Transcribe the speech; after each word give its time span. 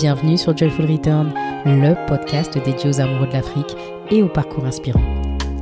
Bienvenue 0.00 0.38
sur 0.38 0.56
Joyful 0.56 0.88
Return, 0.88 1.34
le 1.66 2.06
podcast 2.06 2.56
dédié 2.56 2.88
aux 2.88 3.00
amoureux 3.00 3.26
de 3.26 3.32
l'Afrique 3.32 3.76
et 4.12 4.22
au 4.22 4.28
parcours 4.28 4.64
inspirant. 4.64 5.02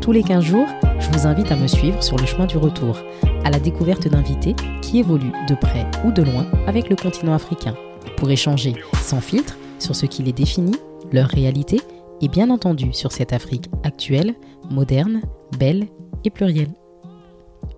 Tous 0.03 0.13
les 0.13 0.23
15 0.23 0.45
jours, 0.45 0.67
je 0.99 1.09
vous 1.09 1.27
invite 1.27 1.51
à 1.51 1.57
me 1.57 1.67
suivre 1.67 2.03
sur 2.03 2.19
le 2.19 2.27
chemin 2.27 2.45
du 2.45 2.59
retour, 2.59 2.99
à 3.45 3.51
la 3.51 3.59
découverte 3.59 4.07
d'invités 4.09 4.55
qui 4.83 4.99
évoluent 4.99 5.33
de 5.49 5.55
près 5.55 5.87
ou 6.05 6.13
de 6.13 6.21
loin 6.21 6.47
avec 6.67 6.91
le 6.91 6.97
continent 6.97 7.33
africain, 7.33 7.75
pour 8.19 8.31
échanger 8.31 8.75
sans 9.01 9.23
filtre 9.23 9.57
sur 9.79 9.97
ce 9.97 10.05
qui 10.05 10.23
les 10.23 10.35
définit, 10.35 10.77
leur 11.13 11.31
réalité 11.31 11.81
et 12.21 12.29
bien 12.29 12.51
entendu 12.51 12.93
sur 12.93 13.13
cette 13.13 13.33
Afrique 13.33 13.71
actuelle, 13.85 14.35
moderne, 14.69 15.23
belle 15.59 15.87
et 16.25 16.31
plurielle. 16.31 16.75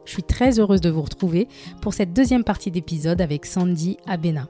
Je 0.04 0.10
suis 0.10 0.24
très 0.24 0.58
heureuse 0.58 0.80
de 0.80 0.90
vous 0.90 1.02
retrouver 1.02 1.46
pour 1.82 1.94
cette 1.94 2.12
deuxième 2.12 2.42
partie 2.42 2.72
d'épisode 2.72 3.20
avec 3.20 3.46
Sandy 3.46 3.96
Abena, 4.08 4.48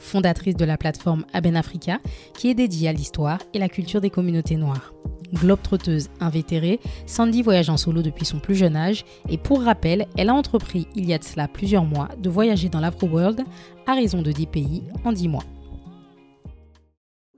fondatrice 0.00 0.56
de 0.56 0.64
la 0.64 0.76
plateforme 0.76 1.24
Aben 1.32 1.56
Africa, 1.56 1.98
qui 2.34 2.48
est 2.50 2.54
dédiée 2.54 2.88
à 2.88 2.92
l'histoire 2.92 3.38
et 3.54 3.58
la 3.58 3.68
culture 3.68 4.00
des 4.00 4.10
communautés 4.10 4.56
noires. 4.56 4.92
Globe-trotteuse 5.34 6.08
invétérée, 6.20 6.80
Sandy 7.06 7.42
voyage 7.42 7.68
en 7.68 7.76
solo 7.76 8.00
depuis 8.00 8.24
son 8.24 8.38
plus 8.38 8.54
jeune 8.54 8.76
âge 8.76 9.04
et 9.28 9.36
pour 9.36 9.62
rappel, 9.62 10.06
elle 10.16 10.30
a 10.30 10.34
entrepris 10.34 10.86
il 10.96 11.04
y 11.04 11.12
a 11.12 11.18
de 11.18 11.24
cela 11.24 11.48
plusieurs 11.48 11.84
mois 11.84 12.08
de 12.18 12.30
voyager 12.30 12.70
dans 12.70 12.80
l'Afro-World 12.80 13.42
à 13.86 13.94
raison 13.94 14.22
de 14.22 14.32
10 14.32 14.46
pays 14.46 14.82
en 15.04 15.12
10 15.12 15.28
mois. 15.28 15.44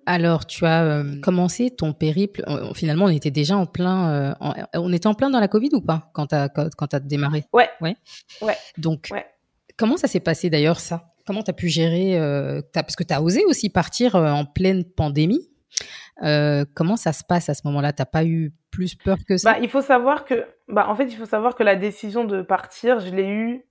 Alors, 0.06 0.46
tu 0.46 0.64
as 0.66 0.82
euh, 0.84 1.20
commencé 1.20 1.70
ton 1.70 1.92
périple. 1.92 2.42
euh, 2.48 2.72
finalement, 2.74 3.04
on 3.04 3.08
était 3.10 3.30
déjà 3.30 3.56
en 3.56 3.66
plein. 3.66 4.08
euh, 4.10 4.34
en- 4.40 4.54
on 4.74 4.92
était 4.92 5.06
en 5.06 5.14
plein 5.14 5.30
dans 5.30 5.40
la 5.40 5.48
Covid 5.48 5.70
ou 5.72 5.80
pas 5.80 6.10
quand 6.14 6.28
tu 6.28 6.34
as, 6.34 6.48
quand, 6.48 6.68
quand 6.76 6.86
t'as 6.88 7.00
démarré? 7.00 7.44
Ouais. 7.52 7.68
Ouais. 7.80 7.96
Ouais. 8.42 8.56
Donc, 8.78 9.08
Ouais. 9.12 9.26
comment 9.76 9.96
ça 9.96 10.08
s'est 10.08 10.20
passé 10.20 10.48
d'ailleurs 10.50 10.80
ça? 10.80 11.12
Comment 11.30 11.44
tu 11.44 11.50
as 11.50 11.54
pu 11.54 11.68
gérer 11.68 12.18
euh, 12.18 12.60
Parce 12.74 12.96
que 12.96 13.04
tu 13.04 13.14
as 13.14 13.22
osé 13.22 13.44
aussi 13.44 13.70
partir 13.70 14.16
euh, 14.16 14.32
en 14.32 14.44
pleine 14.44 14.82
pandémie. 14.82 15.48
Euh, 16.24 16.64
comment 16.74 16.96
ça 16.96 17.12
se 17.12 17.22
passe 17.22 17.48
à 17.48 17.54
ce 17.54 17.60
moment-là? 17.68 17.92
T'as 17.92 18.04
pas 18.04 18.24
eu 18.24 18.52
plus 18.72 18.96
peur 18.96 19.16
que 19.24 19.36
ça? 19.36 19.52
Bah, 19.52 19.58
il 19.62 19.68
faut 19.68 19.80
savoir 19.80 20.24
que, 20.24 20.44
bah, 20.66 20.88
en 20.88 20.96
fait, 20.96 21.04
il 21.04 21.14
faut 21.14 21.26
savoir 21.26 21.54
que 21.54 21.62
la 21.62 21.76
décision 21.76 22.24
de 22.24 22.42
partir, 22.42 22.98
je 22.98 23.14
l'ai 23.14 23.28
eue, 23.28 23.64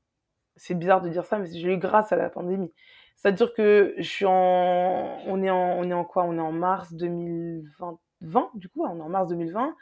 c'est 0.55 0.73
bizarre 0.73 1.01
de 1.01 1.09
dire 1.09 1.25
ça, 1.25 1.37
mais 1.37 1.47
je 1.47 1.67
l'ai 1.67 1.73
eue 1.73 1.77
grâce 1.77 2.13
à 2.13 2.15
la 2.15 2.29
pandémie. 2.29 2.71
C'est-à-dire 3.17 3.53
que 3.53 3.93
je 3.97 4.07
suis 4.07 4.25
en, 4.25 5.17
on 5.27 5.43
est 5.43 5.49
en, 5.49 5.79
on 5.79 5.83
est 5.83 5.93
en 5.93 6.05
quoi? 6.05 6.23
On 6.23 6.37
est 6.37 6.41
en 6.41 6.53
mars 6.53 6.93
2020, 6.93 7.99
20, 8.21 8.51
du 8.53 8.69
coup, 8.69 8.85
on 8.85 8.99
est 8.99 9.01
en 9.01 9.09
mars 9.09 9.27
2020. 9.27 9.75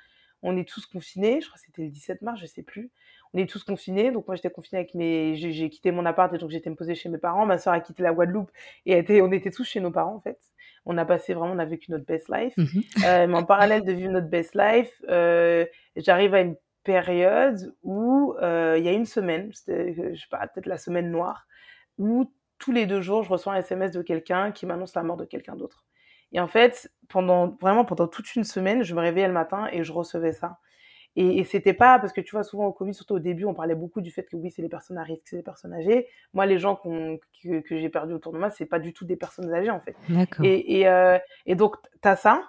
On 0.48 0.56
est 0.56 0.68
tous 0.68 0.86
confinés. 0.86 1.42
Je 1.42 1.48
crois 1.48 1.58
que 1.60 1.66
c'était 1.66 1.84
le 1.84 1.90
17 1.90 2.22
mars, 2.22 2.40
je 2.40 2.46
sais 2.46 2.64
plus. 2.64 2.90
On 3.34 3.38
est 3.38 3.50
tous 3.50 3.66
confinés. 3.66 4.12
Donc, 4.12 4.28
moi, 4.28 4.36
j'étais 4.38 4.50
confinée 4.50 4.80
avec 4.80 4.96
mes, 4.96 5.36
j'ai, 5.36 5.70
quitté 5.70 5.92
mon 5.92 6.06
appart 6.06 6.34
et 6.34 6.38
donc 6.38 6.52
j'étais 6.52 6.70
me 6.70 6.76
poser 6.76 6.96
chez 6.96 7.10
mes 7.10 7.18
parents. 7.18 7.46
Ma 7.46 7.58
soeur 7.58 7.74
a 7.74 7.82
quitté 7.82 8.02
la 8.02 8.14
Guadeloupe 8.14 8.50
et 8.86 9.22
on 9.22 9.32
était 9.34 9.52
tous 9.52 9.66
chez 9.66 9.82
nos 9.82 9.92
parents, 9.92 10.16
en 10.16 10.22
fait. 10.22 10.40
On 10.86 10.98
a 10.98 11.04
passé 11.04 11.34
vraiment, 11.34 11.54
on 11.54 11.60
a 11.60 11.66
vécu 11.66 11.92
notre 11.92 12.06
best 12.06 12.30
life. 12.30 12.56
Mhm. 12.56 12.84
Euh, 13.06 13.28
mais 13.28 13.38
en 13.38 13.44
parallèle 13.44 13.84
de 13.84 13.92
vivre 13.92 14.12
notre 14.12 14.30
best 14.30 14.56
life, 14.56 15.04
euh, 15.10 15.66
j'arrive 15.98 16.34
à 16.34 16.40
une 16.40 16.56
période 16.86 17.76
où 17.84 18.34
euh, 18.42 18.76
il 18.78 18.86
y 18.86 18.88
a 18.88 18.94
une 18.94 19.06
semaine, 19.06 19.52
je 19.52 20.16
sais 20.16 20.28
pas, 20.32 20.48
peut-être 20.48 20.66
la 20.66 20.78
semaine 20.78 21.12
noire, 21.12 21.46
où 21.98 22.32
tous 22.58 22.72
les 22.72 22.86
deux 22.86 23.02
jours, 23.02 23.24
je 23.24 23.30
reçois 23.30 23.54
un 23.54 23.58
SMS 23.58 23.92
de 23.92 24.02
quelqu'un 24.02 24.54
qui 24.54 24.66
m'annonce 24.66 24.96
la 24.96 25.04
mort 25.04 25.18
de 25.18 25.26
quelqu'un 25.26 25.58
d'autre. 25.58 25.86
Et 26.32 26.40
en 26.40 26.48
fait, 26.48 26.92
pendant 27.08 27.58
vraiment 27.62 27.86
pendant 27.86 28.08
toute 28.08 28.36
une 28.36 28.44
semaine, 28.44 28.84
je 28.84 28.94
me 28.94 29.00
réveillais 29.00 29.28
le 29.28 29.34
matin 29.34 29.68
et 29.72 29.84
je 29.84 29.94
recevais 29.94 30.34
ça. 30.34 30.58
Et, 31.16 31.40
et 31.40 31.44
c'était 31.44 31.74
pas 31.74 31.98
parce 31.98 32.14
que 32.14 32.22
tu 32.22 32.36
vois 32.36 32.44
souvent 32.44 32.68
au 32.68 32.74
Covid, 32.74 32.94
surtout 32.94 33.16
au 33.16 33.20
début, 33.20 33.46
on 33.46 33.56
parlait 33.56 33.74
beaucoup 33.74 34.02
du 34.02 34.12
fait 34.12 34.24
que 34.24 34.36
oui, 34.36 34.52
c'est 34.52 34.62
les 34.62 34.70
personnes 34.70 35.00
à 35.00 35.04
risque, 35.04 35.24
c'est 35.26 35.38
les 35.38 35.42
personnes 35.42 35.74
âgées. 35.74 36.08
Moi, 36.34 36.46
les 36.46 36.60
gens 36.60 36.76
que, 36.76 37.18
que 37.62 37.78
j'ai 37.78 37.90
perdus 37.90 38.14
autour 38.14 38.34
de 38.34 38.38
moi, 38.38 38.52
c'est 38.52 38.68
pas 38.68 38.78
du 38.78 38.94
tout 38.94 39.06
des 39.06 39.16
personnes 39.16 39.52
âgées 39.52 39.72
en 39.72 39.80
fait. 39.80 39.96
D'accord. 40.10 40.46
Et, 40.46 40.80
et, 40.80 40.88
euh, 40.88 41.18
et 41.48 41.56
donc, 41.56 41.76
tu 42.04 42.08
as 42.08 42.16
ça. 42.16 42.44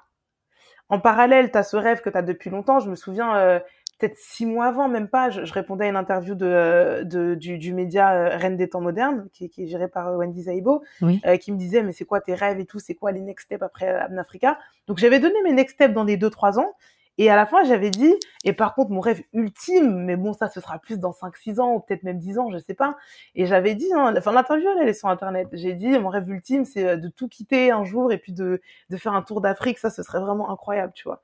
En 0.90 1.00
parallèle, 1.00 1.50
tu 1.50 1.58
as 1.58 1.62
ce 1.62 1.76
rêve 1.76 2.00
que 2.00 2.10
tu 2.10 2.16
as 2.16 2.22
depuis 2.22 2.50
longtemps. 2.50 2.80
Je 2.80 2.90
me 2.90 2.96
souviens, 2.96 3.36
euh, 3.36 3.60
peut-être 3.98 4.16
six 4.16 4.46
mois 4.46 4.66
avant, 4.66 4.88
même 4.88 5.08
pas, 5.08 5.30
je, 5.30 5.44
je 5.44 5.52
répondais 5.52 5.86
à 5.86 5.88
une 5.88 5.96
interview 5.96 6.34
de, 6.34 7.02
de, 7.04 7.34
du, 7.34 7.58
du 7.58 7.74
média 7.74 8.12
euh, 8.14 8.36
Reine 8.36 8.56
des 8.56 8.68
temps 8.68 8.80
modernes, 8.80 9.28
qui, 9.32 9.48
qui 9.50 9.64
est 9.64 9.66
géré 9.66 9.88
par 9.88 10.08
euh, 10.08 10.16
Wendy 10.16 10.42
Zaibo, 10.44 10.82
Oui. 11.02 11.20
euh, 11.26 11.36
qui 11.36 11.52
me 11.52 11.56
disait, 11.58 11.82
mais 11.82 11.92
c'est 11.92 12.04
quoi 12.04 12.20
tes 12.20 12.34
rêves 12.34 12.60
et 12.60 12.64
tout, 12.66 12.78
c'est 12.78 12.94
quoi 12.94 13.12
les 13.12 13.20
next 13.20 13.46
steps 13.46 13.62
après 13.62 13.88
euh, 13.88 14.02
Abn 14.04 14.18
Africa? 14.18 14.58
Donc, 14.86 14.98
j'avais 14.98 15.18
donné 15.18 15.34
mes 15.42 15.52
next 15.52 15.74
steps 15.74 15.92
dans 15.94 16.04
les 16.04 16.16
deux, 16.16 16.30
trois 16.30 16.58
ans. 16.58 16.72
Et 17.20 17.30
à 17.30 17.34
la 17.34 17.46
fin, 17.46 17.64
j'avais 17.64 17.90
dit, 17.90 18.14
et 18.44 18.52
par 18.52 18.76
contre, 18.76 18.92
mon 18.92 19.00
rêve 19.00 19.20
ultime, 19.32 20.04
mais 20.04 20.14
bon, 20.14 20.32
ça, 20.34 20.48
ce 20.48 20.60
sera 20.60 20.78
plus 20.78 21.00
dans 21.00 21.10
5-6 21.10 21.58
ans, 21.60 21.74
ou 21.74 21.80
peut-être 21.80 22.04
même 22.04 22.18
10 22.20 22.38
ans, 22.38 22.48
je 22.52 22.58
sais 22.58 22.74
pas. 22.74 22.96
Et 23.34 23.44
j'avais 23.44 23.74
dit, 23.74 23.92
hein, 23.92 24.14
enfin, 24.16 24.30
l'interview, 24.30 24.68
elle, 24.76 24.82
elle 24.82 24.88
est 24.88 24.94
sur 24.94 25.08
Internet. 25.08 25.48
J'ai 25.52 25.72
dit, 25.74 25.98
mon 25.98 26.10
rêve 26.10 26.28
ultime, 26.30 26.64
c'est 26.64 26.96
de 26.96 27.08
tout 27.08 27.26
quitter 27.26 27.72
un 27.72 27.82
jour 27.82 28.12
et 28.12 28.18
puis 28.18 28.32
de, 28.32 28.60
de 28.90 28.96
faire 28.96 29.14
un 29.14 29.22
tour 29.22 29.40
d'Afrique. 29.40 29.78
Ça, 29.80 29.90
ce 29.90 30.04
serait 30.04 30.20
vraiment 30.20 30.48
incroyable, 30.52 30.92
tu 30.94 31.08
vois. 31.08 31.20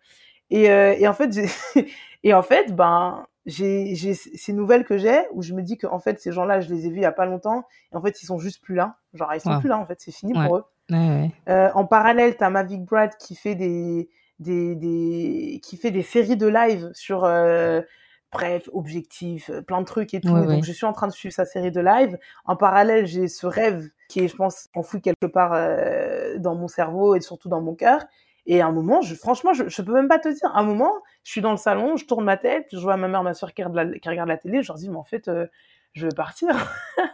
Et, 0.50 0.70
euh, 0.70 0.94
et 0.98 1.08
en 1.08 1.12
fait, 1.14 1.32
j'ai, 1.32 1.46
et 2.24 2.34
en 2.34 2.42
fait, 2.42 2.74
ben, 2.74 3.26
j'ai, 3.46 3.94
j'ai 3.94 4.14
ces 4.14 4.52
nouvelles 4.52 4.84
que 4.84 4.96
j'ai 4.98 5.20
où 5.32 5.42
je 5.42 5.52
me 5.54 5.62
dis 5.62 5.76
que, 5.76 5.86
en 5.86 5.98
fait, 5.98 6.20
ces 6.20 6.32
gens-là, 6.32 6.60
je 6.60 6.72
les 6.72 6.86
ai 6.86 6.90
vus 6.90 6.96
il 6.96 7.02
y 7.02 7.06
a 7.06 7.12
pas 7.12 7.26
longtemps. 7.26 7.64
Et 7.92 7.96
en 7.96 8.02
fait, 8.02 8.22
ils 8.22 8.26
sont 8.26 8.38
juste 8.38 8.62
plus 8.62 8.74
là. 8.74 8.96
Genre, 9.14 9.32
ils 9.34 9.40
sont 9.40 9.50
Wow. 9.52 9.60
plus 9.60 9.68
là, 9.68 9.78
en 9.78 9.86
fait. 9.86 10.00
C'est 10.00 10.12
fini 10.12 10.32
Ouais. 10.36 10.46
pour 10.46 10.56
eux. 10.58 10.64
Ouais, 10.90 10.96
ouais. 10.98 11.30
Euh, 11.48 11.70
en 11.74 11.86
parallèle, 11.86 12.36
t'as 12.36 12.50
Mavic 12.50 12.84
Brad 12.84 13.16
qui 13.18 13.34
fait 13.34 13.54
des, 13.54 14.08
des, 14.38 14.74
des, 14.76 15.60
qui 15.62 15.76
fait 15.76 15.90
des 15.90 16.02
séries 16.02 16.36
de 16.36 16.46
live 16.46 16.90
sur, 16.94 17.24
euh, 17.24 17.80
bref, 18.32 18.68
objectifs, 18.72 19.48
euh, 19.50 19.62
plein 19.62 19.80
de 19.80 19.86
trucs 19.86 20.12
et 20.14 20.20
tout. 20.20 20.36
Et 20.36 20.46
donc, 20.46 20.64
je 20.64 20.72
suis 20.72 20.84
en 20.86 20.92
train 20.92 21.06
de 21.06 21.12
suivre 21.12 21.34
sa 21.34 21.44
série 21.46 21.70
de 21.70 21.80
live. 21.80 22.18
En 22.44 22.56
parallèle, 22.56 23.06
j'ai 23.06 23.28
ce 23.28 23.46
rêve 23.46 23.88
qui 24.08 24.20
est, 24.20 24.28
je 24.28 24.36
pense, 24.36 24.68
enfoui 24.74 25.00
quelque 25.00 25.26
part 25.26 25.52
euh, 25.54 26.36
dans 26.38 26.54
mon 26.54 26.68
cerveau 26.68 27.14
et 27.14 27.20
surtout 27.20 27.48
dans 27.48 27.60
mon 27.62 27.74
cœur. 27.74 28.00
Et 28.46 28.60
à 28.60 28.66
un 28.66 28.72
moment, 28.72 29.00
je, 29.00 29.14
franchement, 29.14 29.52
je, 29.54 29.64
je 29.68 29.82
peux 29.82 29.92
même 29.92 30.08
pas 30.08 30.18
te 30.18 30.28
dire. 30.28 30.50
À 30.54 30.60
un 30.60 30.64
moment, 30.64 30.92
je 31.22 31.30
suis 31.32 31.40
dans 31.40 31.50
le 31.52 31.56
salon, 31.56 31.96
je 31.96 32.04
tourne 32.04 32.24
ma 32.24 32.36
tête, 32.36 32.66
je 32.72 32.78
vois 32.78 32.96
ma 32.96 33.08
mère, 33.08 33.22
ma 33.22 33.32
soeur 33.34 33.54
qui 33.54 33.62
regarde 33.64 33.90
la, 33.92 33.98
qui 33.98 34.08
regarde 34.08 34.28
la 34.28 34.36
télé, 34.36 34.62
je 34.62 34.68
leur 34.68 34.76
dis, 34.76 34.88
mais 34.90 34.96
en 34.96 35.04
fait, 35.04 35.28
euh, 35.28 35.46
je 35.94 36.04
veux 36.06 36.12
partir. 36.14 36.48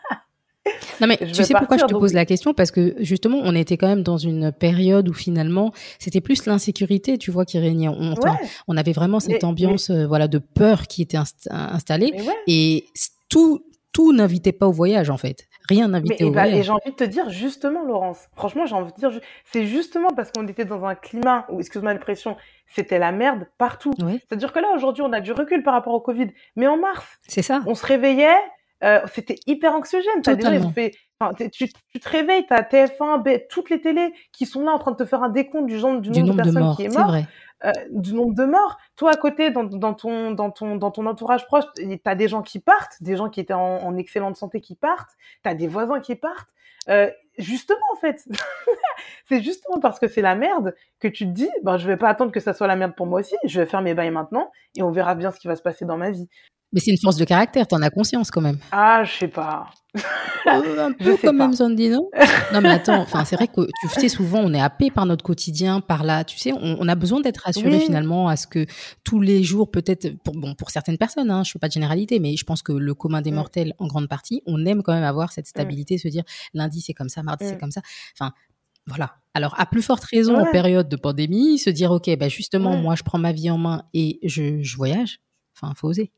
Non 1.01 1.07
mais 1.07 1.17
Je 1.23 1.33
tu 1.33 1.43
sais 1.45 1.55
pourquoi 1.55 1.79
je 1.79 1.85
te 1.87 1.91
donc- 1.93 2.03
pose 2.03 2.13
la 2.13 2.27
question? 2.27 2.53
Parce 2.53 2.71
que 2.71 2.95
justement 2.99 3.39
on 3.43 3.55
était 3.55 3.79
quand 3.79 3.87
même 3.89 4.03
dans 4.03 4.19
une 4.19 4.53
période 4.53 5.09
où 5.09 5.15
finalement 5.15 5.73
c'était 5.99 6.21
plus 6.21 6.45
l'insécurité 6.45 7.17
tu 7.17 7.31
vois 7.31 7.47
qui 7.47 7.59
régnait 7.59 7.89
on, 7.89 8.11
Ouais, 8.13 8.31
on 8.69 8.77
avait 8.77 8.93
vraiment 8.93 9.19
cette 9.19 9.31
Mais- 9.43 9.45
ambiance 9.47 9.89
euh, 9.89 10.07
voilà 10.07 10.29
de 10.29 10.37
peur 10.37 10.83
qui 10.87 11.01
était 11.01 11.17
inst- 11.17 11.49
installée 11.51 12.13
ouais. 12.15 12.35
et 12.47 12.85
tout 13.31 13.65
tout 13.93 14.13
n'invitait 14.13 14.53
pas 14.53 14.69
au 14.69 14.73
voyage 14.73 15.09
en 15.09 15.17
fait 15.17 15.49
rien 15.71 15.87
Mais 15.87 16.01
n'invitait 16.01 16.25
et, 16.25 16.27
au 16.27 16.31
et 16.31 16.33
voyage 16.33 16.65
j'ai 16.65 16.71
envie 16.71 16.91
de 16.91 16.97
te 16.97 17.05
dire 17.05 17.31
justement, 17.31 17.83
Laurence. 17.83 18.29
Franchement, 18.35 18.67
j'ai 18.67 18.75
envie 18.75 18.93
de 18.93 18.97
dire, 18.97 19.11
c'est 19.45 19.67
justement 19.67 20.11
parce 20.15 20.31
qu'on 20.31 20.47
était 20.47 20.65
dans 20.65 20.85
un 20.85 20.95
climat 20.95 21.47
où, 21.49 21.61
excuse-moi 21.61 21.93
l'expression, 21.93 22.37
c'était 22.67 22.99
la 22.99 23.13
merde 23.13 23.47
partout. 23.59 23.93
C'est-à-dire 23.99 24.53
que 24.53 24.59
là, 24.59 24.69
aujourd'hui, 24.75 25.03
on 25.03 25.13
a 25.13 25.21
du 25.21 25.33
recul 25.33 25.63
par 25.63 25.75
rapport 25.75 25.95
au 25.95 26.01
Covid. 26.01 26.29
Mais 26.57 26.67
en 26.67 26.77
mars, 26.77 27.07
c'est 27.27 27.43
ça 27.43 27.63
on 27.67 27.75
se 27.75 27.87
réveillait, 27.87 28.37
euh, 28.85 29.01
c'était 29.13 29.37
hyper 29.47 29.73
anxiogène. 29.75 30.23
Fait, 30.75 30.93
tu, 31.53 31.69
tu 31.69 32.01
te 32.01 32.09
réveilles, 32.09 32.47
t'as 32.49 32.63
TF1, 32.63 33.23
B, 33.23 33.43
toutes 33.51 33.69
les 33.71 33.81
télés 33.81 34.13
qui 34.33 34.47
sont 34.47 34.65
là 34.65 34.73
en 34.73 34.79
train 34.79 34.93
de 34.93 34.97
te 34.97 35.05
faire 35.05 35.23
un 35.23 35.29
décompte 35.29 35.67
du, 35.67 35.79
genre, 35.79 36.01
du, 36.01 36.11
du 36.11 36.23
nombre, 36.23 36.35
nombre 36.35 36.43
de 36.43 36.49
de 36.49 36.55
personnes 36.55 36.77
qui 36.77 36.85
est 36.85 36.99
mort 36.99 37.15
euh, 37.65 37.73
du 37.91 38.15
nombre 38.15 38.35
de 38.35 38.45
morts. 38.45 38.79
Toi, 38.97 39.11
à 39.13 39.17
côté, 39.17 39.51
dans, 39.51 39.69
ton, 39.69 40.31
dans, 40.33 40.51
ton, 40.51 40.77
dans 40.77 40.91
ton 40.91 41.07
entourage 41.07 41.47
proche, 41.47 41.65
t'as 42.05 42.15
des 42.15 42.29
gens 42.29 42.43
qui 42.43 42.59
partent, 42.59 43.03
des 43.03 43.17
gens 43.17 43.29
qui 43.29 43.41
étaient 43.41 43.55
en, 43.55 43.79
en 43.79 43.97
excellente 43.97 44.37
santé 44.37 44.61
qui 44.61 44.75
partent, 44.75 45.17
t'as 45.43 45.55
des 45.55 45.69
voisins 45.69 46.01
qui 46.01 46.15
partent. 46.15 46.49
Euh, 46.89 47.11
justement, 47.39 47.79
en 47.93 47.97
fait, 47.97 48.25
c'est 49.29 49.43
justement 49.43 49.81
parce 49.81 49.99
que 49.99 50.09
c'est 50.09 50.23
la 50.23 50.35
merde 50.35 50.75
que 50.99 51.09
tu 51.09 51.27
te 51.27 51.31
dis, 51.31 51.51
ben, 51.63 51.77
je 51.77 51.87
vais 51.87 51.97
pas 51.97 52.09
attendre 52.09 52.33
que 52.33 52.41
ça 52.41 52.55
soit 52.55 52.67
la 52.67 52.77
merde 52.77 52.95
pour 52.97 53.07
moi 53.07 53.21
aussi, 53.21 53.37
je 53.45 53.61
vais 53.61 53.67
faire 53.67 53.83
mes 53.83 53.95
bails 53.95 54.11
maintenant 54.11 54.51
et 54.77 54.83
on 54.83 54.91
verra 54.91 55.15
bien 55.15 55.31
ce 55.31 55.39
qui 55.39 55.49
va 55.49 55.57
se 55.57 55.63
passer 55.63 55.85
dans 55.85 55.97
ma 55.97 56.11
vie. 56.11 56.29
Mais 56.73 56.81
c'est 56.81 56.91
une 56.91 56.99
force 56.99 57.17
de 57.17 57.25
caractère 57.25 57.67
t'en 57.67 57.83
as 57.83 57.91
conscience 57.91 58.31
quand 58.31 58.41
même 58.41 58.59
Ah, 58.73 59.03
je 59.05 59.13
sais 59.19 59.29
pas. 59.29 59.71
Euh, 60.47 60.87
un 60.87 60.93
peu 60.99 61.17
quand 61.21 61.33
même 61.33 61.53
Sandy 61.53 61.89
non? 61.89 62.09
Non 62.53 62.61
mais 62.61 62.69
attends 62.71 63.01
enfin 63.01 63.25
c'est 63.25 63.35
vrai 63.37 63.49
que 63.49 63.63
tu 63.81 63.89
sais 63.89 64.09
souvent 64.09 64.39
on 64.41 64.53
est 64.55 64.61
happé 64.61 64.91
par 64.91 65.05
notre 65.05 65.25
quotidien 65.25 65.81
par 65.81 66.05
là 66.05 66.23
tu 66.25 66.39
sais 66.39 66.53
on, 66.53 66.77
on 66.81 66.89
a 66.89 66.95
besoin 66.95 67.21
d'être 67.21 67.39
rassuré 67.39 67.77
Oui. 67.77 67.81
finalement 67.81 68.29
à 68.29 68.37
ce 68.37 68.47
que 68.47 68.67
tous 69.03 69.21
les 69.21 69.43
jours 69.43 69.71
peut-être 69.71 70.17
pour 70.23 70.35
bon 70.37 70.55
pour 70.55 70.71
certaines 70.71 70.97
personnes 70.99 71.31
hein, 71.31 71.43
je 71.45 71.51
fais 71.51 71.59
pas 71.59 71.67
de 71.69 71.73
généralité 71.73 72.21
mais 72.21 72.37
je 72.37 72.45
pense 72.45 72.63
que 72.63 72.73
le 72.73 72.95
commun 72.95 73.21
des 73.21 73.33
Mm. 73.33 73.35
mortels 73.35 73.75
en 73.79 73.87
grande 73.89 74.09
partie 74.09 74.43
on 74.47 74.65
aime 74.65 74.83
quand 74.85 74.93
même 74.95 75.03
avoir 75.05 75.33
cette 75.33 75.47
stabilité 75.49 75.99
se 75.99 76.07
dire 76.09 76.23
lundi 76.55 76.81
c'est 76.81 76.95
comme 76.95 77.09
ça 77.09 77.23
mardi 77.25 77.47
c'est 77.47 77.57
Mm. 77.57 77.61
comme 77.61 77.73
ça 77.73 77.81
enfin 78.19 78.33
voilà. 78.87 79.17
Alors, 79.35 79.55
à 79.61 79.67
plus 79.67 79.83
forte 79.83 80.03
raison, 80.05 80.37
en 80.37 80.51
période 80.51 80.89
de 80.89 80.97
pandémie, 80.97 81.59
se 81.59 81.71
dire, 81.71 81.93
OK, 81.93 82.11
bah 82.19 82.29
justement, 82.29 82.71
Ouais. 82.73 82.81
moi, 82.81 82.95
je 82.97 83.05
prends 83.05 83.19
ma 83.19 83.31
vie 83.31 83.49
en 83.51 83.59
main 83.59 83.85
et 83.95 84.19
je, 84.25 84.63
je 84.63 84.77
voyage. 84.77 85.21
Enfin, 85.55 85.75
faut 85.77 85.87
oser. 85.89 86.11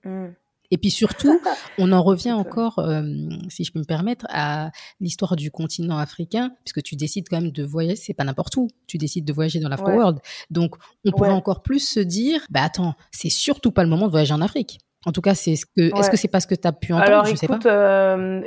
Et 0.73 0.79
puis 0.79 0.91
surtout, 0.91 1.41
on 1.79 1.93
en 1.93 2.03
revient 2.03 2.33
encore, 2.33 2.79
euh, 2.81 3.03
si 3.49 3.63
je 3.63 3.71
peux 3.73 3.79
me 3.79 3.85
permettre, 3.85 4.27
à 4.31 4.71
l'histoire 5.01 5.37
du 5.37 5.51
continent 5.53 5.99
africain, 5.99 6.51
puisque 6.65 6.83
tu 6.83 6.97
décides 6.97 7.29
quand 7.29 7.41
même 7.41 7.53
de 7.53 7.63
voyager, 7.63 7.95
c'est 7.97 8.15
pas 8.15 8.25
n'importe 8.25 8.57
où, 8.57 8.69
tu 8.89 8.97
décides 8.99 9.25
de 9.25 9.33
voyager 9.33 9.61
dans 9.61 9.69
l'Afro 9.69 9.87
Ouais. 9.89 9.97
World. 9.97 10.19
Donc, 10.51 10.75
on 11.05 11.11
pourrait 11.13 11.29
Ouais. 11.29 11.35
encore 11.35 11.63
plus 11.63 11.87
se 11.87 12.01
dire, 12.01 12.41
bah 12.51 12.63
attends, 12.65 12.95
c'est 13.11 13.29
surtout 13.31 13.71
pas 13.71 13.85
le 13.85 13.91
moment 13.91 14.07
de 14.07 14.11
voyager 14.11 14.33
en 14.35 14.41
Afrique. 14.41 14.79
En 15.05 15.13
tout 15.13 15.21
cas, 15.21 15.35
c'est 15.35 15.57
ce 15.57 15.67
que, 15.67 15.97
est-ce 15.99 16.11
que 16.11 16.17
c'est 16.17 16.29
pas 16.29 16.41
ce 16.41 16.47
que 16.47 16.55
tu 16.55 16.67
as 16.67 16.73
pu 16.73 16.93
entendre? 16.93 17.07
Alors 17.09 17.25
Je 17.27 17.35
sais 17.37 17.47
pas. 17.47 17.55
écoute, 17.55 17.67
euh, 17.67 18.41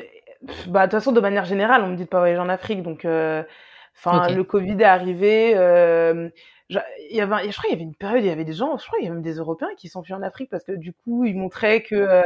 bah, 0.68 0.88
de 0.88 0.92
toute 0.92 1.00
façon, 1.00 1.12
de 1.12 1.20
manière 1.20 1.46
générale, 1.46 1.84
on 1.84 1.90
me 1.90 1.96
dit 1.96 2.06
de 2.06 2.10
pas 2.10 2.20
voyager 2.20 2.40
en 2.40 2.50
Afrique, 2.50 2.82
donc 2.82 3.06
euh, 3.06 3.44
Enfin, 3.98 4.28
le 4.30 4.44
Covid 4.44 4.74
est 4.80 4.84
arrivé. 4.84 5.54
Il 6.70 6.82
y 7.12 7.22
avait, 7.22 7.52
je 7.52 7.58
crois 7.58 7.70
qu'il 7.70 7.72
y 7.72 7.74
avait 7.74 7.84
une 7.84 7.96
période, 7.96 8.24
il 8.24 8.28
y 8.28 8.32
avait 8.32 8.44
des 8.44 8.54
gens, 8.54 8.78
je 8.78 8.86
crois 8.86 8.98
qu'il 8.98 9.06
y 9.06 9.08
avait 9.08 9.16
même 9.16 9.24
des 9.24 9.36
Européens 9.36 9.70
qui 9.78 9.90
fuis 9.90 10.14
en 10.14 10.24
Afrique 10.24 10.50
parce 10.50 10.64
que 10.64 10.72
du 10.72 10.94
coup, 10.94 11.26
ils 11.26 11.36
montraient 11.36 11.84
que 11.84 11.96
euh, 11.96 12.24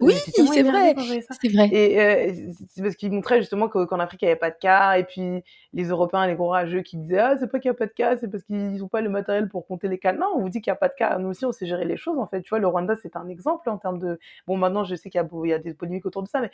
oui, 0.00 0.14
c'est 0.14 0.62
vrai. 0.62 0.94
C'est 1.40 1.48
vrai. 1.48 1.68
Et 1.72 2.00
euh, 2.00 2.52
c'est 2.68 2.82
parce 2.82 2.96
qu'il 2.96 3.12
montrait 3.12 3.40
justement 3.40 3.68
qu'en 3.68 3.98
Afrique, 3.98 4.22
il 4.22 4.26
n'y 4.26 4.30
avait 4.30 4.38
pas 4.38 4.50
de 4.50 4.56
cas. 4.60 4.98
Et 4.98 5.04
puis, 5.04 5.42
les 5.72 5.84
Européens, 5.84 6.26
les 6.26 6.34
gros 6.34 6.48
rageux 6.48 6.82
qui 6.82 6.96
disaient 6.96 7.18
Ah, 7.18 7.36
c'est 7.38 7.50
pas 7.50 7.58
qu'il 7.58 7.70
n'y 7.70 7.74
a 7.74 7.78
pas 7.78 7.86
de 7.86 7.92
cas, 7.92 8.16
c'est 8.16 8.28
parce 8.28 8.44
qu'ils 8.44 8.76
n'ont 8.76 8.88
pas 8.88 9.00
le 9.00 9.08
matériel 9.08 9.48
pour 9.48 9.66
compter 9.66 9.88
les 9.88 9.98
cas. 9.98 10.12
Non, 10.12 10.26
on 10.36 10.40
vous 10.40 10.48
dit 10.48 10.60
qu'il 10.60 10.70
n'y 10.70 10.76
a 10.76 10.78
pas 10.78 10.88
de 10.88 10.94
cas. 10.94 11.18
Nous 11.18 11.28
aussi, 11.28 11.44
on 11.44 11.52
sait 11.52 11.66
gérer 11.66 11.84
les 11.84 11.96
choses, 11.96 12.18
en 12.18 12.26
fait. 12.26 12.42
Tu 12.42 12.50
vois, 12.50 12.58
le 12.58 12.66
Rwanda, 12.66 12.94
c'est 13.00 13.16
un 13.16 13.28
exemple 13.28 13.68
en 13.70 13.78
termes 13.78 13.98
de. 13.98 14.18
Bon, 14.46 14.56
maintenant, 14.56 14.84
je 14.84 14.94
sais 14.94 15.10
qu'il 15.10 15.20
y, 15.20 15.48
y, 15.48 15.52
a 15.52 15.58
des 15.58 15.74
polémiques 15.74 16.06
autour 16.06 16.22
de 16.22 16.28
ça, 16.28 16.40
mais 16.40 16.50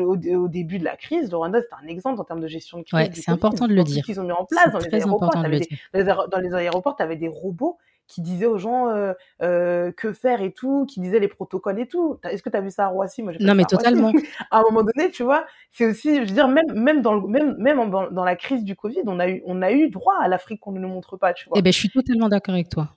au, 0.00 0.48
début 0.48 0.78
de 0.78 0.84
la 0.84 0.96
crise, 0.96 1.30
le 1.30 1.36
Rwanda, 1.36 1.60
c'est 1.60 1.84
un 1.84 1.88
exemple 1.88 2.20
en 2.20 2.24
termes 2.24 2.40
de 2.40 2.48
gestion 2.48 2.78
de 2.78 2.84
crise. 2.84 3.08
Ouais, 3.08 3.10
c'est 3.14 3.30
important 3.30 3.66
de 3.66 3.74
le 3.74 3.84
dire. 3.84 4.04
qu'ils 4.04 4.20
ont 4.20 4.24
mis 4.24 4.32
en 4.32 4.44
place 4.44 4.72
dans 4.72 4.78
les 4.78 4.94
aéroports. 4.94 5.30
dans 5.30 6.40
les 6.40 6.54
aéroports, 6.54 6.96
tu 6.96 7.02
avais 7.02 7.16
des 7.16 7.28
robots 7.28 7.78
qui 8.08 8.22
disait 8.22 8.46
aux 8.46 8.58
gens 8.58 8.88
euh, 8.88 9.12
euh, 9.42 9.92
que 9.92 10.12
faire 10.12 10.40
et 10.40 10.52
tout, 10.52 10.86
qui 10.86 11.00
disait 11.00 11.20
les 11.20 11.28
protocoles 11.28 11.78
et 11.78 11.86
tout. 11.86 12.18
Est-ce 12.24 12.42
que 12.42 12.48
tu 12.48 12.56
as 12.56 12.60
vu 12.60 12.70
ça 12.70 12.86
à 12.86 12.88
Roissy? 12.88 13.22
Moi, 13.22 13.34
Non, 13.38 13.54
mais 13.54 13.64
totalement. 13.64 14.12
à 14.50 14.58
un 14.58 14.62
moment 14.62 14.82
donné, 14.82 15.10
tu 15.10 15.22
vois, 15.22 15.46
c'est 15.70 15.86
aussi, 15.86 16.14
je 16.16 16.20
veux 16.20 16.26
dire, 16.26 16.48
même, 16.48 16.72
même, 16.74 17.02
dans, 17.02 17.14
le, 17.14 17.28
même, 17.28 17.54
même 17.58 17.90
dans, 17.90 18.24
la 18.24 18.36
crise 18.36 18.64
du 18.64 18.74
Covid, 18.74 19.02
on 19.06 19.20
a 19.20 19.28
eu, 19.28 19.42
on 19.46 19.62
a 19.62 19.70
eu 19.70 19.90
droit 19.90 20.14
à 20.20 20.26
l'Afrique 20.26 20.60
qu'on 20.60 20.72
ne 20.72 20.80
nous 20.80 20.88
montre 20.88 21.16
pas, 21.16 21.34
tu 21.34 21.48
vois. 21.48 21.58
Eh 21.58 21.62
ben, 21.62 21.72
je 21.72 21.78
suis 21.78 21.90
totalement 21.90 22.28
d'accord 22.28 22.54
avec 22.54 22.70
toi. 22.70 22.88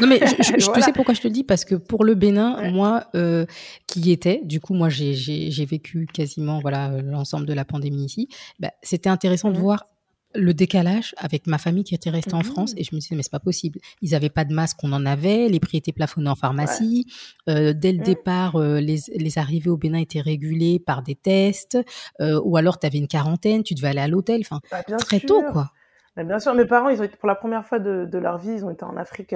Non 0.00 0.08
mais 0.08 0.18
je, 0.18 0.42
je, 0.58 0.80
sais 0.80 0.92
pourquoi 0.92 1.14
je 1.14 1.20
te 1.20 1.28
le 1.28 1.32
dis? 1.32 1.44
Parce 1.44 1.64
que 1.64 1.76
pour 1.76 2.04
le 2.04 2.14
Bénin, 2.14 2.70
moi 2.72 3.04
euh, 3.14 3.46
qui 3.86 4.00
y 4.00 4.12
étais, 4.12 4.40
du 4.42 4.58
coup 4.58 4.74
moi 4.74 4.88
j'ai 4.88 5.64
vécu 5.66 6.08
quasiment 6.12 6.58
voilà 6.58 6.90
l'ensemble 7.02 7.46
de 7.46 7.52
la 7.52 7.64
pandémie 7.64 8.04
ici. 8.04 8.28
Bah, 8.58 8.70
C'était 8.82 9.08
intéressant 9.08 9.50
de 9.50 9.58
mmh 9.58 9.60
voir 9.60 9.86
le 10.34 10.54
décalage 10.54 11.14
avec 11.18 11.46
ma 11.46 11.58
famille 11.58 11.84
qui 11.84 11.94
était 11.94 12.10
restée 12.10 12.34
en 12.34 12.42
France 12.42 12.74
mmh. 12.74 12.78
et 12.78 12.84
je 12.84 12.94
me 12.94 13.00
disais 13.00 13.14
mais 13.14 13.22
c'est 13.22 13.30
pas 13.30 13.40
possible. 13.40 13.78
Ils 14.02 14.10
n'avaient 14.10 14.30
pas 14.30 14.44
de 14.44 14.54
masque 14.54 14.78
on 14.82 14.92
en 14.92 15.06
avait 15.06 15.48
les 15.48 15.60
prix 15.60 15.78
étaient 15.78 15.92
plafonnés 15.92 16.30
en 16.30 16.34
pharmacie. 16.34 17.06
Euh, 17.48 17.72
dès 17.72 17.92
le 17.92 17.98
mmh. 17.98 18.02
départ 18.02 18.56
euh, 18.56 18.80
les, 18.80 18.98
les, 19.14 19.38
arrivées 19.38 19.70
au 19.70 19.76
Bénin 19.76 19.98
étaient 19.98 20.20
régulées 20.20 20.78
par 20.78 21.02
des 21.02 21.14
tests 21.14 21.78
euh, 22.20 22.40
ou 22.44 22.56
alors 22.56 22.78
tu 22.78 22.86
avais 22.86 22.98
une 22.98 23.08
quarantaine 23.08 23.62
tu 23.62 23.74
devais 23.74 23.88
aller 23.88 24.00
à 24.00 24.08
l'hôtel 24.08 24.40
enfin 24.40 24.60
bah, 24.70 24.82
très 24.98 25.20
tôt 25.20 25.42
quoi. 25.52 25.70
Bah, 26.16 26.24
bien 26.24 26.38
sûr 26.38 26.54
mes 26.54 26.64
parents 26.64 26.88
ils 26.88 27.00
ont 27.00 27.04
été 27.04 27.16
pour 27.16 27.28
la 27.28 27.34
première 27.34 27.66
fois 27.66 27.78
de, 27.78 28.04
de 28.04 28.18
leur 28.18 28.38
vie 28.38 28.52
ils 28.52 28.64
ont 28.64 28.70
été 28.70 28.84
en 28.84 28.96
Afrique 28.96 29.34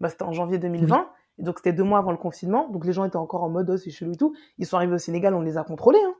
bah, 0.00 0.08
c'était 0.08 0.24
en 0.24 0.32
janvier 0.32 0.58
2020 0.58 1.08
et 1.38 1.42
donc 1.42 1.58
c'était 1.58 1.72
deux 1.72 1.82
mois 1.82 1.98
avant 1.98 2.12
le 2.12 2.16
confinement. 2.16 2.68
Donc 2.68 2.84
les 2.84 2.92
gens 2.92 3.04
étaient 3.04 3.16
encore 3.16 3.42
en 3.42 3.50
mode 3.50 3.68
oh, 3.70 3.76
c'est 3.76 3.90
chelou 3.90 4.12
et 4.12 4.16
tout. 4.16 4.34
Ils 4.58 4.66
sont 4.66 4.76
arrivés 4.76 4.94
au 4.94 4.98
Sénégal 4.98 5.34
on 5.34 5.40
les 5.40 5.56
a 5.56 5.64
contrôlés 5.64 6.02
hein. 6.04 6.14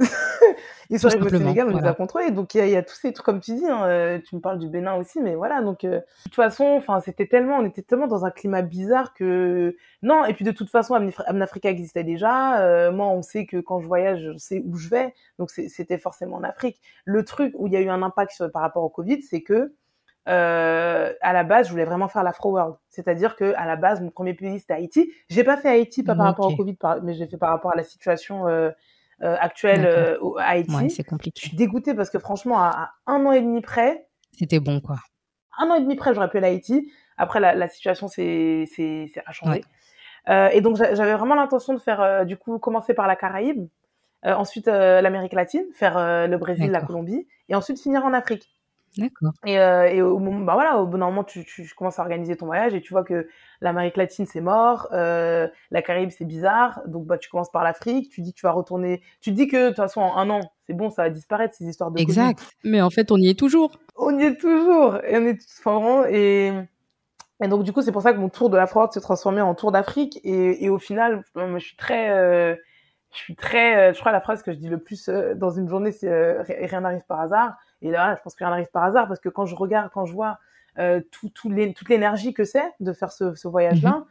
Ils 0.90 0.98
sont 0.98 1.08
arrivés 1.08 1.26
au 1.26 1.28
Sénégal, 1.28 1.68
on 1.68 1.76
les 1.76 1.86
a 1.86 1.94
contrôlés. 1.94 2.30
Donc 2.30 2.54
il 2.54 2.68
y, 2.68 2.76
a 2.76 2.82
tous 2.82 2.94
ces 2.94 3.12
trucs, 3.12 3.24
comme 3.24 3.40
tu 3.40 3.54
dis, 3.54 3.66
hein, 3.66 3.86
euh, 3.86 4.18
tu 4.18 4.36
me 4.36 4.40
parles 4.40 4.58
du 4.58 4.68
Bénin 4.68 4.94
aussi, 4.94 5.20
mais 5.20 5.34
voilà. 5.34 5.62
Donc 5.62 5.84
euh, 5.84 5.98
de 5.98 6.04
toute 6.24 6.34
façon, 6.34 6.64
enfin 6.64 7.00
c'était 7.00 7.26
tellement, 7.26 7.58
on 7.58 7.64
était 7.64 7.82
tellement 7.82 8.06
dans 8.06 8.24
un 8.24 8.30
climat 8.30 8.62
bizarre 8.62 9.14
que 9.14 9.76
non. 10.02 10.24
Et 10.24 10.34
puis 10.34 10.44
de 10.44 10.50
toute 10.50 10.70
façon, 10.70 10.94
Amnafrica 11.26 11.70
existait 11.70 12.04
déjà. 12.04 12.60
Euh, 12.60 12.92
moi, 12.92 13.06
on 13.06 13.22
sait 13.22 13.46
que 13.46 13.58
quand 13.58 13.80
je 13.80 13.86
voyage, 13.86 14.20
je 14.32 14.36
sais 14.36 14.62
où 14.66 14.76
je 14.76 14.88
vais. 14.88 15.14
Donc 15.38 15.50
c'était 15.50 15.98
forcément 15.98 16.36
en 16.36 16.44
Afrique. 16.44 16.80
Le 17.04 17.24
truc 17.24 17.54
où 17.56 17.66
il 17.66 17.72
y 17.72 17.76
a 17.76 17.80
eu 17.80 17.88
un 17.88 18.02
impact 18.02 18.48
par 18.48 18.62
rapport 18.62 18.82
au 18.82 18.90
Covid, 18.90 19.22
c'est 19.22 19.42
que 19.42 19.74
euh, 20.26 21.12
à 21.20 21.32
la 21.34 21.44
base, 21.44 21.66
je 21.66 21.72
voulais 21.72 21.84
vraiment 21.84 22.08
faire 22.08 22.22
l'Afro 22.22 22.50
World. 22.52 22.76
C'est-à-dire 22.88 23.36
que 23.36 23.54
à 23.56 23.66
la 23.66 23.76
base, 23.76 24.00
mon 24.00 24.10
premier 24.10 24.34
pays 24.34 24.58
c'était 24.58 24.74
Haïti. 24.74 25.12
J'ai 25.28 25.44
pas 25.44 25.56
fait 25.56 25.68
Haïti 25.68 26.02
pas 26.02 26.14
par 26.14 26.26
rapport 26.26 26.46
au 26.46 26.56
Covid, 26.56 26.76
mais 27.02 27.14
j'ai 27.14 27.26
fait 27.26 27.36
par 27.36 27.50
rapport 27.50 27.72
à 27.72 27.76
la 27.76 27.84
situation 27.84 28.46
actuelle 29.20 29.86
euh, 29.86 30.18
à 30.38 30.50
Haïti. 30.50 30.90
c'est 30.90 31.04
compliqué. 31.04 31.40
Je 31.42 31.48
suis 31.48 31.56
dégoûtée 31.56 31.94
parce 31.94 32.10
que 32.10 32.18
franchement, 32.18 32.58
à, 32.58 32.92
un 33.06 33.24
an 33.26 33.32
et 33.32 33.40
demi 33.40 33.60
près, 33.60 34.08
c'était 34.32 34.60
bon 34.60 34.80
quoi. 34.80 34.96
Un 35.58 35.70
an 35.70 35.76
et 35.76 35.80
demi 35.80 35.94
près, 35.96 36.14
j'aurais 36.14 36.28
pu 36.28 36.38
aller 36.38 36.46
à 36.46 36.50
Haïti. 36.50 36.90
Après, 37.16 37.38
la, 37.38 37.54
la 37.54 37.68
situation 37.68 38.08
a 38.08 39.32
changé. 39.32 39.64
Euh, 40.28 40.48
et 40.48 40.62
donc 40.62 40.76
j'avais 40.76 41.12
vraiment 41.12 41.34
l'intention 41.34 41.74
de 41.74 41.78
faire 41.78 42.00
euh, 42.00 42.24
du 42.24 42.36
coup 42.38 42.58
commencer 42.58 42.94
par 42.94 43.06
la 43.06 43.14
Caraïbe, 43.14 43.68
ensuite 44.24 44.66
l'Amérique 44.66 45.34
latine, 45.34 45.66
faire 45.74 45.98
le 46.26 46.36
Brésil, 46.38 46.70
la 46.70 46.80
Colombie, 46.80 47.26
et 47.50 47.54
ensuite 47.54 47.78
finir 47.78 48.04
en 48.06 48.14
Afrique. 48.14 48.53
D'accord. 48.96 49.32
Et, 49.44 49.58
euh, 49.58 49.88
et 49.88 50.02
au, 50.02 50.18
bah 50.18 50.54
voilà, 50.54 50.78
au 50.78 50.86
bon 50.86 50.98
moment, 50.98 51.24
tu, 51.24 51.44
tu, 51.44 51.68
commences 51.76 51.98
à 51.98 52.02
organiser 52.02 52.36
ton 52.36 52.46
voyage 52.46 52.74
et 52.74 52.80
tu 52.80 52.92
vois 52.92 53.02
que 53.02 53.28
l'Amérique 53.60 53.96
latine 53.96 54.26
c'est 54.26 54.40
mort, 54.40 54.88
euh, 54.92 55.48
la 55.70 55.82
Caraïbe 55.82 56.10
c'est 56.10 56.24
bizarre, 56.24 56.80
donc 56.86 57.06
bah 57.06 57.18
tu 57.18 57.28
commences 57.28 57.50
par 57.50 57.64
l'Afrique, 57.64 58.10
tu 58.10 58.20
dis 58.20 58.32
que 58.32 58.38
tu 58.38 58.46
vas 58.46 58.52
retourner, 58.52 59.02
tu 59.20 59.30
te 59.30 59.36
dis 59.36 59.48
que 59.48 59.64
de 59.64 59.68
toute 59.68 59.76
façon 59.76 60.00
en 60.00 60.16
un 60.16 60.30
an 60.30 60.40
c'est 60.66 60.74
bon, 60.74 60.90
ça 60.90 61.02
va 61.02 61.10
disparaître 61.10 61.54
ces 61.54 61.64
histoires 61.64 61.90
de 61.90 62.00
exact. 62.00 62.40
Mais 62.62 62.80
en 62.80 62.90
fait 62.90 63.10
on 63.10 63.16
y 63.16 63.28
est 63.28 63.38
toujours. 63.38 63.72
On 63.96 64.16
y 64.18 64.22
est 64.22 64.36
toujours 64.40 64.96
et 65.04 65.16
on 65.16 65.26
est 65.26 65.38
enfin, 65.58 65.72
vraiment 65.72 66.04
et 66.06 66.52
et 67.42 67.48
donc 67.48 67.64
du 67.64 67.72
coup 67.72 67.82
c'est 67.82 67.92
pour 67.92 68.02
ça 68.02 68.12
que 68.12 68.18
mon 68.18 68.28
tour 68.28 68.48
de 68.48 68.56
la 68.56 68.66
France 68.66 68.94
s'est 68.94 69.00
transformé 69.00 69.40
en 69.40 69.54
tour 69.54 69.72
d'Afrique 69.72 70.20
et, 70.22 70.64
et 70.64 70.70
au 70.70 70.78
final 70.78 71.24
je 71.34 71.58
suis 71.58 71.76
très 71.76 72.10
euh, 72.10 72.54
je 73.14 73.18
suis 73.18 73.36
très 73.36 73.94
je 73.94 74.00
crois 74.00 74.12
la 74.12 74.20
phrase 74.20 74.42
que 74.42 74.52
je 74.52 74.58
dis 74.58 74.68
le 74.68 74.78
plus 74.78 75.08
euh, 75.08 75.34
dans 75.34 75.50
une 75.50 75.68
journée 75.68 75.92
c'est 75.92 76.42
rien 76.42 76.80
n'arrive 76.80 77.04
par 77.06 77.20
hasard 77.20 77.56
et 77.84 77.90
là, 77.90 78.16
je 78.16 78.22
pense 78.22 78.34
que 78.34 78.42
rien 78.42 78.50
n'arrive 78.50 78.70
par 78.72 78.84
hasard 78.84 79.06
parce 79.06 79.20
que 79.20 79.28
quand 79.28 79.44
je 79.44 79.54
regarde, 79.54 79.90
quand 79.92 80.06
je 80.06 80.14
vois 80.14 80.38
euh, 80.78 81.00
tout, 81.12 81.28
tout 81.28 81.50
toute 81.76 81.88
l'énergie 81.88 82.32
que 82.32 82.44
c'est 82.44 82.64
de 82.80 82.92
faire 82.94 83.12
ce, 83.12 83.34
ce 83.34 83.46
voyage-là, 83.46 84.04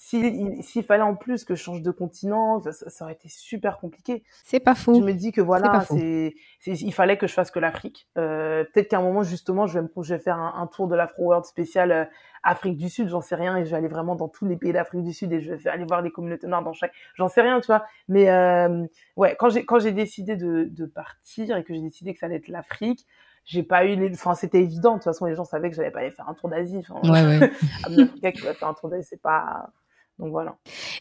s'il 0.00 0.84
fallait 0.84 1.02
en 1.02 1.16
plus 1.16 1.44
que 1.44 1.56
je 1.56 1.62
change 1.62 1.82
de 1.82 1.90
continent, 1.90 2.60
ça, 2.60 2.72
ça 2.72 3.04
aurait 3.04 3.14
été 3.14 3.28
super 3.28 3.78
compliqué. 3.78 4.22
C'est 4.44 4.60
pas 4.60 4.76
faux. 4.76 4.94
Je 4.94 5.00
me 5.00 5.12
dis 5.12 5.32
que 5.32 5.40
voilà, 5.40 5.80
c'est, 5.80 6.34
il 6.66 6.94
fallait 6.94 7.18
que 7.18 7.26
je 7.26 7.32
fasse 7.32 7.50
que 7.50 7.58
l'Afrique. 7.58 8.06
Euh, 8.16 8.62
peut-être 8.64 8.88
qu'à 8.88 8.98
un 8.98 9.02
moment 9.02 9.24
justement, 9.24 9.66
je 9.66 9.80
vais, 9.80 9.82
me, 9.82 10.02
je 10.02 10.14
vais 10.14 10.20
faire 10.20 10.38
un, 10.38 10.54
un 10.56 10.66
tour 10.68 10.86
de 10.86 10.94
l'Afro 10.94 11.24
World 11.24 11.44
spécial 11.44 11.90
euh, 11.90 12.04
Afrique 12.44 12.76
du 12.76 12.88
Sud, 12.88 13.08
j'en 13.08 13.20
sais 13.20 13.34
rien, 13.34 13.56
et 13.56 13.64
je 13.64 13.70
vais 13.70 13.76
aller 13.76 13.88
vraiment 13.88 14.14
dans 14.14 14.28
tous 14.28 14.46
les 14.46 14.56
pays 14.56 14.72
d'Afrique 14.72 15.02
du 15.02 15.12
Sud 15.12 15.32
et 15.32 15.40
je 15.40 15.52
vais 15.52 15.68
aller 15.68 15.84
voir 15.84 16.00
les 16.00 16.12
communautés 16.12 16.46
noires 16.46 16.62
dans 16.62 16.72
chaque, 16.72 16.92
j'en 17.16 17.28
sais 17.28 17.42
rien, 17.42 17.60
tu 17.60 17.66
vois. 17.66 17.84
Mais 18.06 18.30
euh, 18.30 18.86
ouais, 19.16 19.34
quand 19.36 19.50
j'ai 19.50 19.64
quand 19.64 19.80
j'ai 19.80 19.92
décidé 19.92 20.36
de, 20.36 20.68
de 20.70 20.86
partir 20.86 21.56
et 21.56 21.64
que 21.64 21.74
j'ai 21.74 21.82
décidé 21.82 22.14
que 22.14 22.20
ça 22.20 22.26
allait 22.26 22.36
être 22.36 22.48
l'Afrique, 22.48 23.04
j'ai 23.44 23.64
pas 23.64 23.84
eu 23.84 23.96
les 23.96 24.12
enfin 24.12 24.34
c'était 24.34 24.60
évident 24.60 24.92
de 24.92 24.96
toute 24.98 25.04
façon 25.04 25.24
les 25.24 25.34
gens 25.34 25.44
savaient 25.44 25.70
que 25.70 25.76
j'allais 25.76 25.90
pas 25.90 26.00
aller 26.00 26.10
faire 26.10 26.28
un 26.28 26.34
tour 26.34 26.50
d'Asie 26.50 26.84
enfin 26.88 27.00
ouais, 27.10 27.38
ouais. 27.38 27.50
Afrique 27.84 28.36
qui 28.36 28.42
va 28.42 28.52
faire 28.52 28.68
un 28.68 28.74
tour 28.74 28.90
d'Asie 28.90 29.06
c'est 29.08 29.22
pas 29.22 29.70
donc 30.18 30.30
voilà. 30.30 30.56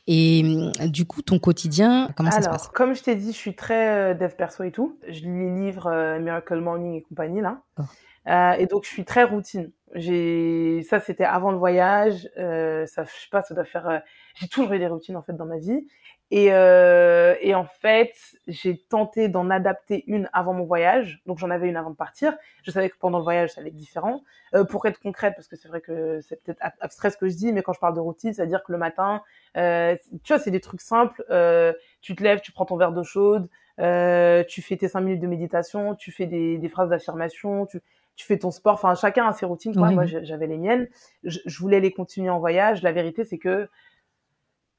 Et 0.06 0.44
hum, 0.44 0.72
du 0.88 1.06
coup 1.06 1.22
ton 1.22 1.40
quotidien 1.40 2.10
comment 2.16 2.32
ça 2.32 2.42
se 2.42 2.50
passe? 2.50 2.68
comme 2.70 2.94
je 2.96 3.04
t'ai 3.04 3.16
dit 3.16 3.32
je 3.32 3.38
suis 3.38 3.56
très 3.56 4.12
euh, 4.12 4.14
dev 4.14 4.32
perso 4.36 4.64
et 4.64 4.72
tout. 4.72 4.98
Je 5.08 5.22
lis 5.22 5.40
les 5.40 5.66
livres 5.66 5.88
euh, 5.88 6.20
Miracle 6.20 6.60
Morning 6.60 6.94
et 6.96 7.02
compagnie 7.02 7.42
là. 7.42 7.62
Oh. 7.80 7.84
euh, 8.28 8.52
et 8.54 8.68
donc 8.68 8.84
je 8.86 8.90
suis 8.90 9.06
très 9.06 9.24
routine. 9.24 9.72
J'ai 9.96 10.84
ça 10.88 11.00
c'était 11.00 11.24
avant 11.24 11.52
le 11.52 11.58
voyage. 11.58 12.30
Euh, 12.38 12.86
ça 12.86 13.06
je 13.06 13.10
sais 13.10 13.30
pas 13.32 13.42
ça 13.42 13.56
doit 13.56 13.66
faire 13.66 13.88
euh, 13.90 14.00
j'ai 14.36 14.48
toujours 14.48 14.72
eu 14.74 14.80
des 14.80 14.88
routines 14.88 15.16
en 15.18 15.24
fait 15.24 15.34
dans 15.34 15.46
ma 15.46 15.58
vie 15.58 15.88
et, 16.30 16.52
euh, 16.52 17.36
et 17.42 17.56
en 17.56 17.66
fait, 17.66 18.14
j'ai 18.48 18.78
tenté 18.78 19.30
d'en 19.30 19.50
adapter 19.50 20.04
une 20.08 20.30
avant 20.34 20.54
mon 20.54 20.66
voyage. 20.66 21.22
Donc 21.26 21.38
j'en 21.38 21.50
avais 21.50 21.68
une 21.70 21.78
avant 21.78 21.92
de 21.92 21.96
partir. 21.96 22.36
Je 22.64 22.72
savais 22.72 22.90
que 22.90 22.98
pendant 22.98 23.20
le 23.20 23.24
voyage, 23.24 23.52
ça 23.52 23.62
allait 23.62 23.70
être 23.70 23.76
différent. 23.76 24.24
Euh, 24.54 24.64
pour 24.64 24.86
être 24.86 25.00
concrète, 25.00 25.34
parce 25.36 25.48
que 25.48 25.58
c'est 25.58 25.68
vrai 25.68 25.82
que 25.82 26.22
c'est 26.22 26.42
peut-être 26.42 26.62
abstrait 26.80 27.10
ce 27.10 27.18
que 27.18 27.28
je 27.28 27.36
dis, 27.36 27.52
mais 27.52 27.62
quand 27.62 27.74
je 27.74 27.80
parle 27.80 27.96
de 27.96 28.00
routine, 28.00 28.34
c'est-à-dire 28.34 28.64
que 28.64 28.72
le 28.72 28.78
matin, 28.78 29.22
euh, 29.58 29.96
tu 30.24 30.34
vois, 30.34 30.40
c'est 30.42 30.52
des 30.52 30.62
trucs 30.62 30.82
simples. 30.82 31.24
Euh, 31.30 31.74
tu 32.02 32.16
te 32.16 32.24
lèves, 32.24 32.40
tu 32.40 32.54
prends 32.54 32.66
ton 32.66 32.78
verre 32.78 32.94
d'eau 32.94 33.04
chaude, 33.04 33.50
euh, 33.80 34.44
tu 34.46 34.62
fais 34.62 34.78
tes 34.78 34.88
cinq 34.88 35.02
minutes 35.02 35.20
de 35.22 35.28
méditation, 35.28 35.96
tu 35.96 36.12
fais 36.12 36.28
des, 36.28 36.58
des 36.58 36.70
phrases 36.70 36.90
d'affirmation, 36.90 37.66
tu, 37.66 37.82
tu 38.16 38.26
fais 38.26 38.38
ton 38.38 38.52
sport. 38.52 38.76
Enfin, 38.76 38.96
chacun 38.96 39.28
a 39.28 39.34
ses 39.34 39.46
routines. 39.46 39.76
Quoi. 39.76 39.92
Moi, 39.92 40.06
j'avais 40.06 40.48
les 40.48 40.58
miennes. 40.58 40.88
Je, 41.24 41.40
je 41.46 41.60
voulais 41.60 41.82
les 41.82 41.92
continuer 41.92 42.30
en 42.30 42.40
voyage. 42.40 42.84
La 42.84 42.94
vérité, 42.94 43.26
c'est 43.26 43.38
que 43.38 43.68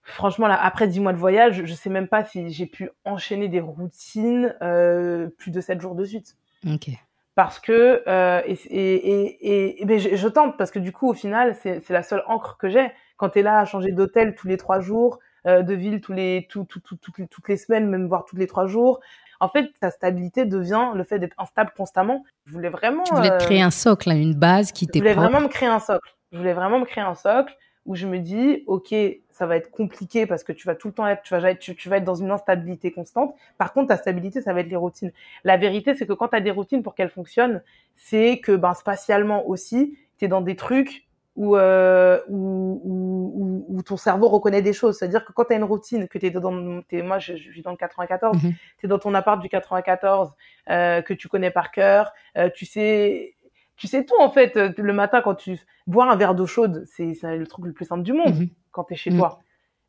franchement, 0.09 0.49
là, 0.49 0.59
après 0.61 0.89
dix 0.89 1.01
mois 1.01 1.13
de 1.13 1.19
voyage, 1.19 1.63
je 1.65 1.75
sais 1.75 1.91
même 1.91 2.09
pas 2.09 2.25
si 2.25 2.51
j'ai 2.51 2.67
pu 2.67 2.91
enchaîner 3.05 3.49
des 3.49 3.61
routines 3.61 4.55
euh, 4.63 5.29
plus 5.39 5.51
de 5.51 5.61
sept 5.61 5.81
jours 5.81 5.95
de 5.95 6.05
suite. 6.05 6.37
Ok. 6.67 6.91
Parce 7.35 7.61
que 7.61 8.03
euh, 8.09 8.43
et, 8.47 8.59
et, 8.71 9.81
et, 9.81 9.85
mais 9.85 10.01
je, 10.01 10.17
je, 10.17 10.29
tente 10.29 10.57
parce 10.57 10.73
que 10.73 10.81
du 10.81 10.91
coup, 10.91 11.09
au 11.09 11.15
final, 11.15 11.55
c'est 11.55 11.89
la 11.91 12.03
seule 12.03 12.25
encre 12.27 12.57
que 12.59 12.69
j'ai. 12.69 12.91
Quand 13.17 13.31
tu 13.31 13.39
es 13.39 13.43
là 13.43 13.61
à 13.61 13.65
changer 13.65 13.93
d'hôtel 13.93 14.35
tous 14.35 14.49
les 14.49 14.57
trois 14.57 14.81
jours, 14.81 15.21
euh, 15.47 15.63
de 15.63 15.73
ville 15.75 16.01
tous 16.01 16.13
les 16.13 16.49
tout, 16.51 16.65
tout, 16.65 16.81
tout, 16.81 16.97
toutes, 16.97 17.19
les, 17.19 17.29
toutes 17.29 17.49
les 17.49 17.57
semaines, 17.57 17.89
même 17.89 18.09
voire 18.09 18.25
tous 18.25 18.37
les 18.37 18.49
trois 18.49 18.67
jours. 18.67 18.99
En 19.41 19.49
fait, 19.49 19.69
ta 19.81 19.91
stabilité 19.91 20.47
devient 20.47 20.91
le 20.95 21.05
fait 21.05 21.21
d'être 21.21 21.37
instable 21.39 21.71
constamment. 21.77 22.25
Je 22.47 22.53
voulais 22.53 22.71
vraiment. 22.71 23.05
Tu 23.05 23.15
voulais 23.15 23.37
te 23.39 23.45
créer 23.45 23.63
un 23.63 23.71
socle, 23.71 24.11
une 24.11 24.35
base 24.35 24.73
qui 24.73 24.89
t'est. 24.89 24.99
Je 24.99 25.05
voulais 25.05 25.15
vraiment 25.15 25.41
me 25.41 25.49
créer 25.49 25.69
un 25.69 25.79
socle. 25.79 26.17
Je 26.33 26.39
voulais 26.39 26.55
vraiment 26.55 26.81
me 26.81 26.85
créer 26.87 27.05
un 27.05 27.15
socle 27.15 27.57
où 27.87 27.95
je 27.95 28.07
me 28.07 28.19
dis, 28.19 28.65
ok, 28.67 28.95
ça 29.39 29.47
va 29.47 29.57
être 29.57 29.71
compliqué 29.71 30.27
parce 30.27 30.43
que 30.43 30.53
tu 30.53 30.67
vas 30.67 30.75
tout 30.75 30.89
le 30.89 30.95
temps 30.95 31.07
être, 31.07 31.23
tu 31.23 31.35
vas, 31.35 31.55
tu, 31.55 31.77
tu 31.77 31.89
vas 31.89 31.99
être 31.99 32.05
dans 32.05 32.17
une 32.17 32.31
instabilité 32.31 32.91
constante. 32.91 33.35
Par 33.57 33.73
contre, 33.73 33.89
ta 33.89 33.97
stabilité, 33.97 34.43
ça 34.43 34.53
va 34.53 34.61
être 34.61 34.69
les 34.69 34.77
routines. 34.77 35.13
La 35.45 35.57
vérité, 35.57 35.95
c'est 35.95 36.07
que 36.07 36.13
quand 36.13 36.29
tu 36.29 36.37
as 36.37 36.41
des 36.41 36.51
routines 36.51 36.83
pour 36.83 36.95
qu'elles 36.95 37.11
fonctionnent, 37.11 37.63
c'est 37.95 38.41
que 38.41 38.57
ben, 38.57 38.75
spatialement 38.75 39.49
aussi, 39.49 39.97
tu 40.19 40.25
es 40.25 40.29
dans 40.29 40.41
des 40.41 40.57
trucs 40.57 41.09
où, 41.37 41.57
euh, 41.57 42.21
où, 42.29 42.81
où, 42.85 43.65
où, 43.69 43.83
ton 43.83 43.97
cerveau 43.97 44.29
reconnaît 44.29 44.61
des 44.61 44.73
choses. 44.73 44.99
C'est-à-dire 44.99 45.25
que 45.25 45.33
quand 45.33 45.45
tu 45.45 45.53
as 45.53 45.57
une 45.57 45.63
routine, 45.63 46.09
que 46.09 46.19
tu 46.19 46.27
es 46.27 46.31
dans, 46.33 46.83
es, 46.91 47.03
moi 47.03 47.21
je, 47.21 47.37
je 47.37 47.51
vis 47.51 47.63
dans 47.63 47.71
le 47.71 47.77
94, 47.77 48.43
mm 48.43 48.51
tu 48.79 48.87
es 48.87 48.89
dans 48.89 48.99
ton 48.99 49.15
appart 49.15 49.41
du 49.41 49.49
94, 49.49 50.33
euh, 50.71 51.01
que 51.03 51.15
tu 51.15 51.29
connais 51.29 51.53
par 51.53 51.71
cœur, 51.71 52.13
euh, 52.37 52.51
tu 52.53 52.67
sais 52.67 53.37
tu 53.79 53.87
sais 53.87 54.05
tout 54.05 54.21
en 54.21 54.31
fait. 54.31 54.57
Euh, 54.57 54.73
le 54.77 54.93
matin 54.93 55.23
quand 55.23 55.37
tu 55.37 55.59
bois 55.87 56.11
un 56.11 56.17
verre 56.17 56.35
d'eau 56.35 56.47
chaude, 56.47 56.85
c'est 56.87 57.15
le 57.23 57.47
truc 57.47 57.65
le 57.65 57.73
plus 57.73 57.87
simple 57.87 58.03
du 58.03 58.13
monde 58.13 58.35
mm-hmm. 58.35 58.51
quand 58.73 58.85
tu 58.85 58.93
es 58.93 58.97
chez 58.97 59.11
mm. 59.11 59.17
toi. 59.17 59.41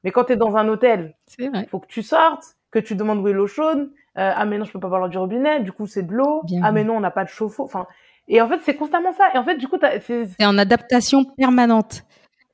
Mais 0.06 0.12
quand 0.12 0.26
tu 0.26 0.34
es 0.34 0.38
dans 0.38 0.56
un 0.56 0.68
hôtel, 0.70 1.18
il 1.38 1.68
faut 1.70 1.80
que 1.80 1.88
tu 1.88 2.04
sortes, 2.04 2.56
que 2.72 2.80
tu 2.80 2.96
demandes 2.96 3.20
où 3.20 3.28
est 3.28 3.34
l'eau 3.34 3.48
chaude. 3.48 3.92
Euh, 4.18 4.32
ah 4.34 4.46
mais 4.46 4.58
non, 4.58 4.66
je 4.66 4.72
peux 4.72 4.80
pas 4.80 4.88
boire 4.88 5.10
du 5.10 5.18
robinet, 5.18 5.60
du 5.60 5.74
coup 5.74 5.88
c'est 5.88 6.04
de 6.04 6.14
l'eau. 6.14 6.44
Ah 6.64 6.72
mais 6.72 6.86
non, 6.86 6.96
on 6.96 7.00
n'a 7.02 7.12
pas 7.12 7.26
de 7.26 7.30
chauffe-eau. 7.30 7.66
Enfin, 7.66 7.86
et 8.30 8.42
en 8.42 8.48
fait, 8.48 8.60
c'est 8.62 8.76
constamment 8.76 9.12
ça. 9.12 9.32
Et 9.34 9.38
en 9.38 9.44
fait, 9.44 9.58
du 9.58 9.68
coup, 9.68 9.78
c'est 9.82 10.46
en 10.46 10.58
adaptation 10.58 11.26
permanente. 11.26 12.04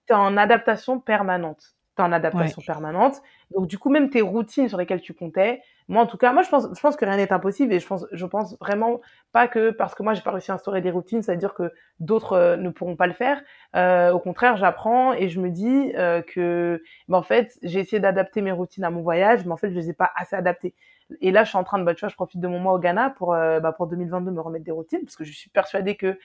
es 0.09 0.13
en 0.13 0.37
adaptation 0.37 0.99
permanente. 0.99 1.75
T'es 1.95 2.03
en 2.03 2.13
adaptation 2.13 2.61
permanente. 2.65 3.21
Donc, 3.51 3.67
du 3.67 3.77
coup, 3.77 3.89
même 3.89 4.09
tes 4.09 4.21
routines 4.21 4.67
sur 4.69 4.77
lesquelles 4.77 5.01
tu 5.01 5.13
comptais, 5.13 5.61
moi, 5.87 6.01
en 6.01 6.07
tout 6.07 6.17
cas, 6.17 6.33
moi, 6.33 6.41
je 6.41 6.49
pense, 6.49 6.67
je 6.73 6.79
pense 6.79 6.95
que 6.95 7.05
rien 7.05 7.17
n'est 7.17 7.31
impossible 7.31 7.71
et 7.73 7.79
je 7.79 7.85
pense, 7.85 8.05
je 8.11 8.25
pense 8.25 8.57
vraiment 8.59 9.01
pas 9.31 9.47
que 9.47 9.69
parce 9.69 9.93
que 9.93 10.01
moi, 10.01 10.13
j'ai 10.13 10.21
pas 10.23 10.31
réussi 10.31 10.51
à 10.51 10.55
instaurer 10.55 10.81
des 10.81 10.89
routines, 10.89 11.21
ça 11.21 11.33
veut 11.33 11.37
dire 11.37 11.53
que 11.53 11.71
d'autres 11.99 12.33
euh, 12.33 12.57
ne 12.57 12.69
pourront 12.69 12.95
pas 12.95 13.05
le 13.07 13.13
faire. 13.13 13.41
Euh, 13.75 14.11
au 14.11 14.19
contraire, 14.19 14.57
j'apprends 14.57 15.13
et 15.13 15.29
je 15.29 15.39
me 15.39 15.49
dis 15.49 15.91
euh, 15.95 16.21
que, 16.23 16.81
ben, 17.07 17.17
en 17.19 17.23
fait, 17.23 17.57
j'ai 17.61 17.79
essayé 17.79 17.99
d'adapter 17.99 18.41
mes 18.41 18.51
routines 18.51 18.83
à 18.83 18.89
mon 18.89 19.01
voyage, 19.01 19.45
mais 19.45 19.51
en 19.51 19.57
fait, 19.57 19.69
je 19.69 19.75
les 19.75 19.89
ai 19.91 19.93
pas 19.93 20.11
assez 20.15 20.35
adaptées. 20.35 20.73
Et 21.21 21.31
là, 21.31 21.43
je 21.43 21.49
suis 21.49 21.57
en 21.57 21.63
train 21.63 21.77
de, 21.77 21.83
bah, 21.83 21.93
tu 21.93 21.99
vois, 21.99 22.09
je 22.09 22.15
profite 22.15 22.41
de 22.41 22.47
mon 22.47 22.59
mois 22.59 22.73
au 22.73 22.79
Ghana 22.79 23.11
pour, 23.11 23.27
bah, 23.29 23.71
pour 23.77 23.85
2022 23.85 24.31
me 24.31 24.41
remettre 24.41 24.65
des 24.65 24.71
routines 24.71 25.01
parce 25.03 25.15
que 25.15 25.23
je 25.23 25.31
suis 25.33 25.51
persuadée 25.51 25.95
que 25.95 26.17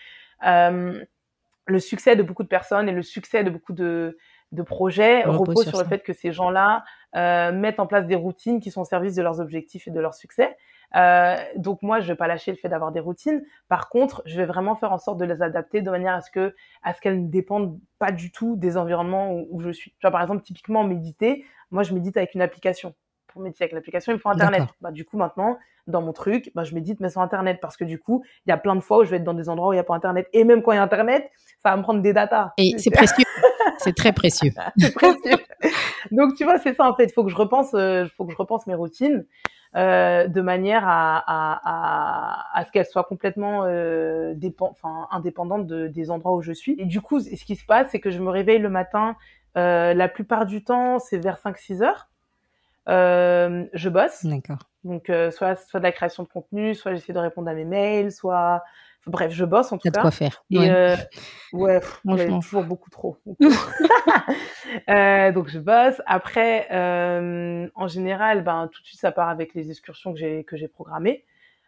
le 1.67 1.79
succès 1.79 2.17
de 2.17 2.23
beaucoup 2.23 2.43
de 2.43 2.49
personnes 2.49 2.89
et 2.89 2.93
le 2.93 3.03
succès 3.03 3.45
de 3.45 3.51
beaucoup 3.51 3.73
de, 3.73 4.19
de 4.53 4.63
projets 4.63 5.23
repose, 5.25 5.69
sur, 5.69 5.79
le 5.79 5.85
fait 5.85 6.03
que 6.03 6.13
ces 6.13 6.33
gens-là 6.33 6.85
euh, 7.17 7.53
mettent 7.53 7.81
en 7.81 7.87
place 7.87 8.07
des 8.07 8.17
routines 8.17 8.61
qui 8.61 8.71
sont 8.71 8.81
au 8.81 8.85
service 8.85 9.15
de 9.15 9.23
leurs 9.23 9.41
objectifs 9.41 9.87
et 9.87 9.91
de 9.91 10.01
leur 10.01 10.15
succès. 10.15 10.57
Euh, 10.97 11.37
donc 11.57 11.83
moi, 11.83 12.01
je 12.01 12.09
vais 12.09 12.17
pas 12.17 12.27
lâcher 12.27 12.51
le 12.51 12.57
fait 12.57 12.69
d'avoir 12.69 12.91
des 12.91 12.99
routines. 13.01 13.45
Par 13.69 13.89
contre, 13.89 14.23
je 14.27 14.37
vais 14.37 14.47
vraiment 14.47 14.75
faire 14.75 14.93
en 14.93 14.99
sorte 14.99 15.19
de 15.19 15.25
les 15.25 15.41
adapter 15.41 15.83
de 15.83 15.91
manière 15.91 16.15
à 16.15 16.21
ce 16.21 16.31
que 16.31 16.55
à 16.83 16.95
ce 16.95 17.01
qu'elles 17.01 17.23
ne 17.23 17.29
dépendent 17.29 17.79
pas 17.99 18.11
du 18.11 18.33
tout 18.33 18.57
des 18.57 18.77
environnements 18.77 19.33
où, 19.33 19.47
où 19.51 19.61
je 19.61 19.71
suis. 19.71 19.95
Par 20.03 20.21
exemple, 20.21 20.43
typiquement 20.43 20.83
méditer. 20.83 21.45
Moi, 21.71 21.85
je 21.85 21.95
médite 21.95 22.17
avec 22.17 22.35
une 22.35 22.43
application 22.43 22.95
pour 23.33 23.43
méditer 23.43 23.65
avec 23.65 23.73
l'application, 23.73 24.13
il 24.13 24.17
me 24.17 24.21
faut 24.21 24.29
Internet. 24.29 24.65
Bah, 24.81 24.91
du 24.91 25.05
coup, 25.05 25.17
maintenant, 25.17 25.59
dans 25.87 26.03
mon 26.03 26.13
truc, 26.13 26.51
bah, 26.55 26.65
je 26.65 26.75
médite, 26.75 27.01
mais 27.01 27.09
sans 27.09 27.23
Internet, 27.23 27.59
parce 27.61 27.77
que 27.77 27.85
du 27.85 27.99
coup, 27.99 28.23
il 28.47 28.51
y 28.51 28.53
a 28.53 28.57
plein 28.57 28.77
de 28.77 28.81
fois 28.81 28.99
où 28.99 29.05
je 29.05 29.11
vais 29.11 29.17
être 29.17 29.25
dans 29.25 29.35
des 29.35 29.49
endroits 29.49 29.69
où 29.69 29.73
il 29.73 29.77
n'y 29.77 29.81
a 29.81 29.85
pas 29.85 29.95
Internet. 29.95 30.29
Et 30.33 30.45
même 30.45 30.63
quand 30.63 30.73
il 30.73 30.77
y 30.77 30.79
a 30.79 30.83
Internet, 30.83 31.31
ça 31.63 31.71
va 31.71 31.77
me 31.77 31.83
prendre 31.83 32.01
des 32.03 32.13
datas. 32.13 32.53
Et 32.59 32.75
c'est 32.79 32.91
précieux. 32.91 33.25
c'est 33.79 33.95
très 33.95 34.13
précieux. 34.13 34.51
c'est 34.79 34.95
précieux. 34.95 35.39
Donc, 36.11 36.35
tu 36.35 36.45
vois, 36.45 36.59
c'est 36.59 36.75
ça, 36.75 36.89
en 36.89 36.95
fait. 36.95 37.05
Il 37.05 37.13
faut 37.13 37.25
que 37.25 37.31
je 37.31 37.37
repense, 37.37 37.75
euh, 37.75 38.07
faut 38.17 38.25
que 38.25 38.33
je 38.33 38.39
repense 38.39 38.67
mes 38.67 38.75
routines. 38.75 39.25
Euh, 39.77 40.27
de 40.27 40.41
manière 40.41 40.83
à, 40.85 41.19
à, 41.19 41.61
à, 41.63 42.59
à 42.59 42.65
ce 42.65 42.73
qu'elles 42.73 42.87
soient 42.87 43.05
complètement 43.05 43.63
euh, 43.67 44.35
dépend, 44.35 44.69
enfin, 44.71 45.07
indépendantes 45.13 45.69
de, 45.69 45.87
des 45.87 46.11
endroits 46.11 46.35
où 46.35 46.43
je 46.43 46.51
suis. 46.51 46.75
Et 46.81 46.87
du 46.87 47.01
coup, 47.01 47.21
ce 47.21 47.45
qui 47.45 47.55
se 47.55 47.65
passe, 47.65 47.87
c'est 47.93 48.01
que 48.01 48.11
je 48.11 48.19
me 48.19 48.31
réveille 48.31 48.59
le 48.59 48.69
matin. 48.69 49.15
Euh, 49.57 49.95
la 49.95 50.09
plupart 50.09 50.47
du 50.47 50.65
temps, 50.65 50.99
c'est 50.99 51.19
vers 51.19 51.39
5-6 51.39 51.85
heures. 51.85 52.09
Euh, 52.89 53.65
je 53.73 53.89
bosse. 53.89 54.25
D'accord. 54.25 54.59
Donc, 54.85 55.11
euh, 55.11 55.31
soit, 55.31 55.57
soit 55.57 55.81
de 55.81 55.85
la 55.85 55.93
création 55.93 56.23
de 56.23 56.29
contenu, 56.29 56.75
soit 56.75 56.95
j'essaie 56.95 57.13
de 57.13 57.19
répondre 57.19 57.49
à 57.49 57.55
mes 57.55 57.65
mails, 57.65 58.13
soit. 58.13 58.63
bref, 59.07 59.33
je 59.33 59.45
bosse 59.45 59.73
en 59.73 59.79
tout 59.79 59.91
cas. 59.91 59.99
de 59.99 60.01
quoi 60.01 60.11
faire. 60.11 60.43
Et, 60.51 60.59
ouais, 60.59 60.71
euh, 60.71 60.97
ouais 61.53 61.81
toujours 62.41 62.65
beaucoup 62.65 62.91
trop. 62.91 63.19
euh, 64.89 65.33
donc, 65.33 65.49
je 65.49 65.59
bosse. 65.59 66.01
Après, 66.07 66.69
euh, 66.73 67.69
en 67.75 67.89
général, 67.89 68.43
ben, 68.43 68.69
tout 68.73 68.81
de 68.81 68.87
suite, 68.87 69.01
ça 69.01 69.13
part 69.13 69.29
avec 69.29 69.55
les 69.55 69.71
excursions 69.71 70.13
que 70.13 70.19
j'ai, 70.19 70.45
que 70.45 70.57
j'ai 70.57 70.69
programmées. 70.69 71.25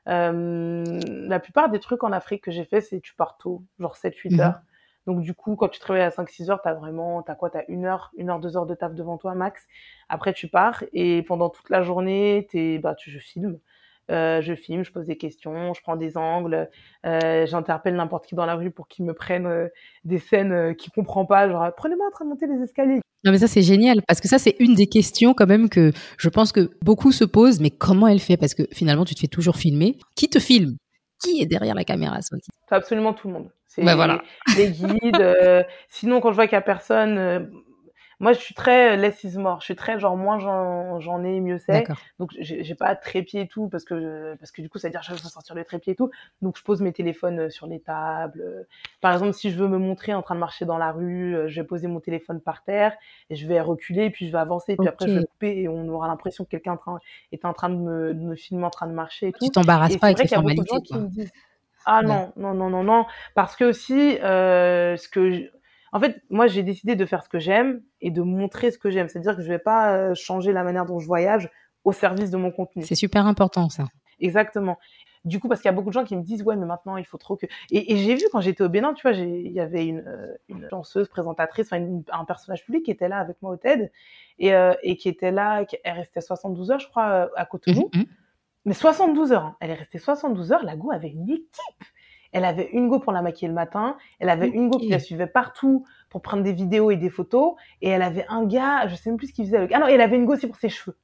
Euh, 0.08 0.84
la 1.28 1.38
plupart 1.38 1.70
des 1.70 1.78
trucs 1.78 2.02
en 2.02 2.12
Afrique 2.12 2.42
que 2.44 2.50
j'ai 2.50 2.64
fait, 2.64 2.80
c'est 2.80 3.00
tu 3.00 3.14
pars 3.14 3.36
tôt, 3.36 3.62
genre 3.78 3.96
7-8 3.96 4.32
mhm. 4.32 4.40
heures. 4.40 4.60
Donc 5.06 5.20
du 5.20 5.34
coup, 5.34 5.56
quand 5.56 5.68
tu 5.68 5.80
travailles 5.80 6.02
à 6.02 6.10
5-6 6.10 6.50
heures, 6.50 6.60
t'as 6.62 6.74
vraiment, 6.74 7.22
t'as 7.22 7.34
quoi, 7.34 7.50
t'as 7.50 7.64
une 7.68 7.84
heure, 7.84 8.12
une 8.16 8.30
heure, 8.30 8.40
deux 8.40 8.56
heures 8.56 8.66
de 8.66 8.74
taf 8.74 8.94
devant 8.94 9.18
toi 9.18 9.34
max. 9.34 9.66
Après, 10.08 10.32
tu 10.32 10.48
pars 10.48 10.84
et 10.92 11.22
pendant 11.22 11.48
toute 11.48 11.70
la 11.70 11.82
journée, 11.82 12.46
t'es, 12.50 12.78
bah, 12.78 12.94
tu, 12.94 13.10
je 13.10 13.18
filme. 13.18 13.58
Euh, 14.10 14.42
je 14.42 14.54
filme, 14.54 14.84
je 14.84 14.90
pose 14.90 15.06
des 15.06 15.16
questions, 15.16 15.72
je 15.74 15.80
prends 15.80 15.96
des 15.96 16.16
angles, 16.16 16.68
euh, 17.06 17.46
j'interpelle 17.46 17.94
n'importe 17.94 18.26
qui 18.26 18.34
dans 18.34 18.46
la 18.46 18.56
rue 18.56 18.72
pour 18.72 18.88
qu'il 18.88 19.04
me 19.04 19.14
prenne 19.14 19.46
euh, 19.46 19.68
des 20.04 20.18
scènes 20.18 20.74
qu'il 20.74 20.92
comprend 20.92 21.24
pas, 21.24 21.48
genre 21.48 21.70
prenez-moi 21.76 22.08
en 22.08 22.10
train 22.10 22.24
de 22.24 22.30
monter 22.30 22.46
les 22.48 22.60
escaliers. 22.62 23.00
Non 23.24 23.30
mais 23.30 23.38
ça 23.38 23.46
c'est 23.46 23.62
génial 23.62 24.02
parce 24.08 24.20
que 24.20 24.26
ça 24.26 24.40
c'est 24.40 24.56
une 24.58 24.74
des 24.74 24.88
questions 24.88 25.34
quand 25.34 25.46
même 25.46 25.68
que 25.68 25.92
je 26.18 26.28
pense 26.28 26.50
que 26.50 26.70
beaucoup 26.82 27.12
se 27.12 27.24
posent 27.24 27.60
mais 27.60 27.70
comment 27.70 28.08
elle 28.08 28.18
fait? 28.18 28.36
Parce 28.36 28.54
que 28.54 28.64
finalement 28.72 29.04
tu 29.04 29.14
te 29.14 29.20
fais 29.20 29.28
toujours 29.28 29.56
filmer. 29.56 29.96
Qui 30.16 30.28
te 30.28 30.40
filme? 30.40 30.76
Qui 31.22 31.42
est 31.42 31.46
derrière 31.46 31.74
la 31.74 31.84
caméra 31.84 32.18
C'est 32.20 32.40
absolument 32.70 33.12
tout 33.12 33.28
le 33.28 33.34
monde. 33.34 33.50
C'est 33.66 33.84
bah, 33.84 33.94
voilà. 33.94 34.22
les 34.56 34.70
guides. 34.70 35.20
Euh, 35.20 35.62
sinon, 35.88 36.20
quand 36.20 36.30
je 36.30 36.34
vois 36.34 36.46
qu'il 36.46 36.56
y 36.56 36.58
a 36.58 36.62
personne, 36.62 37.16
euh, 37.16 37.40
moi, 38.22 38.32
je 38.32 38.38
suis 38.38 38.54
très 38.54 38.96
less 38.96 39.24
is 39.24 39.36
more. 39.36 39.60
Je 39.60 39.64
suis 39.64 39.76
très 39.76 39.98
genre 39.98 40.16
moins 40.16 40.38
j'en 40.38 41.24
ai, 41.24 41.40
mieux 41.40 41.58
c'est. 41.58 41.84
Donc, 42.18 42.30
j'ai 42.38 42.74
pas 42.74 42.94
trépied 42.94 43.42
et 43.42 43.48
tout 43.48 43.68
parce 43.68 43.84
que 43.84 44.34
parce 44.36 44.52
que 44.52 44.62
du 44.62 44.68
coup, 44.68 44.78
ça 44.78 44.88
veut 44.88 44.92
dire 44.92 45.00
que 45.00 45.06
je 45.06 45.12
veux 45.12 45.18
sortir 45.18 45.54
le 45.54 45.64
trépied 45.64 45.92
et 45.92 45.96
tout. 45.96 46.10
Donc, 46.40 46.56
je 46.56 46.62
pose 46.62 46.80
mes 46.80 46.92
téléphones 46.92 47.40
euh, 47.40 47.50
sur 47.50 47.66
les 47.66 47.80
tables. 47.80 48.66
Par 49.00 49.12
exemple, 49.12 49.34
si 49.34 49.50
je 49.50 49.58
veux 49.58 49.68
me 49.68 49.78
montrer 49.78 50.14
en 50.14 50.22
train 50.22 50.36
de 50.36 50.40
marcher 50.40 50.64
dans 50.64 50.78
la 50.78 50.92
rue, 50.92 51.36
je 51.48 51.60
vais 51.60 51.66
poser 51.66 51.88
mon 51.88 52.00
téléphone 52.00 52.40
par 52.40 52.62
terre 52.62 52.94
et 53.28 53.34
je 53.34 53.46
vais 53.46 53.60
reculer, 53.60 54.10
puis 54.10 54.26
je 54.26 54.32
vais 54.32 54.38
avancer, 54.38 54.76
puis 54.76 54.88
après 54.88 55.08
je 55.08 55.18
vais 55.18 55.24
couper 55.24 55.62
et 55.62 55.68
on 55.68 55.88
aura 55.88 56.06
l'impression 56.06 56.44
que 56.44 56.50
quelqu'un 56.50 56.78
est 57.32 57.44
en 57.44 57.52
train 57.52 57.70
de 57.70 57.76
me, 57.76 58.14
de 58.14 58.20
me 58.20 58.36
filmer 58.36 58.64
en 58.64 58.70
train 58.70 58.86
de 58.86 58.92
marcher 58.92 59.28
et 59.28 59.32
tout. 59.32 59.44
Tu 59.44 59.50
t'embarrasses 59.50 59.96
pas 59.96 60.06
avec 60.06 60.20
les 60.20 60.28
formalités. 60.28 60.76
Ah 61.84 62.02
non, 62.02 62.32
non, 62.36 62.54
non, 62.54 62.70
non, 62.70 62.84
non, 62.84 63.06
parce 63.34 63.56
que 63.56 63.64
aussi, 63.64 64.18
euh, 64.18 64.96
ce 64.96 65.08
que, 65.08 65.50
en 65.92 66.00
fait, 66.00 66.22
moi 66.30 66.46
j'ai 66.46 66.62
décidé 66.62 66.96
de 66.96 67.04
faire 67.04 67.22
ce 67.22 67.28
que 67.28 67.38
j'aime 67.38 67.82
et 68.00 68.10
de 68.10 68.22
montrer 68.22 68.70
ce 68.70 68.78
que 68.78 68.90
j'aime. 68.90 69.08
C'est-à-dire 69.08 69.36
que 69.36 69.42
je 69.42 69.48
vais 69.48 69.58
pas 69.58 69.96
euh, 69.96 70.14
changer 70.14 70.52
la 70.52 70.64
manière 70.64 70.86
dont 70.86 70.98
je 70.98 71.06
voyage 71.06 71.50
au 71.84 71.92
service 71.92 72.30
de 72.30 72.36
mon 72.36 72.50
contenu. 72.50 72.82
C'est 72.82 72.94
super 72.94 73.26
important 73.26 73.68
ça. 73.68 73.84
Exactement. 74.18 74.78
Du 75.24 75.38
coup, 75.38 75.48
parce 75.48 75.60
qu'il 75.60 75.68
y 75.68 75.72
a 75.72 75.74
beaucoup 75.74 75.90
de 75.90 75.94
gens 75.94 76.04
qui 76.04 76.16
me 76.16 76.22
disent 76.22 76.42
ouais, 76.42 76.56
mais 76.56 76.66
maintenant 76.66 76.96
il 76.96 77.04
faut 77.04 77.18
trop 77.18 77.36
que. 77.36 77.46
Et, 77.70 77.92
et 77.92 77.96
j'ai 77.98 78.14
vu 78.14 78.24
quand 78.32 78.40
j'étais 78.40 78.64
au 78.64 78.68
Bénin, 78.68 78.94
tu 78.94 79.02
vois, 79.02 79.12
il 79.12 79.52
y 79.52 79.60
avait 79.60 79.86
une, 79.86 80.04
euh, 80.06 80.34
une 80.48 80.66
danseuse, 80.68 81.08
présentatrice, 81.08 81.66
enfin 81.70 82.02
un 82.10 82.24
personnage 82.24 82.64
public 82.64 82.84
qui 82.84 82.90
était 82.90 83.08
là 83.08 83.18
avec 83.18 83.40
moi 83.40 83.52
au 83.52 83.56
TED 83.56 83.92
et, 84.38 84.54
euh, 84.54 84.74
et 84.82 84.96
qui 84.96 85.08
était 85.08 85.30
là, 85.30 85.64
qui, 85.64 85.76
elle 85.84 85.96
restait 85.96 86.20
72 86.20 86.70
heures, 86.72 86.80
je 86.80 86.88
crois, 86.88 87.30
à 87.36 87.46
Cotonou. 87.46 87.90
Mmh, 87.94 88.00
mmh. 88.00 88.04
Mais 88.64 88.74
72 88.74 89.32
heures, 89.32 89.44
hein. 89.44 89.56
elle 89.60 89.70
est 89.70 89.74
restée 89.74 89.98
72 89.98 90.52
heures. 90.52 90.64
La 90.64 90.76
Go 90.76 90.92
avait 90.92 91.10
une 91.10 91.28
équipe. 91.28 91.84
Elle 92.32 92.44
avait 92.44 92.68
une 92.72 92.88
Go 92.88 92.98
pour 92.98 93.12
la 93.12 93.22
maquiller 93.22 93.48
le 93.48 93.54
matin. 93.54 93.96
Elle 94.18 94.30
avait 94.30 94.48
une 94.48 94.68
Go 94.68 94.78
qui 94.78 94.88
la 94.88 94.98
suivait 94.98 95.26
partout 95.26 95.84
pour 96.08 96.22
prendre 96.22 96.42
des 96.42 96.52
vidéos 96.52 96.90
et 96.90 96.96
des 96.96 97.10
photos. 97.10 97.54
Et 97.80 97.88
elle 97.88 98.02
avait 98.02 98.26
un 98.28 98.44
gars, 98.44 98.86
je 98.88 98.94
sais 98.94 99.10
même 99.10 99.18
plus 99.18 99.28
ce 99.28 99.32
qu'il 99.34 99.44
faisait. 99.44 99.58
Avec... 99.58 99.72
Ah 99.72 99.78
non, 99.78 99.86
elle 99.86 100.00
avait 100.00 100.16
une 100.16 100.24
Go 100.24 100.32
aussi 100.32 100.46
pour 100.46 100.56
ses 100.56 100.68
cheveux. 100.68 100.96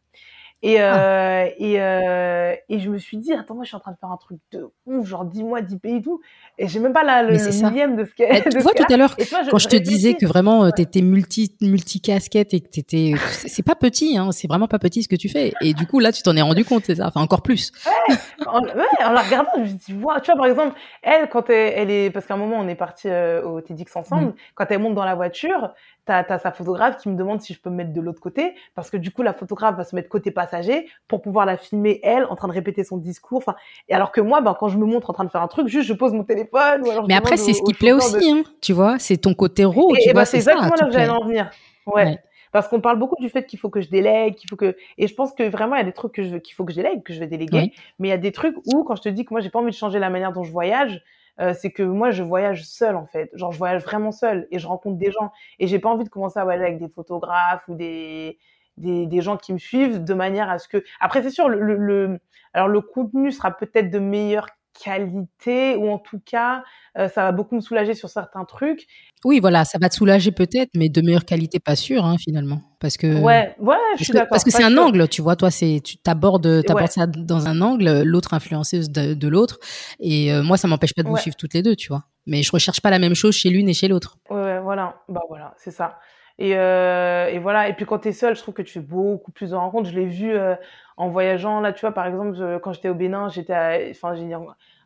Et, 0.60 0.80
euh, 0.80 0.90
ah. 0.92 1.46
et, 1.56 1.80
euh, 1.80 2.54
et 2.68 2.80
je 2.80 2.90
me 2.90 2.98
suis 2.98 3.16
dit, 3.16 3.32
attends, 3.32 3.54
moi, 3.54 3.62
je 3.62 3.68
suis 3.68 3.76
en 3.76 3.80
train 3.80 3.92
de 3.92 3.96
faire 3.96 4.10
un 4.10 4.16
truc 4.16 4.38
de 4.50 4.68
ouf, 4.86 5.06
genre 5.06 5.24
10 5.24 5.44
mois, 5.44 5.60
10 5.60 5.78
pays 5.78 5.96
et 5.96 6.02
tout. 6.02 6.20
Et 6.58 6.66
j'ai 6.66 6.80
même 6.80 6.92
pas 6.92 7.04
la, 7.04 7.22
le, 7.22 7.36
millième 7.68 7.94
de 7.94 8.04
ce 8.04 8.12
qu'elle 8.12 8.42
Tu 8.50 8.58
vois, 8.58 8.72
tout 8.72 8.92
à 8.92 8.96
l'heure, 8.96 9.14
quand 9.50 9.58
je 9.58 9.68
te 9.68 9.76
disais 9.76 10.14
que 10.14 10.26
vraiment, 10.26 10.64
euh, 10.64 10.70
tu 10.74 10.82
étais 10.82 11.00
multi, 11.00 11.54
multi-casquette 11.60 12.54
et 12.54 12.60
que 12.60 12.68
t'étais, 12.68 13.14
c'est 13.30 13.62
pas 13.62 13.76
petit, 13.76 14.18
hein, 14.18 14.32
c'est 14.32 14.48
vraiment 14.48 14.66
pas 14.66 14.80
petit 14.80 15.04
ce 15.04 15.08
que 15.08 15.14
tu 15.14 15.28
fais. 15.28 15.52
Et 15.60 15.74
du 15.74 15.86
coup, 15.86 16.00
là, 16.00 16.10
tu 16.10 16.22
t'en 16.22 16.34
es 16.34 16.42
rendu 16.42 16.64
compte, 16.64 16.84
c'est 16.86 16.96
ça. 16.96 17.06
Enfin, 17.06 17.20
encore 17.20 17.42
plus. 17.42 17.70
Ouais, 17.86 18.16
en, 18.46 18.62
ouais, 18.62 19.04
en 19.04 19.12
la 19.12 19.22
regardant, 19.22 19.50
je 19.56 19.60
me 19.60 19.66
dis, 19.66 19.92
wow. 19.92 20.14
tu 20.20 20.32
vois, 20.32 20.36
par 20.36 20.46
exemple, 20.46 20.76
elle, 21.02 21.28
quand 21.28 21.50
elle, 21.50 21.72
elle 21.76 21.90
est, 21.90 22.10
parce 22.10 22.26
qu'à 22.26 22.34
un 22.34 22.38
moment, 22.38 22.56
on 22.58 22.66
est 22.66 22.74
parti 22.74 23.08
euh, 23.08 23.42
au 23.44 23.60
TEDx 23.60 23.94
ensemble, 23.94 24.26
mm. 24.26 24.34
quand 24.56 24.66
elle 24.70 24.80
monte 24.80 24.94
dans 24.96 25.04
la 25.04 25.14
voiture, 25.14 25.72
t'as 26.08 26.34
as 26.34 26.38
sa 26.38 26.52
photographe 26.52 26.96
qui 26.96 27.08
me 27.08 27.16
demande 27.16 27.40
si 27.40 27.52
je 27.52 27.60
peux 27.60 27.70
me 27.70 27.76
mettre 27.76 27.92
de 27.92 28.00
l'autre 28.00 28.20
côté, 28.20 28.54
parce 28.74 28.90
que 28.90 28.96
du 28.96 29.10
coup, 29.10 29.22
la 29.22 29.34
photographe 29.34 29.76
va 29.76 29.84
se 29.84 29.94
mettre 29.94 30.08
côté 30.08 30.30
passager 30.30 30.88
pour 31.06 31.20
pouvoir 31.22 31.46
la 31.46 31.56
filmer, 31.56 32.00
elle, 32.02 32.24
en 32.24 32.36
train 32.36 32.48
de 32.48 32.52
répéter 32.52 32.84
son 32.84 32.96
discours. 32.96 33.38
Enfin, 33.38 33.54
et 33.88 33.94
alors 33.94 34.10
que 34.12 34.20
moi, 34.20 34.40
ben, 34.40 34.56
quand 34.58 34.68
je 34.68 34.78
me 34.78 34.86
montre 34.86 35.10
en 35.10 35.12
train 35.12 35.24
de 35.24 35.30
faire 35.30 35.42
un 35.42 35.48
truc, 35.48 35.68
juste 35.68 35.86
je 35.86 35.94
pose 35.94 36.12
mon 36.12 36.24
téléphone. 36.24 36.82
Ou 36.84 36.90
alors 36.90 37.06
Mais 37.06 37.14
après, 37.14 37.36
c'est 37.36 37.52
ce 37.52 37.62
qui 37.62 37.74
plaît 37.74 37.92
aussi, 37.92 38.30
hein, 38.30 38.42
tu 38.60 38.72
vois, 38.72 38.98
c'est 38.98 39.18
ton 39.18 39.34
côté 39.34 39.64
raw, 39.64 39.94
tu 40.00 40.12
vois, 40.12 40.24
c'est 40.24 40.38
exactement 40.38 40.74
là 40.74 40.86
que 40.86 40.92
j'allais 40.92 41.08
en 41.08 41.24
venir. 41.24 41.50
Ouais. 41.86 42.18
Parce 42.50 42.66
qu'on 42.68 42.80
parle 42.80 42.98
beaucoup 42.98 43.20
du 43.20 43.28
fait 43.28 43.44
qu'il 43.44 43.58
faut 43.58 43.68
que 43.68 43.80
je 43.80 43.90
délègue, 43.90 44.34
qu'il 44.34 44.48
faut 44.48 44.56
que 44.56 44.74
et 44.96 45.06
je 45.06 45.14
pense 45.14 45.32
que 45.32 45.42
vraiment 45.48 45.76
il 45.76 45.80
y 45.80 45.82
a 45.82 45.84
des 45.84 45.92
trucs 45.92 46.12
que 46.12 46.22
je 46.22 46.28
veux 46.28 46.38
qu'il 46.38 46.54
faut 46.54 46.64
que 46.64 46.72
je 46.72 46.76
délègue, 46.76 47.02
que 47.02 47.12
je 47.12 47.20
vais 47.20 47.26
déléguer, 47.26 47.72
mais 47.98 48.08
il 48.08 48.10
y 48.10 48.14
a 48.14 48.18
des 48.18 48.32
trucs 48.32 48.56
où 48.66 48.84
quand 48.84 48.96
je 48.96 49.02
te 49.02 49.08
dis 49.10 49.26
que 49.26 49.34
moi 49.34 49.40
j'ai 49.40 49.50
pas 49.50 49.58
envie 49.58 49.70
de 49.70 49.76
changer 49.76 49.98
la 49.98 50.08
manière 50.08 50.32
dont 50.32 50.44
je 50.44 50.50
voyage, 50.50 51.02
euh, 51.40 51.54
c'est 51.54 51.70
que 51.70 51.82
moi 51.82 52.10
je 52.10 52.22
voyage 52.22 52.64
seule 52.64 52.96
en 52.96 53.06
fait. 53.06 53.30
Genre 53.34 53.52
je 53.52 53.58
voyage 53.58 53.82
vraiment 53.84 54.12
seule 54.12 54.46
et 54.50 54.58
je 54.58 54.66
rencontre 54.66 54.98
des 54.98 55.10
gens. 55.10 55.32
Et 55.58 55.66
j'ai 55.66 55.78
pas 55.78 55.88
envie 55.90 56.04
de 56.04 56.08
commencer 56.08 56.38
à 56.38 56.44
voyager 56.44 56.64
avec 56.66 56.78
des 56.78 56.88
photographes 56.88 57.66
ou 57.68 57.74
des 57.74 58.38
des, 58.76 59.06
des 59.06 59.20
gens 59.22 59.36
qui 59.36 59.52
me 59.52 59.58
suivent 59.58 60.04
de 60.04 60.14
manière 60.14 60.48
à 60.50 60.58
ce 60.58 60.68
que 60.68 60.84
après 61.00 61.22
c'est 61.22 61.30
sûr 61.30 61.48
le, 61.48 61.76
le, 61.76 62.20
alors 62.52 62.68
le 62.68 62.80
contenu 62.80 63.32
sera 63.32 63.50
peut-être 63.56 63.90
de 63.90 63.98
meilleure 63.98 64.48
qualité 64.82 65.76
ou 65.76 65.90
en 65.90 65.98
tout 65.98 66.20
cas 66.24 66.62
euh, 66.98 67.08
ça 67.08 67.22
va 67.22 67.32
beaucoup 67.32 67.54
me 67.54 67.60
soulager 67.60 67.94
sur 67.94 68.08
certains 68.08 68.44
trucs. 68.44 68.86
Oui, 69.24 69.38
voilà, 69.40 69.64
ça 69.64 69.78
va 69.80 69.88
te 69.88 69.94
soulager 69.94 70.32
peut-être, 70.32 70.70
mais 70.74 70.88
de 70.88 71.00
meilleure 71.00 71.24
qualité, 71.24 71.60
pas 71.60 71.76
sûr, 71.76 72.04
hein, 72.04 72.16
finalement, 72.18 72.60
parce 72.80 72.96
que 72.96 73.20
ouais, 73.20 73.54
ouais, 73.60 73.76
je 73.98 74.04
suis 74.04 74.12
d'accord. 74.12 74.28
Parce 74.30 74.44
que 74.44 74.50
c'est 74.50 74.64
un 74.64 74.76
angle, 74.76 75.08
tu 75.08 75.22
vois, 75.22 75.36
toi, 75.36 75.50
c'est 75.50 75.80
tu 75.84 75.96
t'abordes, 75.98 76.64
t'abordes 76.64 76.90
ça 76.90 77.06
dans 77.06 77.46
un 77.46 77.60
angle, 77.60 78.02
l'autre 78.02 78.34
influenceuse 78.34 78.90
de, 78.90 79.28
l'autre, 79.28 79.58
et 80.00 80.32
euh, 80.32 80.42
moi, 80.42 80.56
ça 80.56 80.66
m'empêche 80.66 80.94
pas 80.94 81.02
de 81.02 81.08
vous 81.08 81.16
suivre 81.16 81.36
toutes 81.36 81.54
les 81.54 81.62
deux, 81.62 81.76
tu 81.76 81.88
vois. 81.88 82.04
Mais 82.26 82.42
je 82.42 82.50
recherche 82.50 82.80
pas 82.80 82.90
la 82.90 82.98
même 82.98 83.14
chose 83.14 83.34
chez 83.34 83.50
l'une 83.50 83.68
et 83.68 83.74
chez 83.74 83.88
l'autre. 83.88 84.18
Ouais, 84.28 84.60
voilà, 84.60 84.96
bah 85.08 85.22
voilà, 85.28 85.54
c'est 85.56 85.70
ça. 85.70 85.98
Et, 86.38 86.56
euh, 86.56 87.28
et 87.28 87.38
voilà. 87.38 87.68
Et 87.68 87.74
puis 87.74 87.84
quand 87.84 87.98
tu 88.00 88.08
es 88.08 88.12
seule, 88.12 88.36
je 88.36 88.42
trouve 88.42 88.54
que 88.54 88.62
tu 88.62 88.72
fais 88.72 88.80
beaucoup 88.80 89.32
plus 89.32 89.50
de 89.50 89.56
rencontres. 89.56 89.90
Je 89.90 89.98
l'ai 89.98 90.06
vu 90.06 90.32
euh, 90.32 90.54
en 90.98 91.08
voyageant. 91.08 91.60
Là, 91.60 91.72
tu 91.72 91.80
vois, 91.80 91.92
par 91.92 92.06
exemple, 92.06 92.60
quand 92.62 92.72
j'étais 92.72 92.88
au 92.88 92.94
Bénin, 92.94 93.28
j'étais, 93.28 93.88
enfin, 93.90 94.14
j'ai 94.14 94.28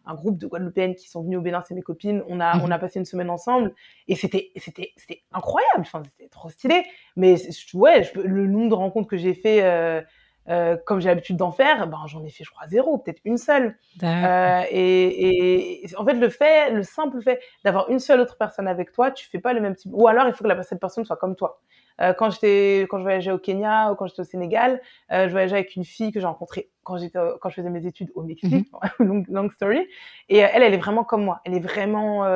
un 0.07 0.14
groupe 0.14 0.38
de 0.38 0.47
Guadeloupéennes 0.47 0.95
qui 0.95 1.09
sont 1.09 1.23
venus 1.23 1.38
au 1.38 1.42
Bénin, 1.42 1.62
c'est 1.66 1.75
mes 1.75 1.83
copines. 1.83 2.23
On 2.28 2.40
a, 2.40 2.59
on 2.59 2.71
a 2.71 2.75
mhm. 2.75 2.81
passé 2.81 2.99
une 2.99 3.04
semaine 3.04 3.31
ensemble 3.31 3.75
et 4.09 4.14
c'était, 4.14 4.50
c'était, 4.57 4.92
c'était 4.97 5.23
incroyable. 5.33 5.81
Enfin, 5.81 6.02
c'était 6.04 6.28
trop 6.28 6.49
stylé. 6.49 6.85
Mais 7.16 7.37
ouais, 7.75 8.02
je, 8.04 8.21
le 8.21 8.47
nombre 8.47 8.71
de 8.71 8.75
rencontres 8.75 9.09
que 9.09 9.16
j'ai 9.16 9.35
fait. 9.35 9.62
Euh, 9.62 10.00
euh, 10.49 10.76
comme 10.87 11.00
j'ai 11.00 11.09
l'habitude 11.09 11.37
d'en 11.37 11.52
faire, 11.52 11.87
ben 11.87 12.00
j'en 12.07 12.25
ai 12.25 12.28
fait 12.28 12.42
je 12.42 12.50
crois 12.50 12.66
zéro, 12.66 12.99
peut-être 12.99 13.21
une 13.25 13.37
seule. 13.37 13.78
Euh, 14.02 14.62
et, 14.73 15.85
et, 15.85 15.97
en 15.97 16.04
fait 16.04 16.14
le 16.14 16.28
fait, 16.31 16.73
le 16.73 16.83
simple 16.83 17.23
fait 17.23 17.40
d'avoir 17.64 17.88
une 17.90 18.00
seule 18.00 18.19
autre 18.19 18.37
personne 18.37 18.66
avec 18.66 18.90
toi, 18.90 19.12
tu 19.12 19.28
fais 19.28 19.38
pas 19.38 19.52
le 19.52 19.61
même 19.61 19.76
type. 19.76 19.92
Ou 19.95 20.09
alors 20.09 20.26
il 20.26 20.35
faut 20.35 20.42
que 20.42 20.49
la, 20.49 20.61
cette 20.64 20.81
personne 20.81 21.04
soit 21.04 21.16
comme 21.16 21.37
toi. 21.37 21.61
Euh, 22.00 22.12
quand 22.12 22.30
j'étais, 22.30 22.87
quand 22.88 22.99
je 22.99 23.02
voyageais 23.02 23.32
au 23.32 23.38
Kenya 23.38 23.92
ou 23.92 23.94
quand 23.94 24.06
j'étais 24.06 24.20
au 24.22 24.25
Sénégal, 24.25 24.80
euh, 25.12 25.26
je 25.26 25.32
voyageais 25.32 25.56
avec 25.56 25.76
une 25.76 25.84
fille 25.84 26.12
que 26.12 26.20
j'ai 26.20 26.26
rencontrée 26.26 26.70
quand 26.84 26.96
j'étais, 26.96 27.18
quand 27.40 27.49
je 27.49 27.54
faisais 27.54 27.70
mes 27.70 27.87
études 27.87 28.11
au 28.14 28.22
Mexique, 28.22 28.68
mhm. 28.99 29.25
long, 29.28 29.50
story. 29.50 29.87
Et 30.28 30.44
euh, 30.44 30.49
elle, 30.52 30.62
elle 30.62 30.75
est 30.75 30.78
vraiment 30.78 31.04
comme 31.04 31.25
moi. 31.25 31.40
Elle 31.44 31.54
est 31.54 31.61
vraiment, 31.61 32.26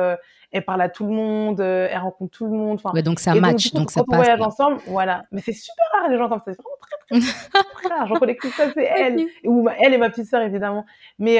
elle 0.51 0.65
parle 0.65 0.81
à 0.81 0.89
tout 0.89 1.05
le 1.05 1.11
monde, 1.11 1.59
elle 1.59 1.97
rencontre 1.97 2.37
tout 2.37 2.45
le 2.45 2.51
monde. 2.51 2.79
Enfin, 2.83 2.99
donc 3.01 3.19
ça 3.19 3.35
match, 3.35 3.73
donc, 3.73 3.91
ça 3.91 4.03
passe. 4.03 4.13
On 4.13 4.15
voyage 4.15 4.41
ensemble, 4.41 4.77
voilà. 4.87 5.25
Mais 5.31 5.41
c'est 5.41 5.53
super 5.53 5.85
rare 5.93 6.09
les 6.09 6.17
gens 6.17 6.29
comme 6.29 6.41
ça. 6.45 6.53
C'est 6.53 6.61
vraiment 6.61 6.77
très 6.81 7.19
très, 7.19 7.63
très 7.73 7.95
rare. 7.95 8.07
J'en 8.07 8.15
connais 8.15 8.35
que 8.35 8.49
ça, 8.49 8.71
c'est 8.73 8.85
elle, 8.85 9.19
ou 9.43 9.67
elle 9.79 9.93
et 9.93 9.97
ma 9.97 10.09
petite 10.09 10.27
sœur 10.27 10.41
évidemment. 10.41 10.85
Mais 11.19 11.37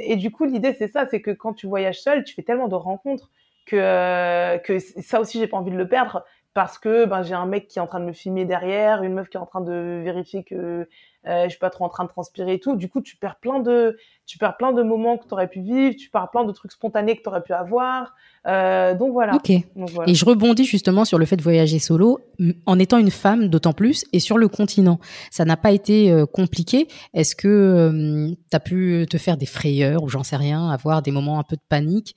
et 0.00 0.16
du 0.16 0.30
coup, 0.30 0.44
l'idée 0.44 0.74
c'est 0.78 0.88
ça, 0.88 1.06
c'est 1.10 1.20
que 1.20 1.30
quand 1.30 1.54
tu 1.54 1.66
voyages 1.66 2.00
seul, 2.00 2.24
tu 2.24 2.34
fais 2.34 2.42
tellement 2.42 2.68
de 2.68 2.76
rencontres 2.76 3.30
que 3.68 4.56
que 4.58 4.78
ça 4.78 5.20
aussi 5.20 5.38
j'ai 5.38 5.46
pas 5.46 5.56
envie 5.56 5.70
de 5.70 5.76
le 5.76 5.88
perdre 5.88 6.24
parce 6.58 6.76
que 6.76 7.04
ben, 7.04 7.22
j'ai 7.22 7.34
un 7.34 7.46
mec 7.46 7.68
qui 7.68 7.78
est 7.78 7.80
en 7.80 7.86
train 7.86 8.00
de 8.00 8.04
me 8.04 8.12
filmer 8.12 8.44
derrière, 8.44 9.04
une 9.04 9.14
meuf 9.14 9.28
qui 9.28 9.36
est 9.36 9.40
en 9.40 9.46
train 9.46 9.60
de 9.60 10.00
vérifier 10.02 10.42
que 10.42 10.88
euh, 11.28 11.44
je 11.44 11.50
suis 11.50 11.58
pas 11.60 11.70
trop 11.70 11.84
en 11.84 11.88
train 11.88 12.02
de 12.02 12.08
transpirer 12.08 12.54
et 12.54 12.58
tout. 12.58 12.74
Du 12.74 12.88
coup, 12.88 13.00
tu 13.00 13.16
perds 13.16 13.36
plein 13.36 13.60
de, 13.60 13.96
tu 14.26 14.38
perds 14.38 14.56
plein 14.56 14.72
de 14.72 14.82
moments 14.82 15.18
que 15.18 15.28
tu 15.28 15.34
aurais 15.34 15.46
pu 15.46 15.60
vivre, 15.60 15.94
tu 15.94 16.10
perds 16.10 16.30
plein 16.32 16.42
de 16.42 16.50
trucs 16.50 16.72
spontanés 16.72 17.16
que 17.16 17.22
tu 17.22 17.28
aurais 17.28 17.44
pu 17.44 17.52
avoir. 17.52 18.12
Euh, 18.48 18.96
donc, 18.96 19.12
voilà. 19.12 19.36
ok. 19.36 19.50
Et 19.50 20.14
je 20.14 20.24
rebondis 20.24 20.64
justement 20.64 21.04
sur 21.04 21.16
le 21.16 21.26
fait 21.26 21.36
de 21.36 21.42
voyager 21.42 21.78
solo, 21.78 22.18
en 22.66 22.78
étant 22.80 22.98
une 22.98 23.12
femme 23.12 23.46
d'autant 23.46 23.72
plus, 23.72 24.04
et 24.12 24.18
sur 24.18 24.36
le 24.36 24.48
continent. 24.48 24.98
Ça 25.30 25.44
n'a 25.44 25.56
pas 25.56 25.70
été 25.70 26.10
euh, 26.10 26.26
compliqué. 26.26 26.88
Est-ce 27.14 27.36
que 27.36 27.46
euh, 27.46 28.34
tu 28.50 28.56
as 28.56 28.60
pu 28.60 29.06
te 29.08 29.16
faire 29.16 29.36
des 29.36 29.46
frayeurs 29.46 30.02
ou 30.02 30.08
j'en 30.08 30.24
sais 30.24 30.36
rien, 30.36 30.70
avoir 30.70 31.02
des 31.02 31.12
moments 31.12 31.38
un 31.38 31.44
peu 31.44 31.54
de 31.54 31.62
panique 31.68 32.16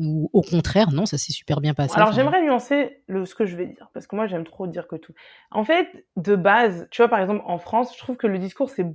ou 0.00 0.30
au 0.32 0.42
contraire, 0.42 0.90
non, 0.92 1.04
ça 1.04 1.18
s'est 1.18 1.32
super 1.32 1.60
bien 1.60 1.74
passé. 1.74 1.94
Alors 1.94 2.12
j'aimerais 2.12 2.42
nuancer 2.42 3.02
le, 3.06 3.26
ce 3.26 3.34
que 3.34 3.44
je 3.44 3.56
vais 3.56 3.66
dire, 3.66 3.90
parce 3.92 4.06
que 4.06 4.16
moi 4.16 4.26
j'aime 4.26 4.44
trop 4.44 4.66
dire 4.66 4.88
que 4.88 4.96
tout. 4.96 5.12
En 5.50 5.62
fait, 5.62 6.06
de 6.16 6.36
base, 6.36 6.88
tu 6.90 7.02
vois, 7.02 7.08
par 7.08 7.20
exemple, 7.20 7.42
en 7.44 7.58
France, 7.58 7.92
je 7.94 7.98
trouve 7.98 8.16
que 8.16 8.26
le 8.26 8.38
discours 8.38 8.70
s'est 8.70 8.86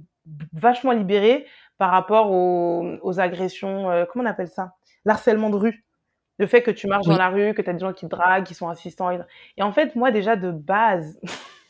vachement 0.53 0.91
libéré 0.91 1.45
par 1.77 1.91
rapport 1.91 2.31
aux, 2.31 3.19
agressions, 3.19 3.91
euh, 3.91 4.05
comment 4.05 4.24
on 4.24 4.29
appelle 4.29 4.47
ça? 4.47 4.75
L'harcèlement 5.03 5.50
de 5.50 5.57
rue. 5.57 5.85
Le 6.38 6.47
fait 6.47 6.63
que 6.63 6.71
tu 6.71 6.88
marches 6.88 7.05
dans 7.05 7.17
la 7.17 7.29
rue, 7.29 7.53
que 7.53 7.62
tu 7.62 7.69
as 7.69 7.74
des 7.74 7.79
gens 7.79 7.93
qui 7.93 8.05
te 8.05 8.09
draguent, 8.09 8.43
qui 8.43 8.55
sont 8.55 8.67
assistants. 8.67 9.09
Et, 9.12 9.63
en 9.63 9.71
fait, 9.71 9.95
moi 9.95 10.12
déjà 10.12 10.35
de 10.35 10.51
base, 10.51 11.19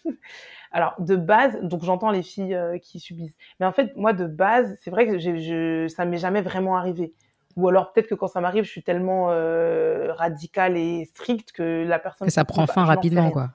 alors 0.72 0.96
de 1.00 1.15
base, 1.15 1.60
donc 1.62 1.84
j'entends 1.84 2.10
les 2.10 2.24
filles 2.24 2.56
euh, 2.56 2.77
qui 2.80 3.00
subissent, 3.00 3.38
mais 3.60 3.65
en 3.65 3.72
fait, 3.72 3.96
moi 3.96 4.13
de 4.13 4.25
base, 4.25 4.77
c'est 4.82 4.89
vrai 4.89 5.06
que 5.08 5.20
je, 5.20 5.88
ça 5.88 6.06
m'est 6.06 6.18
jamais 6.18 6.42
vraiment 6.42 6.77
arrivé. 6.77 7.13
Ou 7.56 7.70
alors 7.70 7.94
peut-être 7.94 8.08
que 8.08 8.16
quand 8.16 8.28
ça 8.28 8.42
m'arrive, 8.42 8.64
je 8.64 8.70
suis 8.70 8.84
tellement 8.84 9.28
euh, 9.30 10.13
radicale 10.13 10.78
et 10.78 11.06
stricte 11.06 11.52
que 11.52 11.86
la 11.88 12.00
personne... 12.00 12.28
Que 12.28 12.34
ça 12.34 12.46
prend 12.46 12.68
fin 12.68 12.84
rapidement, 12.84 13.32
quoi. 13.32 13.52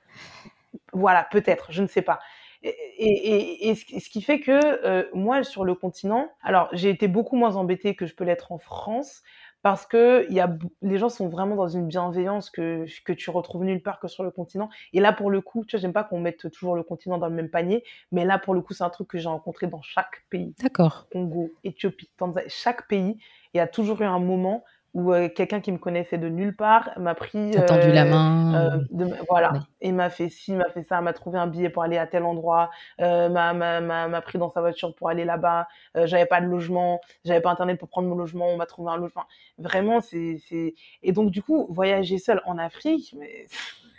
Voilà, 0.93 1.27
peut-être, 1.31 1.71
je 1.71 1.83
ne 1.83 1.87
sais 1.87 2.03
pas. 2.03 2.19
Et, 2.63 2.69
et, 2.69 3.71
et, 3.71 3.75
ce 3.75 4.11
qui 4.11 4.21
fait 4.21 4.41
que 4.41 4.53
euh, 4.53 5.05
moi, 5.15 5.43
sur 5.45 5.65
le 5.65 5.75
continent, 5.75 6.31
alors 6.43 6.69
j'ai 6.73 6.91
été 6.91 7.09
beaucoup 7.09 7.37
moins 7.37 7.57
embêtée 7.57 7.95
que 7.95 8.05
je 8.05 8.15
peux 8.15 8.25
l'être 8.25 8.53
en 8.53 8.59
France, 8.59 9.23
parce 9.63 9.87
que 9.87 10.31
y 10.33 10.41
a, 10.41 10.57
les 10.83 10.99
gens 10.99 11.09
sont 11.09 11.29
vraiment 11.29 11.57
dans 11.57 11.69
une 11.69 11.87
bienveillance 11.87 12.51
que, 12.51 12.87
que 13.05 13.13
tu 13.13 13.31
retrouves 13.31 13.65
nulle 13.65 13.83
part 13.83 14.01
que 14.01 14.09
sur 14.09 14.23
le 14.23 14.31
continent. 14.31 14.71
Et 14.93 15.01
là, 15.01 15.13
pour 15.13 15.31
le 15.31 15.41
coup, 15.41 15.65
tu 15.65 15.77
vois, 15.77 15.81
j'aime 15.81 15.93
pas 15.93 16.05
qu'on 16.05 16.21
mette 16.21 16.51
toujours 16.51 16.75
le 16.75 16.83
continent 16.83 17.19
dans 17.19 17.29
le 17.29 17.35
même 17.35 17.51
panier, 17.51 17.85
mais 18.13 18.25
là, 18.25 18.39
pour 18.39 18.55
le 18.55 18.63
coup, 18.63 18.73
c'est 18.73 18.85
un 18.85 18.91
truc 18.91 19.09
que 19.09 19.19
j'ai 19.19 19.29
rencontré 19.29 19.67
dans 19.67 19.83
chaque 19.83 20.25
pays. 20.31 20.55
D'accord. 20.63 21.07
Congo, 21.13 21.51
Éthiopie, 21.65 22.11
Tanzanie, 22.17 22.49
chaque 22.49 22.89
pays, 22.89 23.19
il 23.53 23.59
y 23.59 23.61
a 23.61 23.67
toujours 23.67 24.01
eu 24.01 24.05
un 24.05 24.19
moment 24.19 24.65
où 24.93 25.13
euh, 25.13 25.29
quelqu'un 25.29 25.61
qui 25.61 25.71
me 25.71 25.79
connaissait 25.79 26.19
de 26.19 26.29
nulle 26.29 26.55
part 26.55 26.91
m'a 26.99 27.15
pris 27.15 27.57
euh, 27.57 27.65
tendu 27.65 27.93
la 27.93 28.05
main 28.05 28.81
euh, 28.93 29.07
voilà 29.29 29.53
et 29.81 29.93
m'a 29.93 30.11
fait 30.11 30.29
ci 30.29 30.53
m'a 30.53 30.69
fait 30.69 30.83
ça 30.83 31.01
m'a 31.01 31.13
trouvé 31.13 31.39
un 31.39 31.47
billet 31.47 31.71
pour 31.71 31.83
aller 31.83 31.97
à 31.97 32.07
tel 32.07 32.25
endroit 32.25 32.71
m'a 32.99 34.23
pris 34.23 34.39
dans 34.39 34.51
sa 34.51 34.61
voiture 34.61 34.95
pour 34.95 35.09
aller 35.09 35.25
là-bas 35.25 35.69
j'avais 36.05 36.27
pas 36.27 36.41
de 36.41 36.47
logement 36.47 37.01
j'avais 37.25 37.41
pas 37.41 37.51
internet 37.51 37.79
pour 37.79 37.89
prendre 37.89 38.09
mon 38.09 38.17
logement 38.17 38.49
on 38.49 38.57
m'a 38.57 38.67
trouvé 38.67 38.91
un 38.91 38.97
logement 38.97 39.25
vraiment 39.59 40.01
c'est 40.01 40.39
c'est 40.49 40.75
et 41.03 41.13
donc 41.13 41.31
du 41.31 41.43
coup 41.43 41.67
voyager 41.71 42.19
seul 42.19 42.43
en 42.45 42.59
Afrique 42.59 43.15
mais 43.19 43.47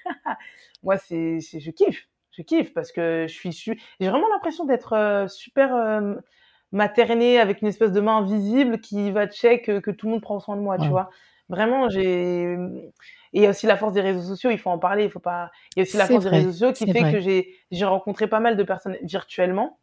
moi 0.83 0.97
c'est 0.97 1.39
je 1.39 1.71
kiffe 1.71 2.07
je 2.31 2.41
kiffe 2.41 2.73
parce 2.73 2.91
que 2.91 3.25
je 3.27 3.33
suis 3.33 3.51
j'ai 3.99 4.09
vraiment 4.09 4.27
l'impression 4.29 4.65
d'être 4.65 5.25
super 5.29 5.73
materner 6.71 7.39
avec 7.39 7.61
une 7.61 7.67
espèce 7.67 7.91
de 7.91 7.99
main 7.99 8.17
invisible 8.17 8.79
qui 8.79 9.11
va 9.11 9.27
check 9.27 9.65
que, 9.65 9.79
que 9.79 9.91
tout 9.91 10.07
le 10.07 10.13
monde 10.13 10.21
prend 10.21 10.39
soin 10.39 10.55
de 10.55 10.61
moi, 10.61 10.77
tu 10.77 10.87
vois. 10.87 11.09
Vraiment, 11.49 11.89
j'ai 11.89 12.57
et 13.33 13.39
il 13.39 13.43
y 13.43 13.45
a 13.45 13.49
aussi 13.49 13.65
la 13.65 13.77
force 13.77 13.93
des 13.93 14.01
réseaux 14.01 14.21
sociaux, 14.21 14.49
il 14.51 14.57
faut 14.57 14.69
en 14.69 14.77
parler, 14.77 15.05
il 15.05 15.09
faut 15.09 15.19
pas 15.19 15.51
il 15.75 15.79
y 15.79 15.81
a 15.81 15.83
aussi 15.83 15.97
la 15.97 16.05
force 16.05 16.23
des 16.23 16.29
réseaux 16.29 16.51
sociaux 16.51 16.73
qui 16.73 16.91
fait 16.91 17.11
que 17.11 17.19
j'ai 17.19 17.55
j'ai 17.71 17.85
rencontré 17.85 18.27
pas 18.27 18.39
mal 18.39 18.57
de 18.57 18.63
personnes 18.63 18.97
virtuellement 19.03 19.79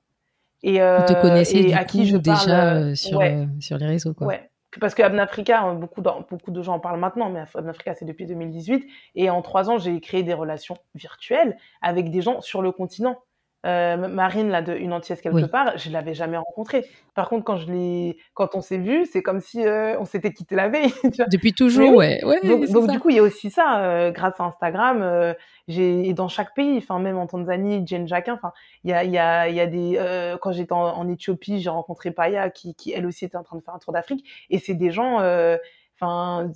et 0.62 0.82
euh, 0.82 1.04
te 1.04 1.14
connaissais 1.14 1.62
et 1.62 1.74
à 1.74 1.84
qui 1.84 2.06
je 2.06 2.16
déjà 2.16 2.46
parle, 2.46 2.76
euh, 2.76 2.94
sur 2.94 3.20
euh, 3.20 3.46
sur 3.60 3.78
les 3.78 3.86
réseaux 3.86 4.14
quoi. 4.14 4.26
Ouais. 4.26 4.50
Parce 4.80 4.94
que 4.94 5.02
Abnafrica, 5.02 5.62
hein, 5.62 5.74
beaucoup 5.74 6.02
de, 6.02 6.10
beaucoup 6.28 6.50
de 6.50 6.62
gens 6.62 6.74
en 6.74 6.78
parlent 6.78 7.00
maintenant, 7.00 7.30
mais 7.30 7.42
Abnafrica, 7.54 7.94
c'est 7.94 8.04
depuis 8.04 8.26
2018. 8.26 8.86
Et 9.14 9.30
en 9.30 9.40
trois 9.40 9.70
ans, 9.70 9.78
j'ai 9.78 9.98
créé 9.98 10.22
des 10.22 10.34
relations 10.34 10.76
virtuelles 10.94 11.56
avec 11.80 12.10
des 12.10 12.20
gens 12.20 12.42
sur 12.42 12.60
le 12.60 12.70
continent. 12.70 13.18
Euh, 13.68 13.96
Marine 14.08 14.48
là 14.48 14.62
de 14.62 14.74
une 14.74 14.92
entière 14.92 15.20
quelque 15.20 15.44
part, 15.46 15.76
je 15.76 15.90
l'avais 15.90 16.14
jamais 16.14 16.38
rencontrée. 16.38 16.86
Par 17.14 17.28
contre, 17.28 17.44
quand 17.44 17.58
je 17.58 17.70
l'ai, 17.70 18.16
quand 18.32 18.54
on 18.54 18.62
s'est 18.62 18.78
vu, 18.78 19.04
c'est 19.04 19.22
comme 19.22 19.40
si 19.40 19.66
euh, 19.66 19.98
on 20.00 20.06
s'était 20.06 20.32
quitté 20.32 20.56
la 20.56 20.68
veille. 20.68 20.92
Depuis 21.30 21.52
toujours, 21.52 21.94
ouais. 21.94 22.24
ouais. 22.24 22.40
donc, 22.46 22.90
du 22.90 22.98
coup, 22.98 23.10
il 23.10 23.16
y 23.16 23.18
a 23.18 23.22
aussi 23.22 23.50
ça. 23.50 23.82
Euh, 23.82 24.10
grâce 24.10 24.40
à 24.40 24.44
Instagram, 24.44 25.34
j'ai 25.66 26.14
dans 26.14 26.28
chaque 26.28 26.54
pays, 26.54 26.78
enfin 26.78 26.98
même 26.98 27.18
en 27.18 27.26
Tanzanie, 27.26 27.82
Jane 27.84 28.08
Jacquin, 28.08 28.34
enfin 28.34 28.52
il 28.84 28.90
y 28.90 28.94
a 28.94 29.04
il 29.04 29.10
y 29.10 29.18
a 29.18 29.48
il 29.48 29.54
y 29.54 29.60
a 29.60 29.66
des 29.66 30.36
quand 30.40 30.52
j'étais 30.52 30.72
en, 30.72 31.08
Éthiopie, 31.08 31.60
j'ai 31.60 31.70
rencontré 31.70 32.10
Paya 32.10 32.50
qui 32.50 32.74
qui 32.74 32.92
elle 32.92 33.06
aussi 33.06 33.26
était 33.26 33.36
en 33.36 33.42
train 33.42 33.56
de 33.56 33.62
faire 33.62 33.74
un 33.74 33.78
tour 33.78 33.92
d'Afrique 33.92 34.24
et 34.48 34.58
c'est 34.58 34.74
des 34.74 34.90
gens, 34.90 35.16
enfin 36.00 36.50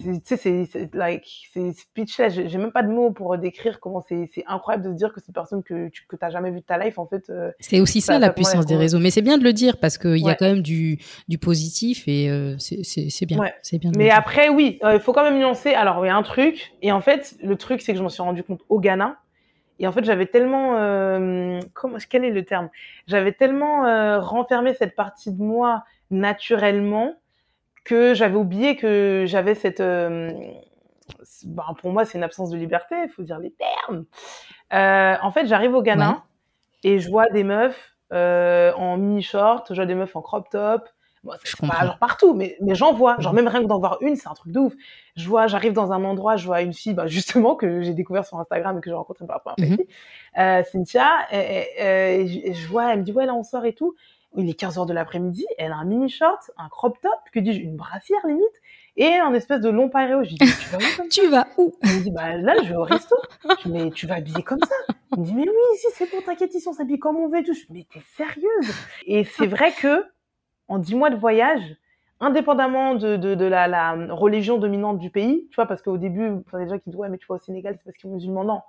tu 0.00 0.20
sais, 0.24 0.36
c'est 0.36 0.94
like, 0.94 1.26
c'est 1.52 1.72
speechless. 1.72 2.32
J'ai 2.46 2.58
même 2.58 2.70
pas 2.70 2.84
de 2.84 2.88
mots 2.88 3.10
pour 3.10 3.36
décrire 3.36 3.80
comment 3.80 4.00
c'est 4.00 4.28
incroyable 4.46 4.84
de 4.84 4.90
se 4.90 4.94
dire 4.94 5.12
que 5.12 5.20
c'est 5.20 5.32
personne 5.32 5.64
que 5.64 5.88
tu 5.88 6.06
que 6.06 6.14
t'as 6.14 6.30
jamais 6.30 6.52
vu 6.52 6.60
de 6.60 6.64
ta 6.64 6.78
life, 6.78 6.98
en 6.98 7.06
fait. 7.06 7.28
Euh, 7.30 7.50
c'est 7.58 7.80
aussi 7.80 8.00
ça, 8.00 8.18
la 8.18 8.32
puissance 8.32 8.64
des 8.64 8.76
réseaux. 8.76 9.00
Mais 9.00 9.10
c'est 9.10 9.22
bien 9.22 9.38
de 9.38 9.44
le 9.44 9.52
dire 9.52 9.78
parce 9.78 9.98
qu'il 9.98 10.18
y 10.18 10.30
a 10.30 10.36
quand 10.36 10.46
même 10.46 10.62
du, 10.62 10.98
du 11.26 11.38
positif 11.38 12.04
et 12.06 12.30
euh, 12.30 12.56
c'est 12.58 13.26
bien. 13.26 13.40
C'est 13.62 13.78
bien. 13.78 13.90
Mais 13.96 14.10
après, 14.10 14.48
oui, 14.48 14.78
euh, 14.84 14.94
il 14.94 15.00
faut 15.00 15.12
quand 15.12 15.24
même 15.24 15.38
nuancer. 15.38 15.74
Alors, 15.74 16.04
il 16.04 16.08
y 16.08 16.10
a 16.10 16.16
un 16.16 16.22
truc. 16.22 16.72
Et 16.80 16.92
en 16.92 17.00
fait, 17.00 17.36
le 17.42 17.56
truc, 17.56 17.80
c'est 17.82 17.92
que 17.92 17.98
je 17.98 18.02
m'en 18.02 18.08
suis 18.08 18.22
rendu 18.22 18.44
compte 18.44 18.60
au 18.68 18.78
Ghana. 18.78 19.16
Et 19.80 19.86
en 19.88 19.92
fait, 19.92 20.04
j'avais 20.04 20.26
tellement, 20.26 20.76
euh, 20.76 21.60
comment, 21.74 21.98
quel 22.08 22.24
est 22.24 22.30
le 22.30 22.44
terme? 22.44 22.68
J'avais 23.08 23.32
tellement 23.32 23.82
renfermé 24.20 24.74
cette 24.74 24.94
partie 24.94 25.32
de 25.32 25.42
moi 25.42 25.82
naturellement 26.10 27.14
que 27.84 28.14
j'avais 28.14 28.36
oublié 28.36 28.76
que 28.76 29.24
j'avais 29.26 29.54
cette 29.54 29.80
euh, 29.80 30.30
ben, 31.44 31.64
pour 31.80 31.92
moi 31.92 32.04
c'est 32.04 32.18
une 32.18 32.24
absence 32.24 32.50
de 32.50 32.56
liberté 32.56 32.94
il 33.04 33.08
faut 33.10 33.22
dire 33.22 33.38
les 33.38 33.52
termes. 33.52 34.04
Euh, 34.72 35.16
en 35.22 35.30
fait 35.30 35.46
j'arrive 35.46 35.74
au 35.74 35.82
Ghana 35.82 36.24
et 36.84 36.98
je 36.98 37.08
vois 37.08 37.28
des 37.30 37.44
meufs 37.44 37.96
euh, 38.12 38.72
en 38.74 38.96
mini 38.96 39.22
short 39.22 39.66
je 39.70 39.74
vois 39.74 39.86
des 39.86 39.94
meufs 39.94 40.14
en 40.16 40.22
crop 40.22 40.48
top. 40.50 40.88
Bon, 41.24 41.32
je 41.42 41.56
pas 41.56 41.84
genre 41.84 41.98
partout 41.98 42.32
mais 42.32 42.56
mais 42.60 42.76
j'en 42.76 42.92
vois. 42.92 43.16
Genre 43.18 43.32
même 43.32 43.48
rien 43.48 43.60
que 43.62 43.66
d'en 43.66 43.80
voir 43.80 43.98
une 44.02 44.14
c'est 44.14 44.28
un 44.28 44.34
truc 44.34 44.52
de 44.52 44.60
ouf. 44.60 44.74
Je 45.16 45.28
vois 45.28 45.48
j'arrive 45.48 45.72
dans 45.72 45.90
un 45.90 46.04
endroit 46.04 46.36
je 46.36 46.46
vois 46.46 46.62
une 46.62 46.72
fille 46.72 46.94
ben, 46.94 47.06
justement 47.06 47.56
que 47.56 47.82
j'ai 47.82 47.94
découvert 47.94 48.24
sur 48.24 48.38
Instagram 48.38 48.78
et 48.78 48.80
que 48.80 48.88
j'ai 48.88 48.94
rencontré 48.94 49.26
par 49.26 49.42
la 49.44 49.54
première 49.54 49.76
fois, 49.76 50.62
Cynthia 50.64 51.10
et, 51.32 51.66
et, 51.80 52.54
je 52.54 52.68
vois 52.68 52.92
elle 52.92 53.00
me 53.00 53.04
dit 53.04 53.12
ouais 53.12 53.26
là 53.26 53.34
on 53.34 53.42
sort 53.42 53.64
et 53.64 53.72
tout 53.72 53.96
il 54.36 54.48
est 54.48 54.54
15 54.54 54.78
heures 54.78 54.86
de 54.86 54.92
l'après-midi, 54.92 55.46
elle 55.58 55.72
a 55.72 55.76
un 55.76 55.84
mini 55.84 56.08
short, 56.08 56.50
un 56.56 56.68
crop 56.68 57.00
top, 57.00 57.12
que 57.32 57.40
dis-je, 57.40 57.60
une 57.60 57.76
brassière 57.76 58.20
limite, 58.26 58.44
et 58.96 59.14
un 59.14 59.32
espèce 59.32 59.60
de 59.60 59.70
long 59.70 59.88
paréo. 59.88 60.24
Je 60.24 60.30
dis, 60.30 60.38
tu 60.38 60.46
vas 60.46 60.78
où 60.78 61.08
Tu 61.10 61.28
vas 61.28 61.46
où 61.56 61.74
Elle 61.82 61.96
me 61.96 62.02
dit, 62.02 62.10
bah 62.10 62.36
là, 62.36 62.54
je 62.62 62.68
vais 62.68 62.76
au 62.76 62.82
resto. 62.82 63.16
Je 63.44 63.68
dis, 63.68 63.72
mais 63.72 63.90
tu 63.90 64.06
vas 64.06 64.16
habiller 64.16 64.42
comme 64.42 64.60
ça? 64.60 64.94
Il 65.16 65.20
me 65.20 65.24
dit, 65.24 65.34
mais 65.34 65.42
oui, 65.42 65.76
si 65.76 65.86
c'est 65.94 66.10
bon, 66.10 66.20
t'inquiète, 66.20 66.54
ici 66.54 66.68
on 66.68 66.72
s'habille 66.72 66.98
comme 66.98 67.16
on 67.16 67.28
veut 67.28 67.38
et 67.38 67.44
tout. 67.44 67.54
Je 67.54 67.60
dis, 67.60 67.66
mais 67.70 67.86
t'es 67.92 68.02
sérieuse? 68.16 68.74
Et 69.06 69.24
c'est 69.24 69.46
vrai 69.46 69.72
que, 69.72 70.04
en 70.66 70.78
10 70.78 70.94
mois 70.96 71.10
de 71.10 71.16
voyage, 71.16 71.76
indépendamment 72.20 72.94
de, 72.94 73.16
de, 73.16 73.34
de 73.34 73.44
la, 73.44 73.68
la, 73.68 73.92
religion 74.10 74.58
dominante 74.58 74.98
du 74.98 75.10
pays, 75.10 75.46
tu 75.50 75.54
vois, 75.54 75.66
parce 75.66 75.82
qu'au 75.82 75.98
début, 75.98 76.30
enfin, 76.46 76.58
des 76.58 76.68
gens 76.68 76.78
qui 76.78 76.90
disent, 76.90 76.98
ouais, 76.98 77.08
mais 77.08 77.18
tu 77.18 77.26
vois, 77.26 77.36
au 77.36 77.40
Sénégal, 77.40 77.76
c'est 77.78 77.84
parce 77.84 77.96
qu'ils 77.96 78.08
sont 78.08 78.14
musulmans. 78.14 78.44
Non, 78.44 78.62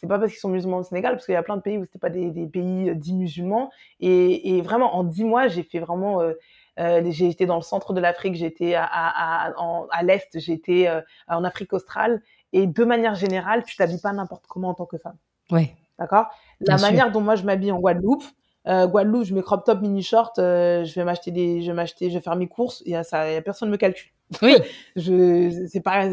c'est 0.00 0.06
pas 0.06 0.18
parce 0.18 0.30
qu'ils 0.30 0.40
sont 0.40 0.48
musulmans 0.48 0.78
au 0.78 0.82
Sénégal, 0.82 1.14
parce 1.14 1.26
qu'il 1.26 1.34
y 1.34 1.36
a 1.36 1.42
plein 1.42 1.56
de 1.56 1.62
pays 1.62 1.76
où 1.76 1.84
c'était 1.84 1.98
pas 1.98 2.10
des, 2.10 2.30
des 2.30 2.46
pays 2.46 2.90
euh, 2.90 2.94
dits 2.94 3.14
musulmans. 3.14 3.70
Et, 4.00 4.56
et, 4.56 4.62
vraiment, 4.62 4.96
en 4.96 5.04
dix 5.04 5.24
mois, 5.24 5.48
j'ai 5.48 5.64
fait 5.64 5.80
vraiment, 5.80 6.20
euh, 6.20 6.34
euh, 6.78 7.02
j'ai 7.10 7.28
été 7.28 7.46
dans 7.46 7.56
le 7.56 7.62
centre 7.62 7.92
de 7.92 8.00
l'Afrique, 8.00 8.36
j'ai 8.36 8.46
été 8.46 8.76
à, 8.76 8.84
à, 8.84 9.48
à, 9.50 9.86
à 9.90 10.02
l'Est, 10.04 10.38
j'ai 10.38 10.52
été 10.52 10.88
euh, 10.88 11.00
en 11.26 11.42
Afrique 11.44 11.72
australe. 11.72 12.22
Et 12.52 12.66
de 12.66 12.84
manière 12.84 13.16
générale, 13.16 13.64
tu 13.64 13.76
t'habilles 13.76 14.00
pas 14.00 14.12
n'importe 14.12 14.46
comment 14.46 14.68
en 14.68 14.74
tant 14.74 14.86
que 14.86 14.98
femme. 14.98 15.16
Ouais. 15.50 15.74
D'accord? 15.98 16.26
La 16.60 16.76
Bien 16.76 16.86
manière 16.86 17.04
sûr. 17.06 17.12
dont 17.12 17.20
moi 17.20 17.34
je 17.34 17.42
m'habille 17.42 17.72
en 17.72 17.80
Guadeloupe, 17.80 18.24
euh, 18.68 18.86
Guadeloupe, 18.86 19.24
je 19.24 19.34
mets 19.34 19.42
crop 19.42 19.64
top, 19.64 19.80
mini 19.80 20.02
short, 20.02 20.38
euh, 20.38 20.84
je 20.84 20.94
vais 20.94 21.04
m'acheter 21.04 21.30
des, 21.30 21.62
je 21.62 21.66
vais 21.66 21.74
m'acheter, 21.74 22.10
je 22.10 22.14
vais 22.14 22.20
faire 22.20 22.36
mes 22.36 22.46
courses, 22.48 22.82
il 22.86 22.92
y 22.92 22.96
a 22.96 23.02
ça, 23.02 23.30
y 23.30 23.36
a 23.36 23.42
personne 23.42 23.70
me 23.70 23.76
calcule. 23.76 24.10
Oui. 24.42 24.54
je, 24.96 25.66
c'est 25.70 25.80
pas, 25.80 26.04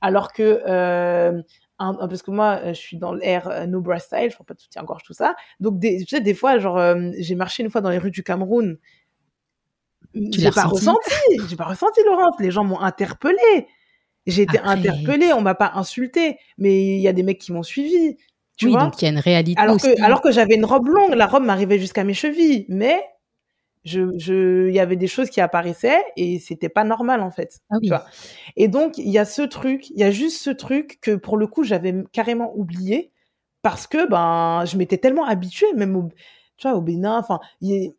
alors 0.00 0.32
que, 0.32 0.62
euh, 0.66 1.42
un, 1.78 1.94
parce 1.94 2.22
que 2.22 2.30
moi, 2.30 2.60
je 2.72 2.78
suis 2.78 2.96
dans 2.96 3.12
l'air 3.12 3.48
euh, 3.48 3.66
no 3.66 3.80
bra 3.80 3.98
style, 3.98 4.30
je 4.30 4.34
prends 4.34 4.44
pas 4.44 4.54
de 4.54 4.60
soutien-gorge, 4.60 5.02
tout 5.04 5.12
ça. 5.12 5.34
Donc, 5.60 5.78
des, 5.78 5.98
tu 6.04 6.16
sais, 6.16 6.20
des 6.20 6.34
fois, 6.34 6.58
genre, 6.58 6.78
euh, 6.78 7.10
j'ai 7.18 7.34
marché 7.34 7.62
une 7.62 7.70
fois 7.70 7.80
dans 7.80 7.90
les 7.90 7.98
rues 7.98 8.10
du 8.10 8.22
Cameroun. 8.22 8.78
J'ai 10.14 10.50
pas 10.50 10.64
ressenti, 10.64 11.10
j'ai 11.48 11.56
pas 11.56 11.64
ressenti, 11.64 12.00
Laurence. 12.06 12.36
Les 12.40 12.50
gens 12.50 12.64
m'ont 12.64 12.80
interpellée. 12.80 13.66
J'ai 14.26 14.42
été 14.42 14.58
Après... 14.58 14.70
interpellée, 14.70 15.32
on 15.32 15.42
m'a 15.42 15.54
pas 15.54 15.72
insulté, 15.74 16.38
mais 16.58 16.96
il 16.96 17.00
y 17.00 17.08
a 17.08 17.12
des 17.12 17.22
mecs 17.22 17.38
qui 17.38 17.52
m'ont 17.52 17.62
suivi. 17.62 18.16
Tu 18.56 18.66
oui, 18.66 18.72
vois? 18.72 18.84
donc 18.84 19.00
il 19.00 19.04
y 19.04 19.08
a 19.08 19.10
une 19.10 19.18
réalité. 19.18 19.60
Alors 19.60 19.76
aussi. 19.76 19.94
que, 19.94 20.02
alors 20.02 20.22
que 20.22 20.32
j'avais 20.32 20.54
une 20.54 20.64
robe 20.64 20.88
longue, 20.88 21.12
la 21.12 21.26
robe 21.26 21.44
m'arrivait 21.44 21.78
jusqu'à 21.78 22.04
mes 22.04 22.14
chevilles, 22.14 22.64
mais 22.68 23.02
je, 23.86 24.10
je, 24.18 24.68
il 24.68 24.74
y 24.74 24.80
avait 24.80 24.96
des 24.96 25.06
choses 25.06 25.30
qui 25.30 25.40
apparaissaient 25.40 26.02
et 26.16 26.38
c'était 26.38 26.68
pas 26.68 26.84
normal 26.84 27.22
en 27.22 27.30
fait. 27.30 27.60
Ah 27.70 27.76
oui. 27.80 27.84
tu 27.84 27.88
vois 27.88 28.04
et 28.56 28.68
donc 28.68 28.98
il 28.98 29.08
y 29.08 29.18
a 29.18 29.24
ce 29.24 29.42
truc, 29.42 29.88
il 29.90 29.98
y 29.98 30.04
a 30.04 30.10
juste 30.10 30.42
ce 30.42 30.50
truc 30.50 30.98
que 31.00 31.14
pour 31.14 31.36
le 31.38 31.46
coup 31.46 31.62
j'avais 31.64 31.94
carrément 32.12 32.52
oublié 32.56 33.12
parce 33.62 33.86
que 33.86 34.06
ben 34.08 34.64
je 34.66 34.76
m'étais 34.76 34.98
tellement 34.98 35.24
habituée, 35.24 35.72
même 35.74 35.96
au, 35.96 36.08
tu 36.56 36.68
vois, 36.68 36.76
au 36.76 36.80
Bénin. 36.80 37.18
Enfin, 37.18 37.40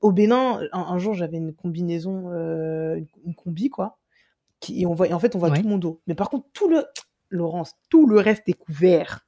au 0.01 0.11
Bénin, 0.11 0.59
un, 0.71 0.79
un 0.79 0.97
jour 0.99 1.13
j'avais 1.13 1.37
une 1.37 1.53
combinaison, 1.53 2.31
euh, 2.31 2.99
une 3.25 3.35
combi 3.35 3.69
quoi, 3.69 3.97
qui, 4.59 4.81
et 4.81 4.85
on 4.85 4.93
voit, 4.93 5.07
et 5.07 5.13
en 5.13 5.19
fait 5.19 5.35
on 5.35 5.39
voit 5.39 5.49
Ouais. 5.49 5.61
tout 5.61 5.67
mon 5.67 5.77
dos. 5.77 6.01
Mais 6.07 6.15
par 6.15 6.29
contre 6.29 6.47
tout 6.53 6.69
le, 6.69 6.85
Laurence, 7.29 7.73
tout 7.89 8.07
le 8.07 8.19
reste 8.19 8.43
est 8.47 8.53
couvert. 8.53 9.25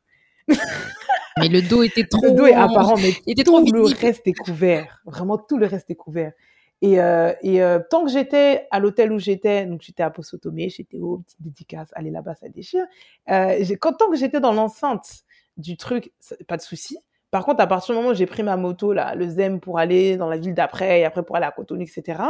Mais 1.40 1.48
le 1.48 1.62
dos 1.62 1.84
était 1.84 2.06
trop. 2.06 2.26
Le 2.26 2.32
dos 2.32 2.46
est 2.46 2.54
apparent, 2.54 2.98
mais 2.98 3.14
il 3.26 3.32
était 3.32 3.44
trop 3.44 3.62
tout 3.62 3.72
le 3.72 3.84
reste 3.84 4.28
est 4.28 4.34
couvert. 4.34 5.02
Vraiment, 5.06 5.38
tout 5.38 5.58
le 5.58 5.66
reste 5.66 5.90
est 5.90 5.96
couvert. 5.96 6.34
Et, 6.82 7.02
euh, 7.02 7.34
et 7.42 7.62
euh, 7.62 7.80
tant 7.90 8.06
que 8.06 8.10
j'étais 8.12 8.68
à 8.72 8.80
l'hôtel 8.80 9.12
où 9.12 9.20
j'étais, 9.20 9.66
donc 9.66 9.82
j'étais 9.82 10.02
à 10.04 10.10
Possotomé, 10.10 10.70
chez 10.70 10.86
Théo, 10.86 11.22
petite 11.26 11.42
dédicace, 11.42 11.90
allez 11.94 12.10
là-bas, 12.10 12.36
ça 12.36 12.48
déchire. 12.48 12.86
Euh, 13.30 13.64
quand, 13.82 13.94
tant 13.94 14.10
que 14.10 14.16
j'étais 14.16 14.40
dans 14.40 14.54
l'enceinte 14.54 15.24
du 15.58 15.76
truc, 15.76 16.14
ça- 16.20 16.36
pas 16.48 16.56
de 16.56 16.62
souci. 16.62 16.98
Par 17.32 17.44
contre, 17.46 17.62
à 17.62 17.68
partir 17.68 17.94
du 17.94 18.00
moment 18.00 18.12
où 18.12 18.16
j'ai 18.16 18.26
pris 18.26 18.44
ma 18.44 18.56
moto, 18.56 18.94
là, 18.94 19.14
le 19.14 19.28
ZEM 19.28 19.60
pour 19.60 19.78
aller 19.78 20.16
dans 20.18 20.30
la 20.30 20.38
ville 20.38 20.54
d'après, 20.54 21.02
et 21.02 21.06
après 21.06 21.22
pour 21.24 21.36
aller 21.36 21.46
à 21.46 21.52
Cotonou, 21.52 21.82
etc., 21.82 22.22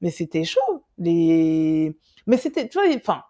mais 0.00 0.10
c'était 0.10 0.44
chaud. 0.44 0.82
Les... 0.98 1.94
Mais 2.26 2.36
c'était, 2.38 2.68
tu 2.68 2.78
vois, 2.78 2.88
enfin, 2.96 3.22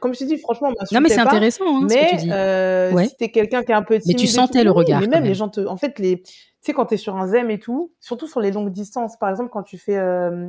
comme 0.00 0.14
je 0.14 0.18
te 0.20 0.24
dis, 0.24 0.38
franchement, 0.38 0.68
on 0.70 0.94
Non, 0.94 1.00
mais 1.00 1.08
c'est 1.08 1.18
intéressant 1.20 1.64
hein, 1.66 1.88
ce 1.88 1.94
que 1.94 1.98
tu 2.00 2.14
Mais 2.14 2.16
dis. 2.22 2.28
euh, 2.32 2.92
Ouais. 2.92 3.08
si 3.08 3.16
t'es 3.16 3.30
quelqu'un 3.30 3.62
qui 3.64 3.72
est 3.72 3.74
un 3.74 3.82
peu 3.82 3.94
Mais 3.94 4.00
timide 4.00 4.18
tu 4.18 4.24
et 4.24 4.28
tout, 4.28 4.34
sentais 4.34 4.64
le 4.64 4.70
regard, 4.70 5.00
Mais 5.00 5.06
même 5.08 5.20
même. 5.20 5.28
les 5.28 5.34
gens 5.34 5.48
te, 5.48 5.60
en 5.66 5.76
fait, 5.76 5.98
les, 5.98 6.22
tu 6.22 6.32
sais, 6.64 6.72
quand 6.72 6.86
t'es 6.86 6.96
sur 6.96 7.16
un 7.16 7.26
zem 7.26 7.50
et 7.50 7.58
tout, 7.58 7.92
surtout 8.00 8.26
sur 8.26 8.40
les 8.40 8.50
longues 8.50 8.70
distances, 8.72 9.16
par 9.16 9.30
exemple, 9.30 9.50
quand 9.50 9.62
tu 9.62 9.78
fais, 9.78 9.96
euh, 9.96 10.48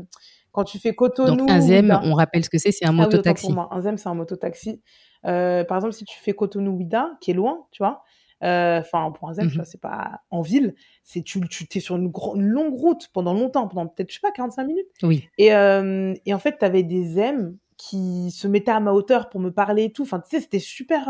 quand 0.51 0.63
tu 0.63 0.79
fais 0.79 0.93
Cotonou. 0.95 1.35
Donc 1.37 1.49
un 1.49 1.59
ZEM, 1.59 1.85
Ouida- 1.87 2.01
on 2.03 2.13
rappelle 2.13 2.43
ce 2.45 2.49
que 2.49 2.57
c'est, 2.57 2.71
c'est 2.71 2.85
un 2.85 2.89
Ah 2.89 2.91
oui, 2.93 2.99
mototaxi. 3.03 3.45
pour 3.47 3.55
moi. 3.55 3.67
Un 3.71 3.81
zem, 3.81 3.97
c'est 3.97 4.09
un 4.09 4.13
mototaxi. 4.15 4.81
Euh, 5.25 5.63
par 5.63 5.77
exemple, 5.77 5.93
si 5.93 6.05
tu 6.05 6.19
fais 6.19 6.33
Cotonou 6.33 6.71
Ouida, 6.77 7.17
qui 7.21 7.31
est 7.31 7.33
loin, 7.33 7.65
tu 7.71 7.81
vois. 7.83 8.03
euh, 8.43 8.79
Enfin, 8.79 9.11
pour 9.11 9.29
un 9.29 9.33
zem, 9.33 9.45
tu 9.47 9.51
Mhm. 9.53 9.55
vois, 9.57 9.65
c'est 9.65 9.81
pas 9.81 10.19
en 10.29 10.41
ville. 10.41 10.75
C'est 11.03 11.21
tu, 11.23 11.39
tu 11.49 11.67
t'es 11.67 11.79
sur 11.79 11.95
une, 11.95 12.11
longue 12.35 12.73
route 12.73 13.07
pendant 13.13 13.33
longtemps, 13.33 13.67
pendant 13.67 13.87
peut-être, 13.87 14.09
je 14.09 14.15
sais 14.15 14.21
pas, 14.21 14.31
45 14.31 14.65
minutes. 14.65 14.87
Oui. 15.03 15.27
Et, 15.37 15.47
et 15.47 16.33
en 16.33 16.39
fait, 16.39 16.57
t'avais 16.57 16.83
des 16.83 17.03
zèmes 17.05 17.57
qui 17.77 18.31
se 18.31 18.47
mettaient 18.47 18.71
à 18.71 18.79
ma 18.79 18.91
hauteur 18.93 19.29
pour 19.29 19.39
me 19.41 19.51
parler 19.51 19.85
et 19.85 19.91
tout. 19.91 20.03
Enfin, 20.03 20.19
tu 20.19 20.29
sais, 20.29 20.41
c'était 20.41 20.59
super 20.59 21.05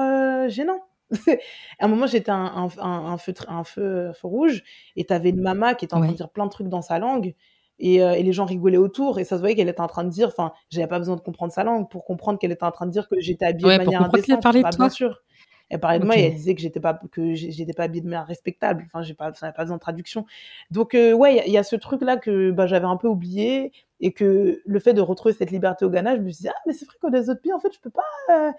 gênant. 0.49 0.81
à 1.79 1.85
un 1.85 1.87
moment, 1.87 2.07
j'étais 2.07 2.31
un, 2.31 2.35
un, 2.45 2.67
un, 2.79 3.05
un 3.13 3.17
feu, 3.17 3.33
un, 3.47 3.63
feu, 3.63 4.07
un 4.09 4.13
feu 4.13 4.27
rouge 4.27 4.63
et 4.95 5.05
t'avais 5.05 5.29
une 5.29 5.41
maman 5.41 5.73
qui 5.75 5.85
était 5.85 5.93
en 5.93 5.99
train 5.99 6.07
de 6.13 6.17
dire 6.17 6.29
plein 6.29 6.45
de 6.45 6.51
trucs 6.51 6.67
dans 6.67 6.81
sa 6.81 6.97
langue 6.99 7.35
et, 7.79 8.01
euh, 8.03 8.13
et 8.13 8.23
les 8.23 8.33
gens 8.33 8.45
rigolaient 8.45 8.77
autour 8.77 9.19
et 9.19 9.23
ça 9.25 9.35
se 9.35 9.41
voyait 9.41 9.55
qu'elle 9.55 9.69
était 9.69 9.81
en 9.81 9.87
train 9.87 10.03
de 10.03 10.09
dire, 10.09 10.27
enfin, 10.29 10.53
j'avais 10.69 10.87
pas 10.87 10.97
besoin 10.99 11.15
de 11.15 11.21
comprendre 11.21 11.51
sa 11.53 11.63
langue 11.63 11.89
pour 11.89 12.05
comprendre 12.05 12.39
qu'elle 12.39 12.51
était 12.51 12.63
en 12.63 12.71
train 12.71 12.85
de 12.85 12.91
dire 12.91 13.07
que 13.09 13.19
j'étais 13.19 13.45
habillée 13.45 13.67
Ouais, 13.67 13.73
de 13.77 13.83
manière 13.85 14.01
indécente. 14.33 14.43
de 14.71 14.77
bien 14.77 14.89
sûr. 14.89 15.21
Elle 15.69 15.79
parlait 15.79 15.97
de 15.99 16.05
moi 16.05 16.15
et 16.15 16.21
elle 16.27 16.35
disait 16.35 16.53
que 16.53 16.61
j'étais 16.61 16.79
pas 16.79 16.93
que 17.11 17.33
j'étais 17.33 17.73
pas 17.73 17.83
habillée 17.85 18.01
de 18.01 18.07
manière 18.07 18.27
respectable. 18.27 18.83
Enfin, 18.85 19.01
j'ai 19.01 19.15
pas, 19.15 19.33
ça 19.33 19.47
n'avait 19.47 19.55
pas 19.55 19.63
besoin 19.63 19.77
de 19.77 19.81
traduction. 19.81 20.25
Donc 20.69 20.93
euh, 20.93 21.11
ouais, 21.13 21.33
il 21.33 21.37
y 21.37 21.39
a- 21.39 21.45
il 21.47 21.51
y, 21.53 21.57
a 21.57 21.63
ce 21.63 21.75
truc 21.75 22.01
là 22.03 22.17
que 22.17 22.51
bah, 22.51 22.67
j'avais 22.67 22.85
un 22.85 22.97
peu 22.97 23.07
oublié 23.07 23.71
et 23.99 24.11
que 24.11 24.61
le 24.63 24.79
fait 24.79 24.93
de 24.93 25.01
retrouver 25.01 25.33
cette 25.33 25.49
liberté 25.49 25.83
au 25.83 25.89
Ghana, 25.89 26.17
je 26.17 26.21
me 26.21 26.29
suis 26.29 26.43
dit 26.43 26.49
ah 26.49 26.55
mais 26.67 26.73
c'est 26.73 26.85
vrai 26.85 26.95
que 27.01 27.09
des 27.11 27.29
autres 27.31 27.41
pays 27.41 27.51
en 27.51 27.59
fait 27.59 27.73
je 27.73 27.79
peux 27.79 27.89
pas. 27.89 28.03
euh. 28.29 28.51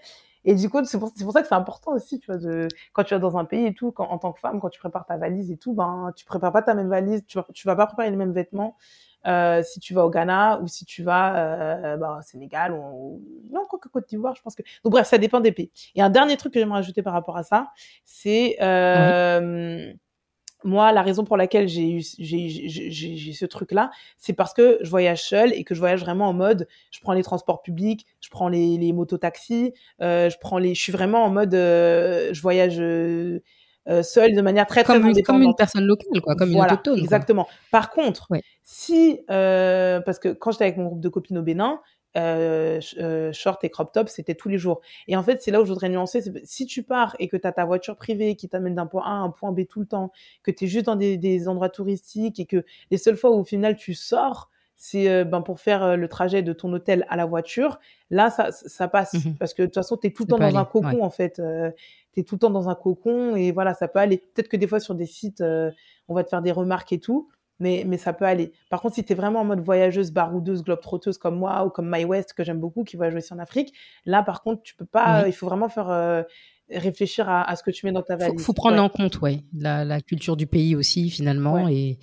Et 0.47 0.55
du 0.55 0.71
coup 0.71 0.83
c'est 0.85 0.99
pour, 0.99 1.13
pour 1.13 1.33
ça 1.33 1.43
que 1.43 1.49
c'est 1.49 1.55
important 1.55 1.93
aussi 1.93 2.21
tu 2.21 2.27
vois 2.27 2.39
de 2.39 2.69
quand 2.95 3.05
tu 3.05 3.15
vas 3.15 3.21
dans 3.21 3.37
un 3.37 3.45
pays 3.45 3.67
et 3.67 3.75
tout 3.75 3.93
quand, 3.93 4.09
en 4.09 4.19
tant 4.19 4.33
que 4.33 4.41
femme 4.41 4.61
quand 4.61 4.71
tu 4.71 4.81
prépares 4.81 5.05
ta 5.07 5.19
valise 5.19 5.51
et 5.51 5.59
tout 5.59 5.75
ben 5.75 6.13
tu 6.17 6.25
prépares 6.25 6.53
pas 6.53 6.63
ta 6.63 6.75
même 6.75 6.89
valise, 6.89 7.25
tu 7.27 7.37
vas 7.39 7.47
tu 7.55 7.67
vas 7.67 7.77
pas 7.77 7.87
préparer 7.87 8.11
les 8.11 8.17
mêmes 8.17 8.33
vêtements. 8.33 8.77
Euh, 9.27 9.63
si 9.65 9.81
tu 9.81 9.93
vas 9.93 10.07
au 10.07 10.11
Ghana 10.11 10.61
ou 10.63 10.69
si 10.69 10.85
tu 10.85 11.03
vas 11.03 11.37
euh, 11.37 11.97
bah, 11.97 12.19
au 12.21 12.23
Sénégal 12.23 12.73
ou, 12.73 12.77
ou- 12.77 13.23
non 13.51 13.65
quoi 13.69 13.79
que 13.81 13.89
Côte 13.89 14.09
d'Ivoire 14.09 14.37
je 14.37 14.43
pense 14.43 14.55
que 14.55 14.63
donc 14.85 14.93
bref 14.93 15.09
ça 15.09 15.19
dépend 15.19 15.41
des 15.41 15.51
pays 15.53 15.73
et 15.97 16.03
un 16.03 16.11
dernier 16.11 16.37
truc 16.37 16.53
que 16.55 16.61
j'aimerais 16.61 16.79
ajouter 16.79 17.03
par 17.03 17.13
rapport 17.13 17.37
à 17.37 17.43
ça 17.43 17.73
c'est 18.05 18.57
euh, 18.63 19.93
moi, 20.67 20.93
la 20.93 21.03
raison 21.03 21.25
pour 21.25 21.37
laquelle 21.37 21.69
j'ai 21.69 21.91
eu 21.91 22.03
j'ai 22.19 22.49
j'ai- 22.49 22.91
j'ai- 22.91 23.17
j'ai 23.17 23.33
ce 23.33 23.47
truc-là, 23.47 23.91
c'est 24.19 24.33
parce 24.35 24.53
que 24.53 24.79
je 24.83 24.91
voyage 24.91 25.23
seule 25.23 25.53
et 25.55 25.65
que 25.65 25.75
je 25.75 25.81
voyage 25.81 26.01
vraiment 26.01 26.29
en 26.29 26.33
mode, 26.35 26.69
je 26.91 27.01
prends 27.01 27.13
les 27.15 27.23
transports 27.23 27.63
publics, 27.63 28.05
je 28.21 28.29
prends 28.29 28.49
les, 28.49 28.77
les 28.77 28.93
mototaxis, 28.93 29.73
euh, 30.03 30.29
je 30.29 30.37
prends 30.39 30.59
les, 30.59 30.75
je 30.75 30.83
suis 30.83 30.93
vraiment 30.93 31.25
en 31.25 31.31
mode, 31.31 31.55
euh, 31.55 32.31
je 32.35 32.43
voyage 32.43 32.77
euh, 32.81 33.41
euh, 33.89 34.03
seule 34.03 34.35
de 34.35 34.43
manière 34.43 34.67
très 34.67 34.83
très 34.83 34.95
Comme, 34.95 35.05
une- 35.05 35.11
indépendante. 35.11 35.41
comme 35.43 35.49
une 35.51 35.55
personne 35.55 35.85
locale, 35.85 36.21
quoi, 36.21 36.35
comme 36.35 36.51
Voilà, 36.51 36.73
une 36.73 36.75
autochtone. 36.75 36.99
Exactement. 36.99 37.47
Par 37.71 37.91
contre, 37.91 38.27
Ouais. 38.31 38.43
si 38.65 39.21
parce 39.29 40.19
que 40.19 40.31
quand 40.33 40.51
j'étais 40.51 40.65
avec 40.65 40.77
mon 40.77 40.87
groupe 40.87 41.01
de 41.01 41.09
copines 41.09 41.39
au 41.39 41.43
Bénin, 41.43 41.81
euh, 42.17 42.81
euh, 42.99 43.33
short 43.33 43.63
et 43.65 43.71
crop 43.71 43.93
top, 43.93 44.09
c'était 44.09 44.35
tous 44.35 44.49
les 44.49 44.59
jours. 44.59 44.81
Et 45.09 45.17
en 45.17 45.23
fait, 45.23 45.43
c'est 45.43 45.51
là 45.51 45.61
où 45.61 45.65
je 45.65 45.71
voudrais 45.71 45.89
nuancer. 45.89 46.23
Si 46.45 46.67
tu 46.67 46.83
pars 46.83 47.15
et 47.19 47.29
que 47.29 47.37
tu 47.37 47.47
as 47.47 47.53
ta 47.53 47.65
voiture 47.65 47.97
privée 47.97 48.37
qui 48.37 48.49
t'amène 48.49 48.75
d'un 48.75 48.87
point 48.87 49.05
A 49.05 49.11
à 49.11 49.19
un 49.19 49.31
point 49.31 49.53
B 49.53 49.67
tout 49.69 49.81
le 49.81 49.87
temps, 49.87 50.13
que 50.43 50.51
tu 50.51 50.65
es 50.65 50.67
juste 50.67 50.87
dans 50.87 50.97
des, 50.97 51.17
des 51.17 51.49
endroits 51.49 51.69
touristiques 51.69 52.41
et 52.41 52.47
que 52.47 52.65
les 52.91 52.99
seules 52.99 53.17
fois 53.17 53.31
où 53.31 53.41
au 53.41 53.45
final 53.45 53.77
tu 53.77 53.95
sors, 53.95 54.51
c'est 54.77 55.09
euh, 55.09 55.25
ben, 55.25 55.41
pour 55.41 55.59
faire 55.59 55.83
euh, 55.83 55.97
le 55.97 56.09
trajet 56.09 56.43
de 56.43 56.53
ton 56.53 56.73
hôtel 56.73 57.07
à 57.09 57.17
la 57.17 57.25
voiture, 57.25 57.81
là, 58.11 58.31
ça, 58.31 58.53
ça 58.53 58.89
passe. 58.89 59.15
Mhm. 59.15 59.37
Parce 59.39 59.55
que 59.55 59.63
de 59.63 59.67
toute 59.67 59.75
façon, 59.75 59.97
tu 59.97 60.07
es 60.07 60.11
tout 60.11 60.25
le 60.25 60.29
temps 60.29 60.39
dans 60.39 60.57
un 60.57 60.65
cocon, 60.65 60.97
ouais. 60.97 61.03
en 61.03 61.11
fait. 61.11 61.39
Euh, 61.39 61.71
tu 62.13 62.21
es 62.21 62.23
tout 62.23 62.37
le 62.37 62.41
temps 62.41 62.51
dans 62.51 62.69
un 62.69 62.75
cocon 62.75 63.37
et 63.37 63.53
voilà, 63.53 63.75
ça 63.75 63.89
peut 63.89 63.99
aller. 63.99 64.19
Peut-être 64.19 64.49
que 64.49 64.57
des 64.57 64.67
fois, 64.67 64.81
sur 64.81 64.95
des 64.95 65.07
sites, 65.07 65.41
euh, 65.41 65.71
on 66.09 66.15
va 66.15 66.25
te 66.25 66.29
faire 66.29 66.43
des 66.43 66.53
remarques 66.53 66.93
et 66.93 67.01
tout, 67.01 67.29
mais, 67.59 67.85
mais 67.87 67.99
ça 67.99 68.13
peut 68.13 68.25
aller. 68.25 68.53
Par 68.71 68.81
contre, 68.81 68.95
si 68.97 69.05
tu 69.05 69.13
es 69.13 69.17
vraiment 69.17 69.41
en 69.41 69.45
mode 69.45 69.61
voyageuse, 69.61 70.11
baroudeuse, 70.13 70.63
globe-trotteuse 70.63 71.19
comme 71.19 71.37
moi 71.39 71.65
ou 71.65 71.71
comme 71.71 71.91
My 71.91 72.05
West, 72.05 72.33
que 72.35 72.45
j'aime 72.45 72.61
beaucoup, 72.61 72.85
qui 72.85 72.97
voyage 72.97 73.15
aussi 73.15 73.33
en 73.33 73.39
Afrique, 73.39 73.73
là, 74.05 74.23
par 74.23 74.43
contre, 74.43 74.63
tu 74.63 74.75
peux 74.75 74.85
pas, 74.87 75.23
Oui. 75.23 75.29
il 75.31 75.33
faut 75.33 75.47
vraiment 75.47 75.69
faire 75.69 75.89
euh, 75.91 76.23
réfléchir 76.71 77.29
à, 77.29 77.49
à 77.49 77.57
ce 77.57 77.63
que 77.63 77.71
tu 77.71 77.87
mets 77.87 77.93
dans 77.93 78.03
ta 78.03 78.17
valise. 78.17 78.43
faut 78.43 78.53
prendre 78.53 78.75
Ouais. 78.77 78.81
en 78.83 78.89
compte 78.89 79.21
ouais, 79.21 79.41
la, 79.57 79.85
la 79.85 80.01
culture 80.01 80.37
du 80.37 80.47
pays 80.47 80.75
aussi 80.75 81.11
finalement 81.11 81.65
Ouais. 81.65 81.75
et 81.75 81.99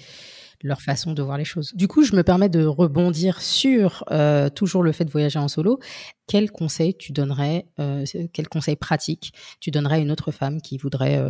leur 0.66 0.82
façon 0.82 1.12
de 1.12 1.22
voir 1.22 1.38
les 1.38 1.44
choses. 1.44 1.74
Du 1.76 1.90
coup, 1.90 2.04
je 2.04 2.16
me 2.16 2.24
permets 2.24 2.48
de 2.48 2.64
rebondir 2.66 3.42
sur 3.42 4.06
euh, 4.12 4.48
toujours 4.48 4.82
le 4.82 4.94
fait 4.94 5.04
de 5.04 5.10
voyager 5.12 5.38
en 5.38 5.50
solo. 5.50 5.78
Quel 6.26 6.52
conseil 6.52 6.96
tu 6.96 7.12
donnerais, 7.12 7.66
euh, 7.80 8.06
quel 8.32 8.48
conseil 8.48 8.78
pratique 8.78 9.34
tu 9.60 9.72
donnerais 9.72 9.96
à 9.96 10.00
une 10.00 10.10
autre 10.10 10.32
femme 10.32 10.62
qui 10.62 10.78
voudrait 10.78 11.22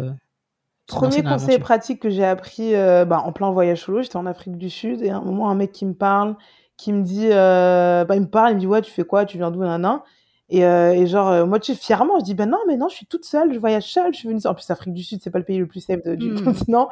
Premier 0.87 1.23
conseil 1.23 1.59
pratique 1.59 2.01
que 2.01 2.09
j'ai 2.09 2.25
appris 2.25 2.75
euh, 2.75 3.05
bah, 3.05 3.21
en 3.25 3.31
plein 3.31 3.51
voyage 3.51 3.81
solo, 3.83 4.01
j'étais 4.01 4.17
en 4.17 4.25
Afrique 4.25 4.57
du 4.57 4.69
Sud 4.69 5.01
et 5.01 5.09
à 5.09 5.17
un 5.17 5.21
moment 5.21 5.49
un 5.49 5.55
mec 5.55 5.71
qui 5.71 5.85
me 5.85 5.93
parle, 5.93 6.35
qui 6.77 6.91
me 6.93 7.03
dit, 7.03 7.29
euh, 7.31 8.03
bah, 8.05 8.15
il 8.15 8.21
me 8.21 8.27
parle, 8.27 8.51
il 8.51 8.55
me 8.55 8.59
dit 8.59 8.67
ouais 8.67 8.81
tu 8.81 8.91
fais 8.91 9.03
quoi, 9.03 9.25
tu 9.25 9.37
viens 9.37 9.49
d'où, 9.49 9.61
nana 9.61 10.03
Et, 10.49 10.65
euh, 10.65 10.91
et 10.91 11.07
genre, 11.07 11.47
moi, 11.47 11.59
tu 11.59 11.73
sais, 11.73 11.79
fièrement, 11.79 12.19
je 12.19 12.25
dis, 12.25 12.33
ben 12.35 12.49
non, 12.49 12.57
mais 12.67 12.75
non, 12.77 12.89
je 12.89 12.95
suis 12.95 13.05
toute 13.05 13.23
seule, 13.25 13.53
je 13.53 13.59
voyage 13.59 13.85
seule, 13.91 14.13
je 14.13 14.19
suis 14.19 14.27
venue. 14.27 14.41
En 14.45 14.53
plus, 14.53 14.69
Afrique 14.69 14.93
du 14.93 15.03
Sud, 15.03 15.21
c'est 15.23 15.31
pas 15.31 15.39
le 15.39 15.45
pays 15.45 15.57
le 15.57 15.67
plus 15.67 15.79
safe 15.79 16.03
de- 16.03 16.15
du 16.15 16.31
Hmm. 16.31 16.43
continent. 16.43 16.89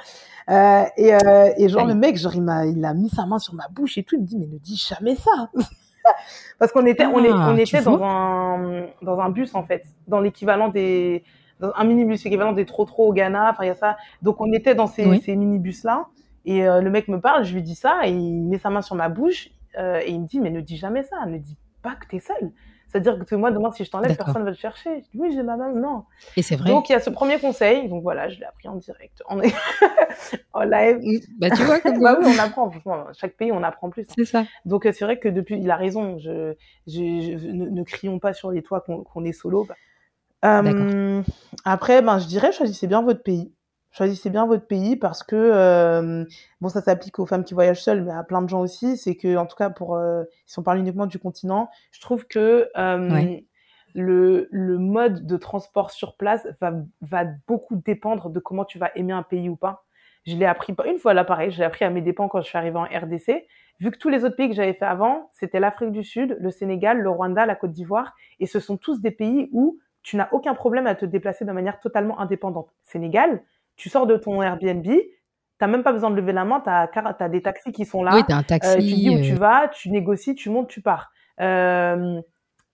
Et, 0.49 1.11
et 1.57 1.69
genre, 1.69 1.85
le 1.85 1.93
mec, 1.93 2.17
genre, 2.17 2.33
il 2.33 2.41
m'a, 2.43 2.65
il 2.65 2.83
a 2.85 2.93
mis 2.93 3.09
sa 3.09 3.25
main 3.25 3.39
sur 3.39 3.53
ma 3.53 3.67
bouche 3.67 3.97
et 3.97 4.03
tout. 4.03 4.15
Il 4.15 4.21
me 4.21 4.25
dit, 4.25 4.37
mais 4.37 4.47
ne 4.47 4.57
dis 4.57 4.77
jamais 4.77 5.15
ça. 5.15 5.49
Parce 6.59 6.71
qu'on 6.71 6.85
était, 6.85 7.05
on, 7.05 7.23
est, 7.23 7.29
Ah, 7.33 7.51
on 7.51 7.57
était 7.57 7.81
dans 7.81 8.01
un, 8.03 8.85
dans 9.01 9.19
un 9.19 9.29
bus, 9.29 9.53
en 9.53 9.63
fait, 9.63 9.83
dans 10.07 10.19
l'équivalent 10.19 10.69
des, 10.69 11.23
dans 11.61 11.71
un 11.75 11.83
minibus 11.85 12.25
équivalent 12.25 12.51
des 12.51 12.65
trop-trop 12.65 13.07
au 13.09 13.13
Ghana. 13.13 13.51
Enfin, 13.51 13.63
il 13.63 13.67
y 13.67 13.69
a 13.69 13.75
ça. 13.75 13.95
Donc, 14.21 14.41
on 14.41 14.51
était 14.51 14.75
dans 14.75 14.87
ces, 14.87 15.05
Oui. 15.05 15.21
ces 15.21 15.35
minibus-là. 15.37 16.07
Et 16.43 16.67
euh, 16.67 16.81
le 16.81 16.89
mec 16.89 17.07
me 17.07 17.19
parle, 17.21 17.45
je 17.45 17.53
lui 17.53 17.61
dis 17.61 17.75
ça, 17.75 18.01
et 18.05 18.09
il 18.11 18.41
met 18.49 18.57
sa 18.57 18.69
main 18.71 18.81
sur 18.81 18.95
ma 18.95 19.07
bouche, 19.09 19.49
euh, 19.77 20.01
et 20.03 20.09
il 20.09 20.21
me 20.21 20.25
dit, 20.27 20.39
mais 20.39 20.49
ne 20.49 20.59
dis 20.59 20.75
jamais 20.75 21.03
ça, 21.03 21.25
ne 21.27 21.37
dis 21.37 21.55
pas 21.83 21.95
que 21.95 22.07
t'es 22.07 22.19
seule. 22.19 22.51
C'est-à-dire 22.87 23.23
que 23.25 23.35
moi, 23.35 23.51
demain, 23.51 23.71
si 23.71 23.85
je 23.85 23.89
t'enlève, 23.91 24.17
personne 24.17 24.43
va 24.43 24.51
te 24.51 24.57
chercher. 24.57 24.89
Je 24.97 25.01
dis, 25.11 25.17
oui, 25.17 25.31
j'ai 25.33 25.43
ma 25.43 25.55
main, 25.55 25.71
non. 25.71 26.03
Et 26.35 26.41
c'est 26.41 26.57
vrai. 26.57 26.69
Donc, 26.69 26.89
il 26.89 26.91
y 26.91 26.95
a 26.95 26.99
ce 26.99 27.09
premier 27.09 27.39
conseil. 27.39 27.87
Donc, 27.87 28.03
voilà, 28.03 28.27
je 28.27 28.37
l'ai 28.39 28.45
appris 28.45 28.67
en 28.67 28.75
direct, 28.75 29.23
en, 29.29 29.39
en 30.53 30.61
live. 30.63 30.99
bah, 31.39 31.49
tu 31.51 31.63
vois, 31.63 31.79
comme 31.79 31.99
Bah 32.01 32.17
oui, 32.19 32.25
on 32.27 32.39
apprend, 32.39 32.69
franchement. 32.69 33.05
Chaque 33.13 33.37
pays, 33.37 33.51
on 33.51 33.63
apprend 33.63 33.89
plus. 33.89 34.01
hein. 34.09 34.13
C'est 34.17 34.25
ça. 34.25 34.43
Donc, 34.65 34.85
euh, 34.85 34.91
c'est 34.91 35.05
vrai 35.05 35.19
que 35.19 35.29
depuis, 35.29 35.57
il 35.59 35.69
a 35.71 35.75
raison. 35.77 36.17
Je, 36.19 36.53
je, 36.87 37.37
je- 37.37 37.47
ne, 37.47 37.69
ne 37.69 37.83
crions 37.83 38.19
pas 38.19 38.33
sur 38.33 38.51
les 38.51 38.61
toits 38.61 38.81
qu'on 38.81 39.03
qu'on 39.03 39.23
est 39.23 39.31
solo. 39.31 39.67
Euh, 40.45 41.21
après, 41.65 42.01
ben, 42.01 42.19
je 42.19 42.27
dirais, 42.27 42.51
choisissez 42.51 42.87
bien 42.87 43.01
votre 43.01 43.23
pays. 43.23 43.53
Choisissez 43.91 44.29
bien 44.29 44.45
votre 44.45 44.65
pays 44.65 44.95
parce 44.95 45.21
que, 45.21 45.35
euh, 45.35 46.23
bon, 46.61 46.69
ça 46.69 46.81
s'applique 46.81 47.19
aux 47.19 47.25
femmes 47.25 47.43
qui 47.43 47.53
voyagent 47.53 47.81
seules, 47.83 48.03
mais 48.03 48.11
à 48.13 48.23
plein 48.23 48.41
de 48.41 48.47
gens 48.47 48.61
aussi. 48.61 48.95
C'est 48.97 49.15
que, 49.15 49.35
en 49.35 49.45
tout 49.45 49.57
cas, 49.57 49.69
pour, 49.69 49.95
euh, 49.95 50.23
si 50.45 50.57
on 50.59 50.63
parle 50.63 50.79
uniquement 50.79 51.07
du 51.07 51.19
continent, 51.19 51.69
je 51.91 51.99
trouve 51.99 52.25
que 52.25 52.69
euh, 52.77 53.11
Ouais. 53.11 53.45
le, 53.93 54.47
le 54.49 54.77
mode 54.77 55.25
de 55.27 55.35
transport 55.37 55.91
sur 55.91 56.15
place 56.15 56.47
va, 56.61 56.73
va 57.01 57.25
beaucoup 57.47 57.75
dépendre 57.75 58.29
de 58.29 58.39
comment 58.39 58.63
tu 58.63 58.79
vas 58.79 58.91
aimer 58.95 59.11
un 59.13 59.23
pays 59.23 59.49
ou 59.49 59.57
pas. 59.57 59.83
Je 60.25 60.37
l'ai 60.37 60.45
appris 60.45 60.73
une 60.85 60.99
fois 60.99 61.13
là, 61.13 61.25
pareil, 61.25 61.51
je 61.51 61.57
l'ai 61.57 61.65
appris 61.65 61.83
à 61.83 61.89
mes 61.89 62.01
dépens 62.01 62.29
quand 62.29 62.41
je 62.41 62.47
suis 62.47 62.57
arrivée 62.57 62.77
en 62.77 62.83
RDC. 62.83 63.45
Vu 63.79 63.91
que 63.91 63.97
tous 63.97 64.09
les 64.09 64.23
autres 64.23 64.35
pays 64.35 64.47
que 64.47 64.55
j'avais 64.55 64.73
fait 64.73 64.85
avant, 64.85 65.29
c'était 65.33 65.59
l'Afrique 65.59 65.91
du 65.91 66.03
Sud, 66.03 66.37
le 66.39 66.51
Sénégal, 66.51 66.99
le 66.99 67.09
Rwanda, 67.09 67.45
la 67.45 67.55
Côte 67.55 67.71
d'Ivoire, 67.71 68.13
et 68.39 68.45
ce 68.45 68.59
sont 68.59 68.77
tous 68.77 69.01
des 69.01 69.11
pays 69.11 69.49
où 69.51 69.79
tu 70.03 70.17
n'as 70.17 70.29
aucun 70.31 70.53
problème 70.53 70.87
à 70.87 70.95
te 70.95 71.05
déplacer 71.05 71.45
de 71.45 71.51
manière 71.51 71.79
totalement 71.79 72.19
indépendante. 72.19 72.69
Sénégal, 72.83 73.41
tu 73.75 73.89
sors 73.89 74.07
de 74.07 74.17
ton 74.17 74.41
Airbnb, 74.41 74.87
t'as 75.57 75.67
même 75.67 75.83
pas 75.83 75.91
besoin 75.91 76.09
de 76.09 76.15
lever 76.15 76.33
la 76.33 76.45
main, 76.45 76.59
t'as 76.59 76.87
as 76.93 77.29
des 77.29 77.41
taxis 77.41 77.71
qui 77.71 77.85
sont 77.85 78.03
là. 78.03 78.15
Oui, 78.15 78.23
t'as 78.27 78.35
un 78.35 78.43
taxi. 78.43 78.69
Euh, 78.71 78.75
tu 78.75 78.81
dis 78.81 79.09
où 79.09 79.19
euh, 79.19 79.21
tu 79.21 79.33
vas, 79.33 79.67
tu 79.67 79.89
négocies, 79.91 80.35
tu 80.35 80.49
montes, 80.49 80.67
tu 80.67 80.81
pars. 80.81 81.11
Euh, 81.39 82.21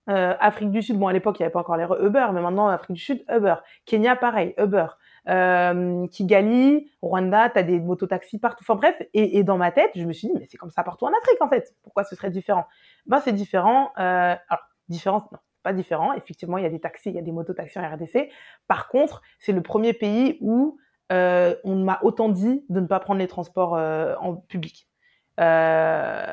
euh, 0.10 0.34
Afrique 0.40 0.72
du 0.72 0.82
Sud, 0.82 0.98
bon 0.98 1.08
à 1.08 1.14
l'époque 1.14 1.38
il 1.40 1.42
n'y 1.42 1.46
avait 1.46 1.54
pas 1.54 1.60
encore 1.60 1.76
les 1.76 1.84
Uber, 1.84 2.28
mais 2.34 2.42
maintenant 2.42 2.70
Afrique 2.70 2.96
du 2.96 3.02
Sud, 3.02 3.26
Uber. 3.30 3.56
Kenya 3.86 4.16
pareil, 4.16 4.54
Uber. 4.58 4.88
Euh, 5.28 6.08
Kigali, 6.08 6.90
Rwanda, 7.02 7.50
t'as 7.50 7.64
des 7.64 7.82
mototaxis 7.82 8.40
partout. 8.40 8.64
Enfin 8.64 8.76
bref, 8.76 8.96
et, 9.14 9.38
et 9.38 9.44
dans 9.44 9.58
ma 9.58 9.74
tête, 9.74 9.92
je 9.96 10.06
me 10.06 10.14
suis 10.14 10.30
dit 10.30 10.34
mais 10.40 10.48
c'est 10.50 10.56
comme 10.56 10.72
ça 10.72 10.84
partout 10.84 11.04
en 11.04 11.10
Afrique 11.10 11.42
en 11.42 11.50
fait. 11.50 11.76
Pourquoi 11.84 12.06
ce 12.06 12.16
serait 12.16 12.30
différent? 12.30 12.66
Ben 13.06 13.20
c'est 13.20 13.34
différent. 13.34 13.92
Euh, 14.00 14.36
alors 14.48 14.64
différent, 14.88 15.28
non, 15.34 15.40
pas 15.68 15.74
différent. 15.74 16.14
Effectivement, 16.14 16.58
il 16.58 16.64
y 16.64 16.66
a 16.66 16.70
des 16.70 16.80
taxis, 16.80 17.10
il 17.10 17.16
y 17.16 17.20
a 17.20 17.22
des 17.22 17.34
mototaxis 17.34 17.78
en 17.78 17.84
RDC. 17.94 18.30
Par 18.68 18.88
contre, 18.88 19.22
c'est 19.40 19.52
le 19.52 19.62
premier 19.62 19.92
pays 19.94 20.38
où 20.42 20.78
euh, 21.12 21.56
on 21.66 21.76
m'a 21.76 22.00
autant 22.04 22.30
dit 22.30 22.64
de 22.70 22.80
ne 22.80 22.88
pas 22.88 23.00
prendre 23.02 23.20
les 23.20 23.28
transports 23.28 23.76
euh, 23.76 24.16
en 24.22 24.36
public. 24.36 24.88
Euh, 25.40 26.32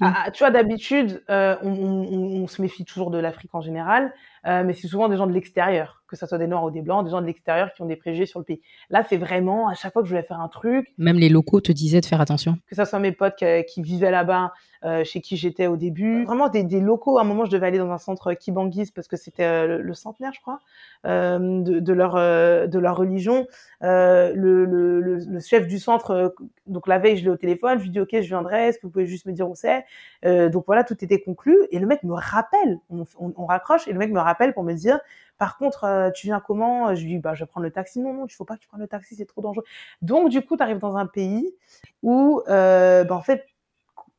ah, 0.00 0.30
tu 0.30 0.44
vois, 0.44 0.50
d'habitude, 0.50 1.24
on, 1.28 1.58
on- 1.62 2.42
on 2.42 2.46
se 2.46 2.62
méfie 2.62 2.84
toujours 2.84 3.10
de 3.10 3.18
l'Afrique 3.18 3.54
en 3.54 3.60
général, 3.60 4.12
euh, 4.46 4.64
mais 4.64 4.72
c'est 4.72 4.88
souvent 4.88 5.08
des 5.08 5.16
gens 5.16 5.26
de 5.26 5.32
l'extérieur, 5.32 6.02
que 6.06 6.16
ce 6.16 6.26
soit 6.26 6.38
des 6.38 6.46
Noirs 6.46 6.64
ou 6.64 6.70
des 6.70 6.82
Blancs, 6.82 7.04
des 7.04 7.10
gens 7.10 7.20
de 7.20 7.26
l'extérieur 7.26 7.72
qui 7.74 7.82
ont 7.82 7.86
des 7.86 7.96
préjugés 7.96 8.26
sur 8.26 8.38
le 8.38 8.44
pays. 8.44 8.60
Là, 8.90 9.04
c'est 9.08 9.16
vraiment, 9.16 9.68
à 9.68 9.74
chaque 9.74 9.92
fois 9.92 10.02
que 10.02 10.08
je 10.08 10.12
voulais 10.14 10.22
faire 10.26 10.40
un 10.40 10.48
truc, 10.48 10.88
Même 10.98 11.18
les 11.18 11.28
locaux 11.28 11.60
te 11.60 11.72
disaient 11.72 12.00
de 12.00 12.06
faire 12.06 12.20
attention. 12.20 12.58
que 12.68 12.74
ce 12.76 12.84
soit 12.84 12.98
mes 12.98 13.12
potes 13.12 13.36
qui, 13.36 13.44
qui 13.66 13.82
vivaient 13.82 14.10
là-bas, 14.10 14.52
euh, 14.84 15.02
chez 15.02 15.20
qui 15.20 15.36
j'étais 15.36 15.66
au 15.66 15.76
début, 15.76 16.24
vraiment 16.24 16.48
des, 16.48 16.62
des 16.62 16.80
locaux. 16.80 17.18
À 17.18 17.22
un 17.22 17.24
moment, 17.24 17.44
je 17.44 17.50
devais 17.50 17.66
aller 17.66 17.78
dans 17.78 17.90
un 17.90 17.98
centre 17.98 18.32
Kibangis 18.34 18.92
parce 18.94 19.08
que 19.08 19.16
c'était 19.16 19.42
euh, 19.42 19.66
le, 19.66 19.82
le 19.82 19.94
centenaire, 19.94 20.32
je 20.32 20.40
crois, 20.40 20.60
euh, 21.04 21.62
de, 21.62 21.80
de 21.80 21.92
leur 21.92 22.14
de 22.14 22.78
leur 22.78 22.96
religion. 22.96 23.46
Le, 23.80 24.32
le, 24.36 25.00
le, 25.00 25.16
le 25.18 25.40
chef 25.40 25.66
du 25.66 25.78
centre, 25.80 26.32
donc 26.66 26.86
la 26.86 26.98
veille, 26.98 27.16
je 27.16 27.24
l'ai 27.24 27.30
au 27.30 27.36
téléphone, 27.36 27.78
je 27.78 27.84
lui 27.84 27.90
dis 27.90 28.00
ok, 28.00 28.10
je 28.12 28.18
viendrai, 28.28 28.68
est-ce 28.68 28.78
que 28.78 28.86
vous 28.86 28.90
pouvez 28.92 29.06
juste 29.06 29.26
me 29.26 29.32
dire 29.32 29.48
où 29.48 29.54
c'est? 29.56 29.84
Donc 30.24 30.64
voilà, 30.66 30.84
tout 30.84 30.96
était 31.02 31.20
conclu 31.20 31.56
et 31.72 31.78
le 31.80 31.86
mec 31.86 32.02
me 32.04 32.14
rappelle, 32.14 32.78
on, 32.90 33.04
on, 33.18 33.32
on 33.36 33.46
raccroche 33.46 33.88
et 33.88 33.92
le 33.92 33.98
mec 33.98 34.12
me 34.12 34.20
rappelle 34.20 34.27
pour 34.54 34.62
me 34.64 34.72
dire. 34.74 35.00
Par 35.38 35.56
contre, 35.56 35.84
euh, 35.84 36.10
tu 36.10 36.26
viens 36.26 36.40
comment? 36.40 36.94
Je 36.94 37.02
lui 37.04 37.14
dis, 37.14 37.18
bah, 37.18 37.34
je 37.34 37.44
vais 37.44 37.46
prendre 37.46 37.64
le 37.64 37.70
taxi. 37.70 38.00
Non, 38.00 38.12
non, 38.12 38.26
il 38.26 38.32
faut 38.32 38.44
pas 38.44 38.54
que 38.56 38.60
tu 38.60 38.68
prennes 38.68 38.80
le 38.80 38.88
taxi, 38.88 39.14
c'est 39.16 39.26
trop 39.26 39.40
dangereux. 39.40 39.64
Donc, 40.02 40.30
du 40.30 40.42
coup, 40.42 40.56
tu 40.56 40.62
arrives 40.62 40.78
dans 40.78 40.96
un 40.96 41.06
pays 41.06 41.54
où, 42.02 42.42
euh, 42.48 43.04
bah, 43.04 43.14
en 43.14 43.22
fait, 43.22 43.46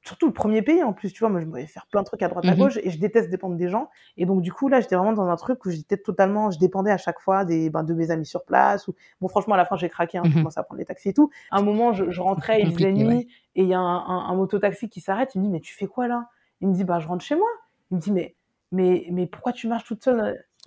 surtout 0.03 0.27
le 0.27 0.33
premier 0.33 0.61
pays 0.61 0.81
en 0.83 0.93
plus, 0.93 1.11
tu 1.13 1.19
vois, 1.19 1.29
moi 1.29 1.39
je 1.41 1.45
voulais 1.45 1.67
faire 1.67 1.85
plein 1.87 2.01
de 2.01 2.05
trucs 2.05 2.21
à 2.23 2.29
droite 2.29 2.47
à 2.47 2.55
Mhm. 2.55 2.55
gauche 2.55 2.77
et 2.81 2.89
je 2.89 2.99
déteste 2.99 3.29
dépendre 3.29 3.55
des 3.57 3.69
gens. 3.69 3.89
Et 4.17 4.25
donc 4.25 4.41
du 4.41 4.51
coup 4.51 4.67
là, 4.69 4.79
j'étais 4.81 4.95
vraiment 4.95 5.13
dans 5.13 5.27
un 5.27 5.35
truc 5.35 5.63
où 5.65 5.69
j'étais 5.69 5.97
totalement, 5.97 6.51
je 6.51 6.57
dépendais 6.59 6.91
à 6.91 6.97
chaque 6.97 7.19
fois 7.19 7.45
des 7.45 7.69
ben, 7.69 7.83
de 7.83 7.93
mes 7.93 8.09
amis 8.11 8.25
sur 8.25 8.45
place. 8.45 8.87
Ou 8.87 8.95
bon, 9.21 9.27
franchement 9.27 9.55
à 9.55 9.57
la 9.57 9.65
fin 9.65 9.75
j'ai 9.75 9.89
craqué, 9.89 10.17
hein, 10.17 10.27
je 10.29 10.35
Mhm. 10.35 10.41
commençais 10.41 10.59
à 10.59 10.63
prendre 10.63 10.79
les 10.79 10.85
taxis 10.85 11.09
et 11.09 11.13
tout. 11.13 11.29
À 11.51 11.57
un 11.57 11.61
moment, 11.61 11.93
je, 11.93 12.09
je 12.09 12.21
rentrais, 12.21 12.61
il 12.63 12.71
faisait 12.73 12.91
nuit 12.93 13.27
ouais. 13.27 13.27
et 13.55 13.63
il 13.63 13.67
y 13.67 13.73
a 13.73 13.79
un, 13.79 13.97
un, 13.97 14.29
un 14.29 14.35
mototaxi 14.35 14.89
qui 14.89 15.01
s'arrête. 15.01 15.35
Il 15.35 15.39
me 15.41 15.45
dit 15.45 15.51
mais 15.51 15.59
tu 15.59 15.73
fais 15.75 15.87
quoi 15.87 16.07
là? 16.07 16.29
Il 16.61 16.69
me 16.69 16.73
dit 16.73 16.85
bah 16.85 16.99
je 16.99 17.07
rentre 17.07 17.23
chez 17.23 17.35
moi. 17.35 17.47
Il 17.91 17.97
me 17.97 18.01
dit 18.01 18.11
mais 18.11 18.35
mais 18.71 19.07
mais 19.11 19.25
pourquoi 19.27 19.51
tu 19.53 19.67
marches 19.67 19.85
toute 19.85 20.03
seule 20.03 20.19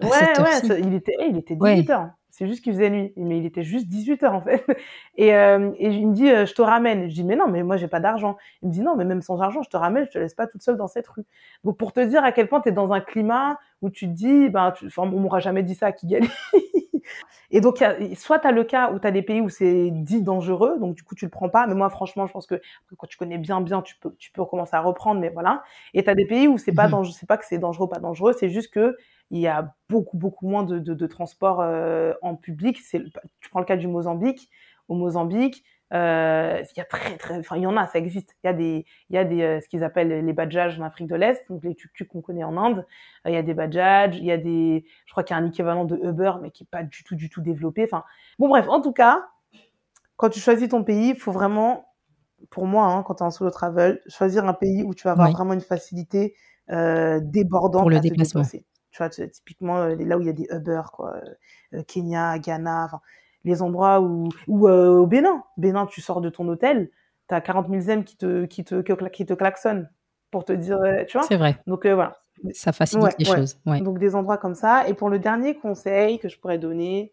À 0.02 0.06
Ouais 0.06 0.10
ouais, 0.10 0.60
ça- 0.66 0.78
il 0.78 0.94
était 0.94 1.14
eh, 1.20 1.26
il 1.26 1.36
était 1.38 1.56
Ouais. 1.58 1.74
18 1.76 1.90
h 1.90 2.10
C'est 2.30 2.46
juste 2.48 2.64
qu'il 2.64 2.72
faisait 2.72 2.88
nuit, 2.90 3.12
mais 3.16 3.38
il 3.38 3.44
était 3.46 3.62
juste 3.62 3.88
18 3.88 4.22
h 4.22 4.28
en 4.30 4.40
fait. 4.40 4.64
Et, 5.16 5.34
euh, 5.34 5.70
et 5.78 5.88
il 5.90 6.08
me 6.08 6.14
dit 6.14 6.30
euh, 6.30 6.46
je 6.46 6.54
te 6.54 6.62
ramène. 6.62 7.08
Je 7.10 7.14
dis 7.14 7.24
mais 7.24 7.36
non 7.36 7.46
mais 7.48 7.62
moi 7.62 7.76
j'ai 7.76 7.88
pas 7.88 8.00
d'argent. 8.00 8.36
Il 8.62 8.68
me 8.68 8.72
dit 8.72 8.80
non, 8.80 8.96
mais 8.96 9.04
même 9.04 9.20
sans 9.22 9.40
argent, 9.40 9.62
je 9.62 9.68
te 9.68 9.76
ramène, 9.76 10.06
je 10.06 10.10
te 10.12 10.18
laisse 10.18 10.34
pas 10.34 10.46
toute 10.46 10.62
seule 10.62 10.76
dans 10.78 10.88
cette 10.88 11.06
rue. 11.08 11.24
Donc 11.64 11.76
pour 11.76 11.92
te 11.92 12.00
dire 12.00 12.24
à 12.24 12.32
quel 12.32 12.48
point 12.48 12.60
tu 12.62 12.70
es 12.70 12.72
dans 12.72 12.90
un 12.92 13.00
climat 13.00 13.58
où 13.82 13.90
tu 13.90 14.06
te 14.08 14.12
dis, 14.12 14.48
ben, 14.48 14.72
tu, 14.72 14.86
enfin, 14.86 15.02
on 15.02 15.20
m'aura 15.20 15.40
jamais 15.40 15.62
dit 15.62 15.74
ça 15.74 15.86
à 15.88 15.92
Kigali. 15.92 16.28
Et 17.50 17.60
donc, 17.60 17.80
il 17.80 17.82
y 17.82 17.86
a- 17.86 18.14
soit 18.16 18.38
tu 18.38 18.46
as 18.48 18.52
le 18.52 18.64
cas 18.64 18.90
où 18.92 18.98
tu 18.98 19.06
as 19.06 19.10
des 19.10 19.22
pays 19.22 19.40
où 19.40 19.48
c'est 19.48 19.90
dit 19.90 20.22
dangereux, 20.22 20.78
donc 20.78 20.94
du 20.94 21.02
coup 21.02 21.14
tu 21.14 21.24
le 21.26 21.30
prends 21.30 21.48
pas. 21.48 21.66
Mais 21.66 21.74
moi, 21.74 21.90
franchement, 21.90 22.26
je 22.26 22.32
pense 22.32 22.46
que 22.46 22.60
quand 22.96 23.06
tu 23.06 23.16
connais 23.18 23.38
bien, 23.38 23.60
bien, 23.60 23.82
tu 23.82 23.96
peux, 23.98 24.14
tu 24.18 24.30
peux 24.32 24.42
recommencer 24.42 24.74
à 24.76 24.80
reprendre, 24.80 25.20
mais 25.20 25.28
voilà. 25.30 25.62
Et 25.94 26.02
tu 26.04 26.10
as 26.10 26.14
des 26.14 26.26
pays 26.26 26.48
où 26.48 26.58
c'est 26.58 26.72
pas 26.72 26.88
Mhm. 26.88 26.90
dangereux, 26.90 27.14
c'est 27.18 27.26
pas 27.28 27.36
que 27.38 27.44
c'est 27.46 27.58
dangereux 27.58 27.84
ou 27.86 27.88
pas 27.88 27.98
dangereux, 27.98 28.32
c'est 28.38 28.50
juste 28.50 28.72
que 28.72 28.96
il 29.30 29.40
y 29.40 29.46
a 29.48 29.74
beaucoup, 29.88 30.16
beaucoup 30.18 30.46
moins 30.48 30.62
de, 30.62 30.78
de, 30.78 30.94
de 30.94 31.06
transport 31.06 31.60
euh, 31.60 32.12
en 32.22 32.36
public. 32.36 32.78
C'est, 32.82 33.02
tu 33.40 33.50
prends 33.50 33.60
le 33.60 33.66
cas 33.66 33.76
du 33.76 33.86
Mozambique. 33.88 34.48
Au 34.88 34.94
Mozambique, 34.94 35.64
euh, 35.92 36.62
il 36.74 36.78
y 36.78 36.80
a 36.80 36.84
très, 36.84 37.16
très, 37.18 37.38
enfin, 37.38 37.56
il 37.56 37.62
y 37.62 37.66
en 37.66 37.76
a, 37.76 37.86
ça 37.86 37.98
existe. 37.98 38.34
Il 38.42 38.46
y 38.46 38.50
a 38.50 38.52
des, 38.54 38.86
il 39.10 39.16
y 39.16 39.18
a 39.18 39.24
des, 39.24 39.42
euh, 39.42 39.60
ce 39.60 39.68
qu'ils 39.68 39.84
appellent 39.84 40.24
les 40.24 40.32
badjages 40.32 40.80
en 40.80 40.84
Afrique 40.84 41.08
de 41.08 41.16
l'Est, 41.16 41.44
donc 41.50 41.62
les 41.64 41.74
tuk-tuk 41.74 42.08
qu'on 42.08 42.22
connaît 42.22 42.44
en 42.44 42.56
Inde. 42.56 42.86
Euh, 43.26 43.30
il 43.30 43.34
y 43.34 43.36
a 43.36 43.42
des 43.42 43.52
badjages, 43.54 44.16
il 44.16 44.24
y 44.24 44.32
a 44.32 44.38
des, 44.38 44.84
je 45.06 45.12
crois 45.12 45.22
qu'il 45.22 45.36
y 45.36 45.38
a 45.38 45.42
un 45.42 45.46
équivalent 45.46 45.84
de 45.84 45.96
Uber, 45.96 46.32
mais 46.40 46.50
qui 46.50 46.62
est 46.64 46.70
pas 46.70 46.82
du 46.82 47.04
tout, 47.04 47.14
du 47.14 47.28
tout 47.28 47.42
développé. 47.42 47.84
Enfin, 47.84 48.04
bon, 48.38 48.48
bref, 48.48 48.66
en 48.68 48.80
tout 48.80 48.92
cas, 48.92 49.26
quand 50.16 50.30
tu 50.30 50.40
choisis 50.40 50.68
ton 50.68 50.82
pays, 50.82 51.10
il 51.10 51.16
faut 51.16 51.32
vraiment, 51.32 51.86
pour 52.48 52.66
moi, 52.66 52.86
hein, 52.86 53.02
quand 53.02 53.16
tu 53.16 53.22
es 53.22 53.26
en 53.26 53.30
solo 53.30 53.50
travel, 53.50 54.00
choisir 54.08 54.46
un 54.46 54.54
pays 54.54 54.82
où 54.84 54.94
tu 54.94 55.04
vas 55.04 55.12
avoir 55.12 55.28
Oui. 55.28 55.34
vraiment 55.34 55.52
une 55.52 55.60
facilité 55.60 56.34
débordante 56.68 57.82
Pour 57.82 57.90
le 57.90 57.96
à 57.96 58.00
te 58.00 58.08
déplacement. 58.08 58.40
déplacer. 58.40 58.64
Tu 58.92 58.98
vois, 58.98 59.08
typiquement 59.10 59.84
là 59.86 60.16
où 60.16 60.20
il 60.20 60.26
y 60.26 60.30
a 60.30 60.32
des 60.32 60.46
Uber, 60.50 60.82
quoi, 60.92 61.16
Kenya, 61.86 62.38
Ghana, 62.38 62.84
enfin, 62.86 63.00
les 63.44 63.62
endroits 63.62 64.00
où, 64.00 64.28
ou 64.48 64.68
euh, 64.68 64.98
au 64.98 65.06
Bénin. 65.06 65.44
Bénin, 65.56 65.86
tu 65.86 66.00
sors 66.00 66.20
de 66.20 66.30
ton 66.30 66.46
hôtel, 66.48 66.90
tu 67.28 67.34
as 67.34 67.40
40 67.40 67.68
000 67.68 67.80
zèmes 67.80 68.04
qui 68.04 68.16
te, 68.16 68.44
qui 68.44 68.64
te, 68.64 68.80
qui 69.08 69.26
te 69.26 69.34
klaxonnent 69.34 69.90
pour 70.30 70.44
te 70.44 70.52
dire, 70.52 70.78
euh, 70.80 71.04
tu 71.06 71.18
vois. 71.18 71.26
C'est 71.26 71.36
vrai. 71.36 71.58
Donc 71.66 71.86
euh, 71.86 71.94
voilà. 71.94 72.18
Ça 72.52 72.72
facilite 72.72 73.04
Ouais, 73.04 73.14
les 73.18 73.28
ouais. 73.30 73.36
choses. 73.36 73.58
Ouais. 73.66 73.80
Donc 73.80 73.98
des 73.98 74.14
endroits 74.14 74.38
comme 74.38 74.54
ça. 74.54 74.88
Et 74.88 74.94
pour 74.94 75.10
le 75.10 75.18
dernier 75.18 75.54
conseil 75.56 76.18
que 76.18 76.28
je 76.28 76.38
pourrais 76.40 76.58
donner, 76.58 77.12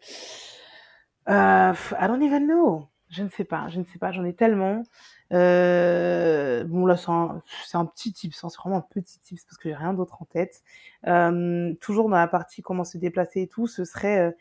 euh, 1.30 1.74
I 2.00 2.08
don't 2.08 2.24
even 2.24 2.48
know. 2.48 2.88
Je 3.10 3.24
ne 3.24 3.30
sais 3.30 3.44
pas, 3.44 3.68
je 3.70 3.80
ne 3.80 3.86
sais 3.86 3.98
pas, 4.00 4.12
j'en 4.12 4.24
ai 4.24 4.34
tellement. 4.34 4.84
Euh, 5.32 6.64
bon 6.64 6.86
là 6.88 6.98
c'est 6.98 7.10
un, 7.12 7.42
c'est 7.66 7.78
un 7.78 7.86
petit 7.86 8.14
tips, 8.14 8.44
hein, 8.44 8.50
c'est 8.50 8.60
vraiment 8.60 8.78
un 8.78 8.82
petit 8.82 9.20
tips 9.20 9.44
parce 9.46 9.58
que 9.58 9.70
j'ai 9.70 9.76
rien 9.76 9.94
d'autre 9.94 10.22
en 10.22 10.26
tête. 10.26 10.62
Euh, 11.08 11.74
toujours 11.82 12.10
dans 12.10 12.16
la 12.18 12.28
partie 12.28 12.62
comment 12.62 12.84
se 12.84 12.98
déplacer 12.98 13.42
et 13.42 13.48
tout, 13.48 13.68
ce 13.68 13.84
serait 13.84 14.36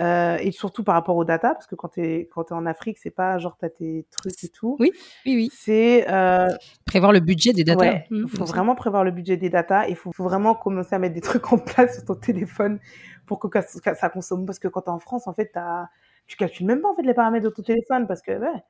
euh, 0.00 0.38
et 0.40 0.50
surtout 0.50 0.82
par 0.82 0.94
rapport 0.94 1.16
aux 1.16 1.24
data 1.24 1.54
parce 1.54 1.66
que 1.66 1.74
quand 1.74 1.88
t'es 1.88 2.28
quand 2.32 2.44
t'es 2.44 2.54
en 2.54 2.66
Afrique 2.66 2.98
c'est 2.98 3.10
pas 3.10 3.38
genre 3.38 3.56
t'as 3.58 3.68
tes 3.68 4.06
trucs 4.10 4.42
et 4.44 4.48
tout. 4.48 4.76
Oui, 4.80 4.92
oui, 5.26 5.36
oui. 5.36 5.50
C'est 5.52 6.10
euh, 6.10 6.48
Prévoir 6.86 7.12
le 7.12 7.20
budget 7.20 7.52
des 7.52 7.64
data. 7.64 7.80
Ouais, 7.80 8.00
Mmh, 8.10 8.24
il 8.24 8.38
faut 8.38 8.44
vraiment 8.44 8.74
prévoir 8.74 9.04
le 9.04 9.10
budget 9.10 9.36
des 9.36 9.50
datas. 9.50 9.86
Il 9.88 9.96
faut, 9.96 10.12
faut 10.12 10.24
vraiment 10.24 10.54
commencer 10.54 10.94
à 10.94 10.98
mettre 10.98 11.14
des 11.14 11.20
trucs 11.20 11.52
en 11.52 11.58
place 11.58 11.94
sur 11.94 12.04
ton 12.04 12.14
téléphone 12.14 12.80
pour 13.26 13.38
que 13.38 13.48
ça, 13.60 14.08
consomme. 14.08 14.46
Parce 14.46 14.58
que 14.58 14.68
quand 14.68 14.82
t'es 14.82 14.90
en 14.90 14.98
France, 14.98 15.26
en 15.26 15.34
fait, 15.34 15.50
t'as, 15.52 15.88
tu 16.26 16.36
calcules 16.36 16.66
même 16.66 16.80
pas 16.80 16.88
en 16.88 16.94
fait 16.94 17.02
les 17.02 17.14
paramètres 17.14 17.44
de 17.44 17.50
ton 17.50 17.62
téléphone 17.62 18.06
parce 18.06 18.22
que 18.22 18.32
ouais, 18.32 18.62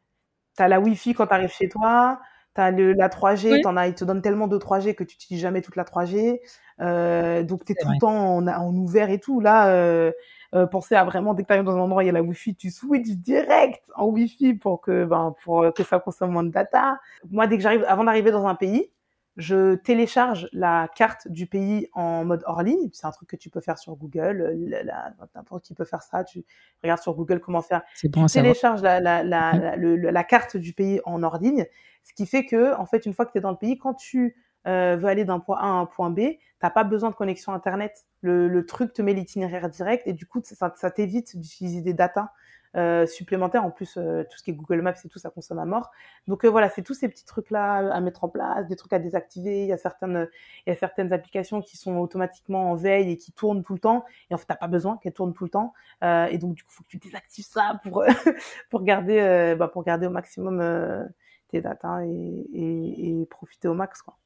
t'as 0.57 0.69
la 0.69 0.81
Wi-Fi 0.81 1.15
quand 1.15 1.27
t'arrives 1.27 1.53
chez 1.53 1.69
toi, 1.69 2.21
T'as 2.53 2.73
le, 2.73 2.95
la 2.95 3.09
3G, 3.09 3.63
t'en 3.63 3.77
as, 3.77 3.87
ils 3.87 3.95
te 3.95 4.05
donnent 4.05 4.23
tellement 4.23 4.49
de 4.49 4.59
3G 4.59 4.97
que 4.97 5.05
tu 5.05 5.15
n'utilises 5.15 5.41
jamais 5.41 5.63
toute 5.63 5.77
la 5.77 5.85
3G. 5.85 6.41
Euh, 6.81 7.45
donc, 7.45 7.65
tu 7.65 7.71
es 7.71 7.75
tout 7.77 7.89
le 7.89 7.99
temps 8.01 8.39
en, 8.39 8.49
en, 8.49 8.75
ouvert 8.75 9.09
et 9.11 9.21
tout. 9.21 9.39
Là, 9.39 9.69
euh, 9.69 10.11
euh, 10.55 10.67
pensez 10.67 10.95
à 10.95 11.05
vraiment, 11.05 11.35
dès 11.35 11.45
que 11.45 11.53
tu 11.53 11.63
dans 11.63 11.77
un 11.77 11.81
endroit, 11.81 12.03
il 12.03 12.07
y 12.07 12.11
a 12.11 12.13
la 12.13 12.23
Wi-Fi, 12.23 12.55
tu 12.55 12.71
switches 12.71 13.17
direct 13.17 13.83
en 13.95 14.07
Wi-Fi 14.07 14.55
pour 14.55 14.81
que, 14.81 15.05
ben, 15.05 15.35
pour 15.45 15.73
que 15.75 15.83
ça 15.83 16.01
consomme 16.01 16.33
moins 16.33 16.45
de 16.45 16.51
data. 16.51 17.01
Moi, 17.31 17.47
dès 17.47 17.57
que 17.57 17.63
j'arrive, 17.63 17.85
avant 17.87 18.05
d'arriver 18.05 18.31
dans 18.31 18.47
un 18.47 18.55
pays, 18.55 18.91
je 19.37 19.75
télécharge 19.77 20.49
la 20.53 20.89
carte 20.95 21.29
du 21.29 21.47
pays 21.47 21.89
en 21.93 22.25
mode 22.25 22.43
hors 22.47 22.63
ligne. 22.63 22.91
C'est 22.93 23.07
un 23.07 23.11
truc 23.11 23.29
que 23.29 23.37
tu 23.37 23.49
peux 23.49 23.61
faire 23.61 23.79
sur 23.79 23.95
Google. 23.97 24.57
N'importe 25.35 25.65
qui 25.65 25.75
peut 25.75 25.85
faire 25.85 26.03
ça. 26.03 26.25
Tu 26.25 26.45
regardes 26.83 27.01
sur 27.01 27.15
Google 27.15 27.41
comment 27.41 27.63
faire. 27.63 27.83
Bon 28.05 28.27
tu 28.27 28.33
télécharges 28.33 28.83
la, 28.83 29.01
la, 29.01 29.23
la, 29.23 29.55
mmh. 29.55 29.95
la, 29.95 30.13
la, 30.13 30.25
carte 30.25 30.57
du 30.57 30.73
pays 30.73 31.01
en 31.05 31.23
hors 31.23 31.39
ligne. 31.39 31.67
Ce 32.03 32.13
qui 32.13 32.27
fait 32.27 32.45
que, 32.45 32.75
en 32.77 32.87
fait, 32.87 33.07
une 33.07 33.15
fois 33.15 33.25
que 33.25 33.33
tu 33.33 33.39
es 33.39 33.41
dans 33.41 33.51
le 33.51 33.57
pays, 33.57 33.79
quand 33.79 33.95
tu 33.95 34.37
euh, 34.67 34.97
veux 34.97 35.09
aller 35.09 35.25
d'un 35.25 35.39
point 35.39 35.59
A 35.59 35.65
à 35.65 35.69
un 35.69 35.87
point 35.87 36.11
B, 36.11 36.21
t'as 36.59 36.71
pas 36.71 36.85
besoin 36.85 37.11
de 37.11 37.15
connexion 37.15 37.53
Internet. 37.53 38.07
Le, 38.23 38.49
le 38.49 38.67
truc 38.67 38.93
te 38.93 39.03
met 39.03 39.15
l'itinéraire 39.15 39.69
direct 39.69 40.07
et 40.07 40.13
du 40.13 40.27
coup, 40.27 40.41
ça, 40.45 40.73
ça 40.77 40.91
t'évite 40.91 41.39
d'utiliser 41.39 41.81
des 41.81 41.95
datas 41.95 42.31
euh, 42.77 43.05
supplémentaires. 43.05 43.65
En 43.65 43.73
plus, 43.73 43.97
euh, 43.97 44.23
tout 44.31 44.39
ce 44.39 44.45
qui 44.45 44.51
est 44.53 44.55
Google 44.55 44.81
Maps 44.81 44.95
et 45.05 45.09
tout, 45.09 45.19
ça 45.19 45.31
consomme 45.31 45.59
à 45.59 45.65
mort. 45.65 45.91
Donc 46.29 46.45
euh, 46.45 46.49
voilà, 46.49 46.69
c'est 46.69 46.83
tous 46.83 46.95
ces 46.95 47.09
petits 47.09 47.25
trucs-là 47.25 47.93
à 47.93 48.01
mettre 48.01 48.23
en 48.23 48.29
place, 48.29 48.69
des 48.69 48.77
trucs 48.77 48.93
à 48.93 49.01
désactiver. 49.01 49.63
Il 49.63 49.67
y 49.67 49.73
a 49.73 49.77
certaines, 49.77 50.29
il 50.67 50.71
y 50.71 50.73
a 50.73 50.77
certaines 50.77 51.13
applications 51.13 51.63
qui 51.63 51.77
sont 51.77 51.97
automatiquement 51.97 52.71
en 52.71 52.77
veille 52.77 53.11
et 53.11 53.17
qui 53.17 53.33
tournent 53.33 53.65
tout 53.65 53.73
le 53.73 53.81
temps. 53.81 54.05
Et 54.31 54.35
en 54.35 54.39
fait, 54.39 54.47
t'as 54.47 54.55
pas 54.55 54.69
besoin 54.69 54.99
qu'elles 54.99 55.15
tournent 55.15 55.35
tout 55.35 55.45
le 55.45 55.51
temps. 55.51 55.73
et 56.03 56.39
donc 56.39 56.55
du 56.55 56.63
coup, 56.63 56.71
faut 56.71 56.85
que 56.85 56.89
tu 56.89 56.99
désactives 56.99 57.45
ça 57.45 57.81
pour 57.83 58.05
pour 58.71 58.83
garder, 58.85 59.55
bah, 59.59 59.67
pour 59.67 59.83
garder 59.83 60.07
au 60.07 60.11
maximum 60.11 60.63
tes 61.49 61.61
datas 61.61 62.05
et, 62.05 62.47
et, 62.53 63.21
et 63.21 63.27
profiter 63.27 63.67
au 63.67 63.75
max, 63.75 64.01
quoi. 64.03 64.17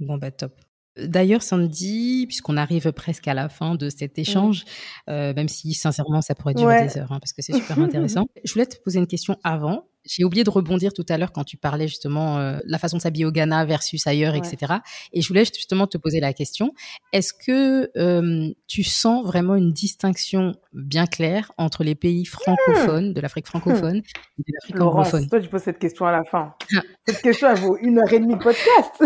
Bon, 0.00 0.18
bah 0.18 0.30
top. 0.30 0.52
D'ailleurs, 0.96 1.42
Sandy, 1.42 2.26
puisqu'on 2.26 2.56
arrive 2.56 2.90
presque 2.92 3.28
à 3.28 3.34
la 3.34 3.48
fin 3.48 3.76
de 3.76 3.88
cet 3.88 4.16
mmh. 4.16 4.20
échange, 4.20 4.64
euh, 5.08 5.32
même 5.34 5.48
si 5.48 5.72
sincèrement 5.72 6.20
ça 6.20 6.34
pourrait 6.34 6.54
durer 6.54 6.86
des 6.86 6.98
heures, 6.98 7.12
hein, 7.12 7.20
parce 7.20 7.32
que 7.32 7.42
c'est 7.42 7.52
super 7.52 7.78
intéressant. 7.78 8.26
Je 8.44 8.52
voulais 8.52 8.66
te 8.66 8.76
poser 8.82 8.98
une 8.98 9.06
question 9.06 9.36
avant. 9.44 9.86
J'ai 10.04 10.24
oublié 10.24 10.44
de 10.44 10.50
rebondir 10.50 10.92
tout 10.94 11.04
à 11.10 11.18
l'heure 11.18 11.30
quand 11.30 11.44
tu 11.44 11.58
parlais 11.58 11.86
justement 11.86 12.38
euh, 12.38 12.58
la 12.64 12.78
façon 12.78 12.96
de 12.96 13.02
s'habiller 13.02 13.26
au 13.26 13.30
Ghana 13.30 13.66
versus 13.66 14.06
ailleurs, 14.06 14.34
etc. 14.34 14.76
Et 15.12 15.20
je 15.20 15.28
voulais 15.28 15.44
justement 15.44 15.86
te 15.86 15.98
poser 15.98 16.20
la 16.20 16.32
question 16.32 16.72
est-ce 17.12 17.34
que 17.34 17.90
euh, 17.96 18.50
tu 18.66 18.82
sens 18.82 19.24
vraiment 19.26 19.56
une 19.56 19.72
distinction 19.72 20.54
bien 20.72 21.06
claire 21.06 21.52
entre 21.58 21.84
les 21.84 21.94
pays 21.94 22.24
francophones, 22.24 23.12
de 23.12 23.20
l'Afrique 23.20 23.46
francophone 23.46 23.98
et 23.98 24.42
de 24.42 24.52
l'Afrique 24.54 24.80
anglophone? 24.80 25.28
Toi, 25.28 25.40
tu 25.40 25.48
poses 25.48 25.62
cette 25.62 25.78
question 25.78 26.06
à 26.06 26.12
la 26.12 26.24
fin. 26.24 26.54
Ah. 26.74 26.80
cette 27.06 27.20
question, 27.20 27.48
elle 27.50 27.60
vaut 27.60 27.76
une 27.80 27.98
heure 27.98 28.12
et 28.12 28.18
demie 28.18 28.34
de 28.34 28.42
podcast. 28.42 29.02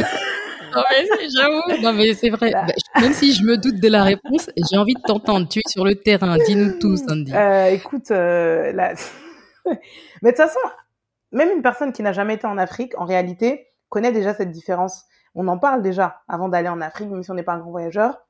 Non 0.75 0.83
mais 0.91 1.29
j'avoue. 1.37 1.83
Non 1.83 1.93
mais 1.93 2.15
c'est 2.15 2.31
vrai. 2.31 2.51
Bah, 2.53 2.67
même 3.01 3.13
si 3.13 3.33
je 3.33 3.43
me 3.45 3.57
doute 3.57 3.81
de 3.81 3.89
la 3.89 4.03
réponse, 4.03 4.51
j'ai 4.71 4.77
envie 4.77 4.95
de 4.95 5.01
t'entendre. 5.01 5.49
Tu 5.49 5.61
es 5.61 5.69
sur 5.69 5.85
le 5.85 5.95
terrain. 5.95 6.37
Dis-nous 6.47 6.79
tout, 6.79 6.97
Sandy. 6.97 7.33
Euh, 7.35 7.67
écoute, 7.67 8.11
euh, 8.11 8.73
la... 8.73 8.95
mais 9.67 9.73
de 9.73 10.29
toute 10.29 10.37
façon, 10.37 10.61
même 11.33 11.51
une 11.51 11.63
personne 11.63 11.93
qui 11.93 12.03
n'a 12.03 12.13
jamais 12.13 12.35
été 12.35 12.47
en 12.47 12.59
Afrique, 12.59 12.93
en 12.99 13.05
réalité, 13.05 13.69
connaît 13.89 14.13
déjà 14.13 14.35
cette 14.35 14.51
différence. 14.51 15.05
On 15.35 15.49
en 15.49 15.59
parle 15.59 15.83
déjà 15.83 16.23
avant 16.29 16.49
d'aller 16.49 16.69
en 16.69 16.81
Afrique, 16.81 17.11
même 17.11 17.23
si 17.23 17.31
on 17.31 17.35
n'est 17.35 17.43
pas 17.43 17.55
un 17.55 17.59
grand 17.59 17.71
voyageur. 17.71 18.24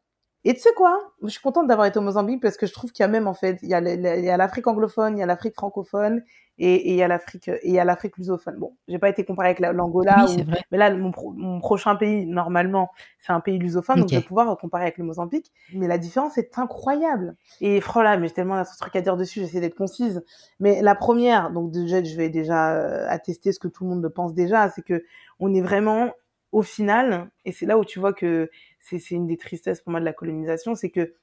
Et 0.47 0.53
tu 0.53 0.61
sais 0.61 0.75
quoi? 0.77 1.13
Je 1.23 1.29
suis 1.29 1.41
contente 1.41 1.67
d'avoir 1.67 1.87
été 1.87 1.99
au 1.99 2.03
Mozambique 2.03 2.43
parce 2.43 2.59
que 2.59 2.67
je 2.67 2.73
trouve 2.73 2.93
qu'il 2.93 3.03
y 3.03 3.07
a 3.07 3.09
même 3.09 3.27
en 3.27 3.33
fait, 3.33 3.59
il 3.63 3.71
y 3.71 3.75
a 3.75 4.37
l'Afrique 4.37 4.67
anglophone, 4.67 5.17
il 5.17 5.21
y 5.21 5.23
a 5.23 5.27
l'Afrique 5.27 5.55
francophone 5.55 6.23
et, 6.59 6.91
il 6.91 6.97
y 6.97 7.03
a 7.03 7.09
l'Afrique 7.09 7.49
et 7.49 7.61
il 7.65 7.73
y 7.73 7.79
a 7.79 7.85
l'Afrique 7.85 8.19
lusophone. 8.19 8.57
Bon, 8.59 8.77
j'ai 8.87 8.99
pas 8.99 9.09
été 9.09 9.25
comparée 9.25 9.49
avec 9.49 9.61
l'Angola, 9.61 10.27
mais 10.71 10.77
là 10.77 10.95
mon, 10.95 11.13
mon, 11.35 11.61
prochain 11.61 11.97
pays 11.97 12.27
normalement 12.27 12.91
c'est 13.19 13.33
un 13.33 13.41
pays 13.41 13.59
lusophone, 13.59 14.01
donc 14.01 14.11
je 14.11 14.17
vais 14.17 14.23
pouvoir 14.23 14.55
comparer 14.59 14.83
avec 14.83 14.99
le 14.99 15.05
Mozambique. 15.05 15.51
Mais 15.73 15.89
la 15.89 15.97
différence 15.97 16.37
est 16.37 16.59
incroyable. 16.59 17.37
Et 17.63 17.81
là, 17.81 18.19
mais 18.19 18.29
j'ai 18.29 18.35
tellement 18.35 18.61
de 18.61 18.67
trucs 18.79 18.97
à 18.97 19.01
dire 19.01 19.17
dessus, 19.17 19.41
j'essaie 19.41 19.61
d'être 19.61 19.75
concise. 19.75 20.23
Mais 20.61 20.83
la 20.83 20.95
première, 20.95 21.51
donc 21.53 21.71
déjà 21.71 22.05
je 22.05 22.17
vais 22.17 22.29
déjà 22.29 22.75
euh, 22.75 23.07
attester 23.09 23.51
ce 23.51 23.59
que 23.59 23.69
tout 23.69 23.85
le 23.85 23.91
monde 23.91 24.09
pense 24.11 24.35
déjà, 24.35 24.69
c'est 24.69 24.83
que 24.83 25.03
on 25.41 25.55
est 25.55 25.63
vraiment 25.63 26.11
au 26.55 26.63
final, 26.63 27.31
et 27.45 27.51
c'est 27.51 27.67
là 27.67 27.77
où 27.77 27.85
tu 27.85 27.99
vois 27.99 28.13
que 28.13 28.49
c'est 28.79 29.11
une 29.11 29.27
des 29.27 29.37
tristesses 29.37 29.81
pour 29.81 29.91
moi 29.91 29.99
de 29.99 30.05
la 30.05 30.13
colonisation, 30.13 30.77
c'est 30.77 30.91
que 30.91 31.15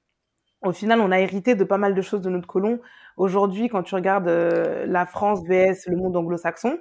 au 0.62 0.74
final, 0.74 1.00
on 1.00 1.10
a 1.10 1.20
hérité 1.22 1.56
de 1.56 1.63
pas 1.63 1.78
mal 1.78 1.96
de 1.96 2.02
choses 2.02 2.22
de 2.22 2.30
notre 2.30 2.48
colon. 2.48 2.82
Aujourd'hui, 3.15 3.70
quand 3.70 3.82
tu 3.82 3.96
regardes 3.96 4.28
euh, 4.28 4.86
la 4.86 5.06
France 5.06 5.39
vs 5.48 5.88
le 5.88 5.96
monde 5.96 6.17
anglo-saxon, 6.17 6.80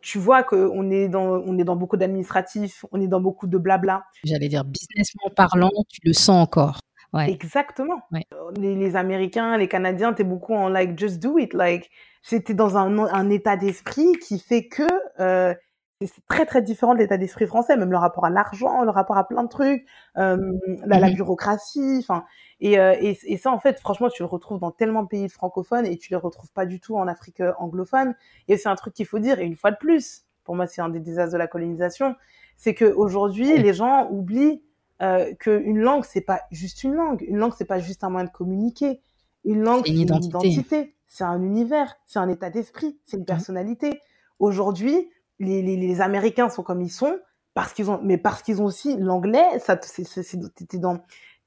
tu 0.00 0.18
vois 0.18 0.42
qu'on 0.42 0.90
est 0.90 1.08
dans, 1.08 1.40
on 1.46 1.56
est 1.58 1.64
dans 1.64 1.76
beaucoup 1.76 1.96
d'administratifs, 1.96 2.84
on 2.90 3.00
est 3.00 3.06
dans 3.06 3.20
beaucoup 3.20 3.46
de 3.46 3.56
blabla. 3.56 4.04
J'allais 4.24 4.48
dire 4.48 4.64
businessment 4.64 5.30
parlant, 5.36 5.70
tu 5.88 6.00
le 6.04 6.12
sens 6.12 6.42
encore. 6.42 6.80
Ouais. 7.12 7.30
Exactement. 7.30 8.02
Ouais. 8.10 8.26
Les, 8.56 8.74
les, 8.74 8.96
Américains, 8.96 9.56
les 9.56 9.68
Canadiens, 9.68 10.12
t'es 10.12 10.24
beaucoup 10.24 10.54
en 10.54 10.68
like 10.68 10.98
just 10.98 11.22
do 11.22 11.38
it, 11.38 11.54
like 11.54 11.88
c'était 12.22 12.54
dans 12.54 12.76
un, 12.76 12.98
un 12.98 13.30
état 13.30 13.56
d'esprit 13.56 14.12
qui 14.14 14.40
fait 14.40 14.66
que 14.66 14.88
euh, 15.20 15.54
c'est 16.06 16.26
très 16.28 16.46
très 16.46 16.62
différent 16.62 16.94
de 16.94 16.98
l'état 16.98 17.16
d'esprit 17.16 17.46
français, 17.46 17.76
même 17.76 17.90
le 17.90 17.96
rapport 17.96 18.24
à 18.24 18.30
l'argent, 18.30 18.82
le 18.82 18.90
rapport 18.90 19.16
à 19.16 19.26
plein 19.26 19.42
de 19.42 19.48
trucs, 19.48 19.86
euh, 20.16 20.36
la, 20.86 20.98
la, 20.98 21.10
mmh 21.10 21.14
bureaucratie, 21.14 21.98
enfin 22.00 22.24
et, 22.62 22.78
euh, 22.78 22.94
et, 23.00 23.18
et, 23.24 23.36
ça 23.36 23.50
en 23.50 23.58
fait 23.58 23.80
franchement 23.80 24.08
tu 24.08 24.22
le 24.22 24.28
retrouves 24.28 24.60
dans 24.60 24.70
tellement 24.70 25.02
de 25.02 25.08
pays 25.08 25.28
francophones 25.28 25.84
et 25.84 25.98
tu 25.98 26.10
les 26.10 26.16
retrouves 26.16 26.52
pas 26.52 26.64
du 26.64 26.78
tout 26.78 26.96
en 26.96 27.08
Afrique 27.08 27.40
euh, 27.40 27.52
anglophone. 27.58 28.14
Et 28.46 28.56
c'est 28.56 28.68
un 28.68 28.76
truc 28.76 28.94
qu'il 28.94 29.06
faut 29.06 29.18
dire 29.18 29.40
et 29.40 29.44
une 29.44 29.56
fois 29.56 29.72
de 29.72 29.76
plus, 29.76 30.22
pour 30.44 30.54
moi 30.54 30.68
c'est 30.68 30.80
un 30.80 30.88
des 30.88 31.00
désastres 31.00 31.32
de 31.32 31.38
la 31.38 31.48
colonisation, 31.48 32.14
c'est 32.56 32.74
que 32.74 32.84
aujourd'hui 32.84 33.58
les 33.58 33.74
gens 33.74 34.08
oublient 34.10 34.62
euh, 35.02 35.34
qu'une 35.40 35.80
langue 35.80 36.04
c'est 36.04 36.20
pas 36.20 36.42
juste 36.52 36.84
une 36.84 36.94
langue, 36.94 37.24
une 37.26 37.36
langue 37.36 37.52
c'est 37.58 37.64
pas 37.64 37.80
juste 37.80 38.04
un 38.04 38.10
moyen 38.10 38.26
de 38.26 38.32
communiquer, 38.32 39.00
une 39.44 39.62
langue 39.62 39.84
c'est 39.84 39.92
une, 39.92 39.98
identité, 39.98 40.94
c'est 41.08 41.24
un 41.24 41.42
univers, 41.42 41.96
c'est 42.06 42.20
un 42.20 42.28
état 42.28 42.48
d'esprit, 42.48 42.96
c'est 43.04 43.16
une 43.16 43.24
mmh 43.24 43.26
personnalité. 43.26 44.00
Aujourd'hui 44.38 45.10
les, 45.42 45.62
les, 45.62 45.76
les, 45.76 46.00
Américains 46.00 46.48
sont 46.48 46.62
comme 46.62 46.80
ils 46.80 46.90
sont 46.90 47.18
parce 47.54 47.72
qu'ils 47.72 47.90
ont, 47.90 48.00
mais 48.02 48.18
parce 48.18 48.42
qu'ils 48.42 48.62
ont 48.62 48.64
aussi 48.64 48.96
l'anglais. 48.96 49.58
Ça, 49.58 49.78
c'est 49.82 50.78
dans. 50.78 50.98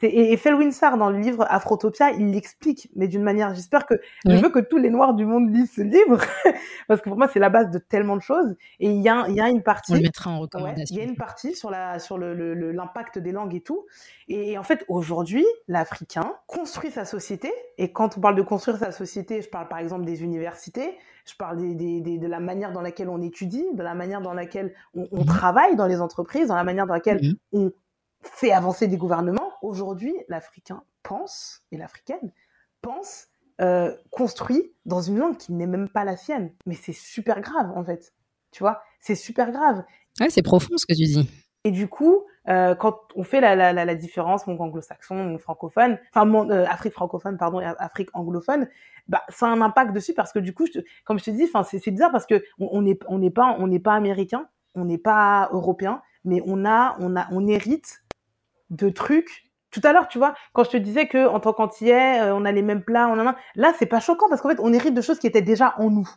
Et, 0.01 0.33
et 0.33 0.37
Phil 0.37 0.53
Winsar, 0.53 0.97
dans 0.97 1.09
le 1.09 1.19
livre 1.19 1.45
Afrotopia, 1.49 2.11
il 2.11 2.31
l'explique, 2.31 2.89
mais 2.95 3.07
d'une 3.07 3.23
manière, 3.23 3.55
j'espère 3.55 3.85
que, 3.85 3.95
je 4.25 4.35
veux 4.35 4.49
que 4.49 4.59
tous 4.59 4.77
les 4.77 4.89
Noirs 4.89 5.13
du 5.13 5.25
monde 5.25 5.49
lisent 5.49 5.71
ce 5.73 5.81
livre, 5.81 6.19
parce 6.87 7.01
que 7.01 7.09
pour 7.09 7.17
moi, 7.17 7.29
c'est 7.31 7.39
la 7.39 7.49
base 7.49 7.71
de 7.71 7.79
tellement 7.79 8.17
de 8.17 8.21
choses. 8.21 8.55
Et 8.79 8.89
il 8.89 9.01
y 9.01 9.07
a, 9.07 9.25
il 9.29 9.35
y 9.35 9.41
a 9.41 9.47
une 9.47 9.63
partie. 9.63 9.93
On 9.93 9.95
le 9.95 10.01
mettra 10.01 10.31
en 10.31 10.39
recommandation. 10.39 10.95
il 10.95 10.99
y 10.99 11.01
a 11.01 11.07
une 11.09 11.15
partie 11.15 11.55
sur 11.55 11.71
la, 11.71 11.99
sur 11.99 12.17
le, 12.17 12.33
l'impact 12.71 13.19
des 13.19 13.31
langues 13.31 13.55
et 13.55 13.61
tout. 13.61 13.85
Et 14.27 14.57
en 14.57 14.63
fait, 14.63 14.83
aujourd'hui, 14.89 15.45
l'Africain 15.67 16.33
construit 16.45 16.91
sa 16.91 17.05
société. 17.05 17.51
Et 17.77 17.93
quand 17.93 18.17
on 18.17 18.21
parle 18.21 18.35
de 18.35 18.41
construire 18.41 18.77
sa 18.77 18.91
société, 18.91 19.41
je 19.41 19.49
parle 19.49 19.69
par 19.69 19.79
exemple 19.79 20.03
des 20.03 20.23
universités, 20.23 20.97
je 21.25 21.35
parle 21.35 21.57
des, 21.57 22.01
des, 22.01 22.17
de 22.17 22.27
la 22.27 22.39
manière 22.39 22.71
dans 22.71 22.81
laquelle 22.81 23.09
on 23.09 23.21
étudie, 23.21 23.65
de 23.73 23.83
la 23.83 23.95
manière 23.95 24.21
dans 24.21 24.33
laquelle 24.33 24.73
on, 24.93 25.07
on 25.11 25.21
mhm. 25.21 25.25
travaille 25.25 25.75
dans 25.75 25.87
les 25.87 26.01
entreprises, 26.01 26.47
dans 26.47 26.55
la 26.55 26.63
manière 26.63 26.85
dans 26.85 26.93
laquelle 26.93 27.21
mhm. 27.23 27.35
on 27.53 27.71
fait 28.21 28.51
avancer 28.51 28.87
des 28.87 28.97
gouvernements. 28.97 29.51
Aujourd'hui, 29.61 30.13
l'Africain 30.27 30.83
pense, 31.03 31.61
et 31.71 31.77
l'Africaine 31.77 32.31
pense, 32.81 33.27
euh, 33.61 33.95
construit 34.11 34.73
dans 34.85 35.01
une 35.01 35.17
langue 35.17 35.37
qui 35.37 35.53
n'est 35.53 35.67
même 35.67 35.89
pas 35.89 36.03
la 36.03 36.17
sienne. 36.17 36.51
Mais 36.65 36.75
c'est 36.75 36.93
super 36.93 37.41
grave, 37.41 37.71
en 37.75 37.83
fait. 37.83 38.13
Tu 38.51 38.63
vois, 38.63 38.81
c'est 38.99 39.15
super 39.15 39.51
grave. 39.51 39.83
Ouais, 40.19 40.29
c'est 40.29 40.41
profond 40.41 40.77
ce 40.77 40.85
que 40.85 40.93
tu 40.93 41.03
dis. 41.03 41.29
Et 41.65 41.71
du 41.71 41.87
coup, 41.87 42.23
euh, 42.47 42.75
quand 42.75 42.99
on 43.15 43.23
fait 43.23 43.41
la, 43.41 43.55
la, 43.55 43.73
la, 43.73 43.95
différence, 43.95 44.45
mon 44.45 44.57
anglo-saxon, 44.59 45.15
mon 45.15 45.39
francophone, 45.39 45.97
enfin 46.11 46.23
mon 46.23 46.47
euh, 46.51 46.63
Afrique 46.65 46.93
francophone, 46.93 47.37
pardon, 47.37 47.59
et 47.59 47.65
Afrique 47.65 48.09
anglophone, 48.13 48.69
bah 49.07 49.23
ça 49.29 49.47
a 49.47 49.49
un 49.49 49.61
impact 49.61 49.91
dessus 49.91 50.13
parce 50.13 50.31
que 50.31 50.37
du 50.37 50.53
coup, 50.53 50.67
je 50.71 50.79
comme 51.05 51.17
je 51.17 51.23
te 51.25 51.31
dis, 51.31 51.45
enfin 51.51 51.63
c'est 51.63 51.89
bizarre 51.89 52.11
parce 52.11 52.27
que 52.27 52.43
on 52.59 52.83
n'est 52.83 52.99
on 53.07 53.17
n'est 53.17 53.31
pas 53.31 53.55
on 53.59 53.65
n'est 53.65 53.79
pas 53.79 53.95
américain, 53.95 54.47
on 54.75 54.85
n'est 54.85 54.99
pas 54.99 55.49
européen, 55.53 56.03
mais 56.23 56.39
on 56.45 56.65
a 56.65 56.95
on 56.99 57.15
a 57.15 57.27
on 57.31 57.47
hérite 57.47 58.03
de 58.69 58.89
trucs. 58.89 59.51
Tout 59.71 59.81
à 59.83 59.91
l'heure, 59.91 60.07
tu 60.07 60.19
vois, 60.19 60.35
quand 60.53 60.63
je 60.65 60.69
te 60.69 60.77
disais 60.77 61.07
que 61.07 61.27
en 61.27 61.39
tant 61.39 61.51
qu'antillais, 61.51 62.21
euh, 62.21 62.35
on 62.35 62.45
a 62.45 62.51
les 62.51 62.61
mêmes 62.61 62.83
plats, 62.83 63.09
on 63.09 63.19
en 63.19 63.27
a, 63.27 63.35
là 63.55 63.73
c'est 63.79 63.87
pas 63.87 63.99
choquant 63.99 64.29
parce 64.29 64.41
qu'en 64.41 64.49
fait 64.49 64.59
on 64.59 64.71
hérite 64.71 64.93
de 64.93 65.01
choses 65.01 65.17
qui 65.17 65.25
étaient 65.25 65.41
déjà 65.41 65.73
en 65.79 65.89
nous. 65.89 66.07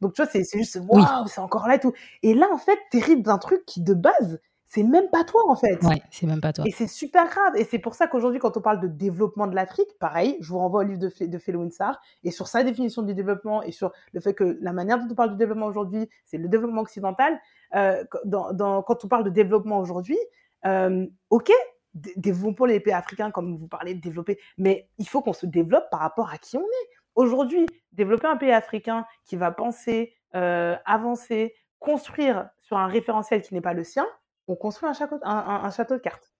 Donc 0.00 0.14
tu 0.14 0.22
vois, 0.22 0.30
c'est 0.30 0.44
juste 0.52 0.80
waouh, 0.88 1.26
c'est 1.28 1.40
encore 1.40 1.68
là 1.68 1.76
et 1.76 1.80
tout. 1.80 1.92
Et 2.24 2.34
là 2.34 2.48
en 2.52 2.58
fait, 2.58 2.78
t'hérites 2.90 3.22
d'un 3.22 3.38
truc 3.38 3.64
qui 3.66 3.80
de 3.82 3.94
base 3.94 4.40
c'est 4.66 4.82
même 4.82 5.08
pas 5.10 5.24
toi 5.24 5.42
en 5.48 5.56
fait. 5.56 5.82
Ouais, 5.84 6.02
c'est 6.10 6.26
même 6.26 6.40
pas 6.40 6.52
toi. 6.52 6.64
Et 6.66 6.72
c'est 6.72 6.88
super 6.88 7.28
grave. 7.28 7.56
Et 7.56 7.64
c'est 7.64 7.78
pour 7.78 7.94
ça 7.94 8.08
qu'aujourd'hui, 8.08 8.40
quand 8.40 8.56
on 8.56 8.60
parle 8.60 8.80
de 8.80 8.88
développement 8.88 9.46
de 9.46 9.54
l'Afrique, 9.54 9.88
pareil, 9.98 10.36
je 10.40 10.48
vous 10.48 10.58
renvoie 10.58 10.80
au 10.80 10.84
livre 10.84 10.98
de, 10.98 11.26
de 11.26 11.38
Phil 11.38 11.56
Winsar 11.56 12.00
et 12.24 12.30
sur 12.30 12.48
sa 12.48 12.64
définition 12.64 13.02
du 13.02 13.14
développement 13.14 13.62
et 13.62 13.72
sur 13.72 13.92
le 14.12 14.20
fait 14.20 14.34
que 14.34 14.58
la 14.60 14.72
manière 14.72 14.98
dont 14.98 15.06
on 15.10 15.14
parle 15.14 15.30
du 15.30 15.36
développement 15.36 15.66
aujourd'hui, 15.66 16.08
c'est 16.24 16.38
le 16.38 16.48
développement 16.48 16.82
occidental. 16.82 17.38
Euh, 17.74 18.04
dans, 18.24 18.52
dans, 18.52 18.82
quand 18.82 19.04
on 19.04 19.08
parle 19.08 19.24
de 19.24 19.30
développement 19.30 19.78
aujourd'hui, 19.78 20.18
euh, 20.66 21.06
ok, 21.30 21.50
développons 22.16 22.64
les 22.64 22.80
pays 22.80 22.92
africains 22.92 23.30
comme 23.30 23.56
vous 23.56 23.68
parlez 23.68 23.94
de 23.94 24.00
développer, 24.00 24.38
mais 24.58 24.88
il 24.98 25.08
faut 25.08 25.22
qu'on 25.22 25.32
se 25.32 25.46
développe 25.46 25.88
par 25.90 26.00
rapport 26.00 26.30
à 26.30 26.38
qui 26.38 26.56
on 26.56 26.62
est. 26.62 26.88
Aujourd'hui, 27.14 27.66
développer 27.92 28.26
un 28.26 28.36
pays 28.36 28.52
africain 28.52 29.06
qui 29.24 29.36
va 29.36 29.50
penser, 29.50 30.14
euh, 30.34 30.76
avancer, 30.84 31.54
construire 31.78 32.50
sur 32.60 32.76
un 32.76 32.88
référentiel 32.88 33.42
qui 33.42 33.54
n'est 33.54 33.60
pas 33.60 33.72
le 33.72 33.84
sien, 33.84 34.06
on 34.48 34.56
construit 34.56 34.88
un 34.88 34.92
château, 34.92 35.16
un, 35.22 35.70
château 35.70 35.94
de 35.94 36.00
cartes. 36.00 36.32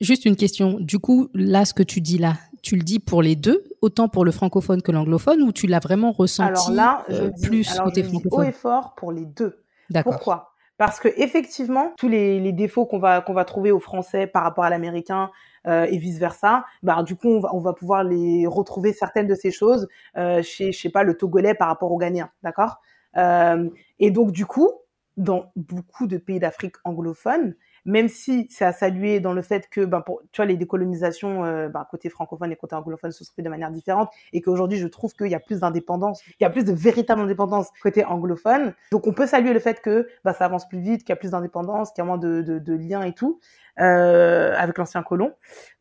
Juste 0.00 0.24
une 0.24 0.36
question. 0.36 0.78
Du 0.80 0.98
coup, 0.98 1.28
là, 1.34 1.64
ce 1.64 1.74
que 1.74 1.82
tu 1.82 2.00
dis 2.00 2.16
là, 2.16 2.34
tu 2.62 2.76
le 2.76 2.82
dis 2.82 2.98
pour 2.98 3.22
les 3.22 3.36
deux, 3.36 3.64
autant 3.82 4.08
pour 4.08 4.24
le 4.24 4.30
francophone 4.30 4.82
que 4.82 4.92
l'anglophone, 4.92 5.42
ou 5.42 5.52
tu 5.52 5.66
l'as 5.66 5.78
vraiment 5.78 6.12
ressenti 6.12 6.70
alors 6.70 6.70
là, 6.70 7.04
je 7.08 7.14
euh, 7.14 7.30
plus 7.42 7.78
côté 7.78 8.02
francophone 8.02 8.40
haut 8.40 8.48
et 8.48 8.52
fort 8.52 8.94
pour 8.94 9.12
les 9.12 9.26
deux. 9.26 9.62
D'accord. 9.90 10.14
Pourquoi? 10.14 10.46
Parce 10.78 10.98
que 10.98 11.08
effectivement, 11.16 11.92
tous 11.98 12.08
les, 12.08 12.52
défauts 12.52 12.86
qu'on 12.86 12.98
va 12.98 13.20
qu'on 13.20 13.34
va 13.34 13.44
trouver 13.44 13.70
au 13.70 13.80
français 13.80 14.26
par 14.26 14.42
rapport 14.42 14.64
à 14.64 14.70
l'américain 14.70 15.30
euh, 15.66 15.84
et 15.84 15.98
vice 15.98 16.18
versa, 16.18 16.64
bah 16.82 17.02
du 17.02 17.16
coup 17.16 17.28
on 17.28 17.40
va, 17.40 17.54
on 17.54 17.60
va 17.60 17.74
pouvoir 17.74 18.02
les 18.02 18.46
retrouver 18.46 18.94
certaines 18.94 19.26
de 19.26 19.34
ces 19.34 19.50
choses 19.50 19.88
euh, 20.16 20.42
chez 20.42 20.72
je 20.72 20.80
sais 20.80 20.88
pas 20.88 21.02
le 21.02 21.18
togolais 21.18 21.52
par 21.52 21.68
rapport 21.68 21.92
au 21.92 21.98
ghanéen, 21.98 22.30
d'accord? 22.42 22.80
Et 23.98 24.10
donc 24.10 24.32
du 24.32 24.46
coup, 24.46 24.70
dans 25.20 25.52
beaucoup 25.54 26.06
de 26.06 26.16
pays 26.16 26.38
d'Afrique 26.38 26.76
anglophone, 26.84 27.54
même 27.84 28.08
si 28.08 28.46
c'est 28.50 28.64
à 28.64 28.72
saluer 28.72 29.20
dans 29.20 29.32
le 29.32 29.42
fait 29.42 29.68
que, 29.68 29.84
ben, 29.84 30.00
pour, 30.00 30.22
tu 30.32 30.38
vois, 30.38 30.46
les 30.46 30.56
décolonisations 30.56 31.44
euh, 31.44 31.68
ben, 31.68 31.86
côté 31.90 32.08
francophone 32.08 32.50
et 32.52 32.56
côté 32.56 32.74
anglophone 32.74 33.12
se 33.12 33.24
sont 33.24 33.32
fait 33.34 33.42
de 33.42 33.48
manière 33.48 33.70
différente 33.70 34.10
et 34.32 34.40
qu'aujourd'hui, 34.40 34.78
je 34.78 34.86
trouve 34.86 35.12
qu'il 35.14 35.28
y 35.28 35.34
a 35.34 35.40
plus 35.40 35.60
d'indépendance, 35.60 36.22
il 36.26 36.42
y 36.42 36.46
a 36.46 36.50
plus 36.50 36.64
de 36.64 36.72
véritable 36.72 37.20
indépendance 37.20 37.68
côté 37.82 38.04
anglophone. 38.04 38.74
Donc, 38.92 39.06
on 39.06 39.12
peut 39.12 39.26
saluer 39.26 39.52
le 39.52 39.60
fait 39.60 39.80
que 39.80 40.08
ben, 40.24 40.32
ça 40.32 40.46
avance 40.46 40.66
plus 40.68 40.80
vite, 40.80 41.02
qu'il 41.02 41.10
y 41.10 41.12
a 41.12 41.16
plus 41.16 41.30
d'indépendance, 41.30 41.90
qu'il 41.92 42.02
y 42.02 42.04
a 42.04 42.06
moins 42.06 42.18
de, 42.18 42.42
de, 42.42 42.58
de 42.58 42.74
liens 42.74 43.02
et 43.02 43.12
tout 43.12 43.40
euh, 43.78 44.54
avec 44.56 44.78
l'ancien 44.78 45.02
colon. 45.02 45.34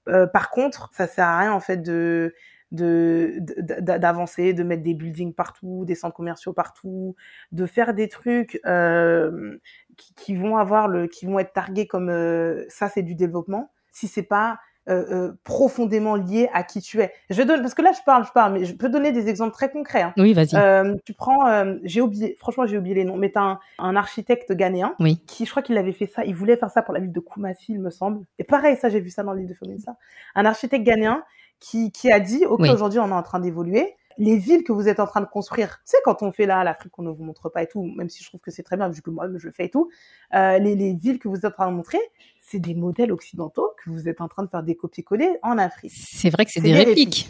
Euh, 0.09 0.27
par 0.27 0.49
contre, 0.49 0.89
ça 0.93 1.07
sert 1.07 1.27
à 1.27 1.39
rien 1.39 1.53
en 1.53 1.59
fait 1.59 1.77
de 1.77 2.33
de 2.71 3.37
d'avancer, 3.79 4.53
de, 4.53 4.63
mettre 4.63 4.83
des 4.83 4.93
buildings 4.93 5.33
partout, 5.33 5.85
des 5.85 5.95
centres 5.95 6.15
commerciaux 6.15 6.53
partout, 6.53 7.15
de 7.51 7.65
faire 7.65 7.93
des 7.93 8.07
trucs 8.09 8.59
euh, 8.65 9.57
qui, 9.97 10.13
qui, 10.13 10.35
vont 10.35 10.57
avoir 10.57 10.87
le, 10.87 11.07
qui 11.07 11.25
vont 11.25 11.39
être 11.39 11.53
targués 11.53 11.87
comme 11.87 12.09
euh, 12.09 12.65
ça, 12.69 12.89
c'est 12.89 13.01
du 13.01 13.15
développement. 13.15 13.71
Si 13.91 14.07
c'est 14.07 14.23
pas 14.23 14.59
euh, 14.87 15.33
profondément 15.43 16.15
lié 16.15 16.49
à 16.53 16.63
qui 16.63 16.81
tu 16.81 16.99
es. 16.99 17.13
Je 17.29 17.43
parce 17.43 17.75
que 17.75 17.81
là 17.83 17.91
je 17.91 17.99
parle, 18.05 18.25
je 18.25 18.31
parle, 18.31 18.53
mais 18.53 18.65
je 18.65 18.73
peux 18.73 18.89
donner 18.89 19.11
des 19.11 19.27
exemples 19.27 19.53
très 19.53 19.69
concrets. 19.69 20.01
Hein. 20.01 20.13
Oui, 20.17 20.33
vas-y. 20.33 20.95
Tu 21.05 21.13
prends, 21.13 21.75
j'ai 21.83 22.01
oublié, 22.01 22.35
franchement 22.39 22.65
j'ai 22.65 22.77
oublié 22.77 22.95
les 22.95 23.03
noms, 23.03 23.17
mais 23.17 23.29
t'as 23.29 23.41
un, 23.41 23.59
un 23.77 23.95
architecte 23.95 24.51
ghanéen 24.51 24.95
oui. 24.99 25.21
qui, 25.27 25.45
je 25.45 25.51
crois 25.51 25.61
qu'il 25.61 25.77
avait 25.77 25.91
fait 25.91 26.07
ça, 26.07 26.25
il 26.25 26.33
voulait 26.33 26.57
faire 26.57 26.71
ça 26.71 26.81
pour 26.81 26.93
la 26.93 27.01
ville 27.01 27.11
de 27.11 27.19
Koumassi, 27.19 27.73
il 27.73 27.81
me 27.81 27.91
semble. 27.91 28.25
Et 28.39 28.43
pareil, 28.43 28.77
ça 28.77 28.89
j'ai 28.89 28.99
vu 28.99 29.11
ça 29.11 29.21
dans 29.21 29.33
le 29.33 29.41
livre 29.41 29.53
de 29.61 29.77
ça. 29.77 29.95
Un 30.33 30.45
architecte 30.45 30.83
ghanéen 30.83 31.23
qui, 31.59 31.91
qui 31.91 32.11
a 32.11 32.19
dit, 32.19 32.45
ok, 32.45 32.61
aujourd'hui 32.61 32.99
on 32.99 33.09
est 33.09 33.13
en 33.13 33.23
train 33.23 33.39
d'évoluer, 33.39 33.95
les 34.19 34.37
villes 34.37 34.63
que 34.63 34.73
vous 34.73 34.89
êtes 34.89 34.99
en 34.99 35.07
train 35.07 35.21
de 35.21 35.25
construire, 35.25 35.79
tu 35.85 35.91
sais, 35.91 35.97
quand 36.03 36.21
on 36.21 36.31
fait 36.31 36.45
là 36.45 36.63
l'Afrique, 36.63 36.91
on 36.99 37.03
ne 37.03 37.09
vous 37.09 37.23
montre 37.23 37.49
pas 37.49 37.63
et 37.63 37.67
tout, 37.67 37.83
même 37.95 38.09
si 38.09 38.21
je 38.21 38.27
trouve 38.27 38.41
que 38.41 38.51
c'est 38.51 38.63
très 38.63 38.75
bien, 38.75 38.89
vu 38.89 39.01
que 39.01 39.09
moi, 39.09 39.27
je 39.33 39.47
le 39.47 39.53
fais 39.53 39.65
et 39.65 39.69
tout, 39.69 39.89
euh, 40.35 40.59
les, 40.59 40.75
les, 40.75 40.93
villes 40.93 41.19
que 41.19 41.29
vous 41.29 41.37
êtes 41.37 41.45
en 41.45 41.51
train 41.51 41.71
de 41.71 41.75
montrer, 41.75 41.99
c'est 42.41 42.59
des 42.59 42.75
modèles 42.75 43.13
occidentaux 43.13 43.71
que 43.83 43.89
vous 43.89 44.09
êtes 44.09 44.19
en 44.19 44.27
train 44.27 44.43
de 44.43 44.49
faire 44.49 44.61
des 44.61 44.75
copier-coller 44.75 45.37
en 45.41 45.57
Afrique. 45.57 45.93
C'est 45.95 46.29
vrai 46.29 46.45
que 46.45 46.51
c'est 46.51 46.59
des, 46.59 46.73
répliques. 46.73 47.29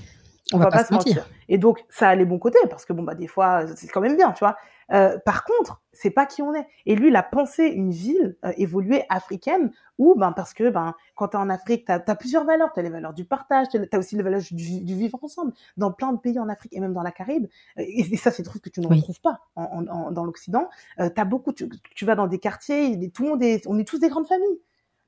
On, 0.51 0.57
va, 0.57 0.67
pas, 0.67 0.84
se 0.84 0.91
mentir. 0.91 1.30
Et 1.47 1.59
donc, 1.59 1.86
ça 1.89 2.09
a 2.09 2.15
les 2.15 2.25
bons 2.25 2.39
côtés, 2.39 2.57
parce 2.69 2.86
que 2.86 2.93
bon, 2.93 3.03
bah, 3.03 3.13
des 3.13 3.27
fois, 3.27 3.67
c'est 3.75 3.88
quand 3.88 4.01
même 4.01 4.17
bien, 4.17 4.32
tu 4.32 4.39
vois. 4.39 4.57
Euh, 4.92 5.18
par 5.26 5.44
contre, 5.44 5.82
c'est 5.94 6.10
pas 6.10 6.26
qui 6.26 6.42
on 6.42 6.54
est. 6.54 6.66
Et 6.86 6.96
lui, 6.96 7.10
il 7.10 7.16
a 7.16 7.24
pensé 7.24 7.66
une 7.66 7.92
ville 7.92 8.38
euh, 8.46 8.52
évoluée 8.58 9.04
africaine 9.10 9.72
où, 9.98 10.16
ben, 10.16 10.32
parce 10.32 10.54
que, 10.54 10.70
ben, 10.70 10.96
quand 11.16 11.30
t'es 11.30 11.38
en 11.38 11.50
Afrique, 11.50 11.86
t'as 11.86 12.02
as 12.06 12.16
plusieurs 12.16 12.46
valeurs. 12.46 12.72
T'as 12.74 12.82
les 12.82 12.90
valeurs 12.90 13.14
du 13.14 13.26
partage, 13.26 13.68
t'as 13.70 13.98
aussi 13.98 14.16
les 14.16 14.24
valeurs 14.24 14.42
du, 14.52 14.82
du, 14.82 14.96
vivre 14.96 15.20
ensemble. 15.22 15.54
Dans 15.78 15.92
plein 15.92 16.14
de 16.14 16.20
pays 16.20 16.40
en 16.40 16.50
Afrique 16.50 16.74
et 16.74 16.80
même 16.80 16.94
dans 16.94 17.04
la 17.04 17.12
Caraïbe. 17.12 17.48
Euh, 17.78 17.84
et, 17.86 18.18
ça, 18.18 18.32
c'est 18.32 18.44
des 18.44 18.50
trucs 18.50 18.64
que 18.64 18.70
tu 18.70 18.82
ne 18.82 18.88
retrouves 18.88 19.22
pas 19.22 19.42
en, 19.56 19.88
en, 19.88 20.12
dans 20.12 20.26
l'Occident. 20.26 20.70
Euh, 21.00 21.10
t'as 21.14 21.26
beaucoup, 21.26 21.54
tu, 21.54 21.70
tu, 21.96 22.06
vas 22.06 22.16
dans 22.16 22.28
des 22.28 22.40
quartiers, 22.40 23.12
tout 23.12 23.24
le 23.24 23.30
monde 23.30 23.44
est, 23.44 23.68
on 23.68 23.78
est 23.78 23.88
tous 23.88 24.00
des 24.00 24.10
grandes 24.10 24.28
familles. 24.28 24.60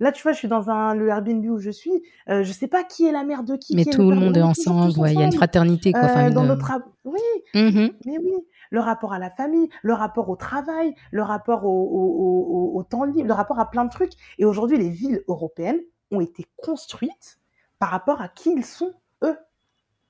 Là, 0.02 0.12
tu 0.12 0.24
vois, 0.24 0.32
je 0.32 0.40
suis 0.40 0.48
dans 0.48 0.72
un, 0.72 0.96
le 0.96 1.10
Airbnb 1.10 1.46
où 1.46 1.60
je 1.60 1.70
suis. 1.70 2.02
Euh, 2.28 2.44
je 2.44 2.52
sais 2.52 2.68
pas 2.68 2.84
qui 2.84 3.06
est 3.06 3.12
la 3.12 3.24
mère 3.24 3.44
de 3.44 3.56
qui. 3.56 3.76
Mais 3.76 3.86
tout 3.86 4.10
le, 4.10 4.16
monde 4.16 4.36
est 4.36 4.42
ensemble. 4.42 4.94
Il 5.08 5.14
y 5.14 5.22
a 5.22 5.26
une 5.26 5.32
fraternité, 5.32 5.92
quoi. 5.92 6.02
Euh, 6.02 6.30
dans 6.32 6.44
notre, 6.44 6.72
oui. 7.06 7.20
Mmh 7.54 7.90
mais 8.08 8.18
oui. 8.18 8.34
Le 8.72 8.80
rapport 8.80 9.14
à 9.14 9.20
la 9.20 9.30
famille, 9.30 9.70
le 9.84 9.94
rapport 9.94 10.30
au 10.30 10.36
travail, 10.36 10.96
le 11.12 11.22
rapport 11.22 11.66
au, 11.66 11.70
au, 11.70 12.74
au, 12.74 12.80
au 12.80 12.84
temps 12.84 13.04
libre, 13.04 13.28
le 13.28 13.34
rapport 13.34 13.60
à 13.60 13.70
plein 13.70 13.86
de 13.86 13.92
trucs. 13.92 14.14
Et 14.40 14.46
aujourd'hui, 14.46 14.78
les 14.78 14.90
villes 14.90 15.24
européennes 15.28 15.80
ont 16.10 16.22
été 16.22 16.46
construites 16.58 17.38
par 17.78 17.90
rapport 17.90 18.22
à 18.22 18.28
qui 18.28 18.52
ils 18.52 18.66
sont 18.66 18.94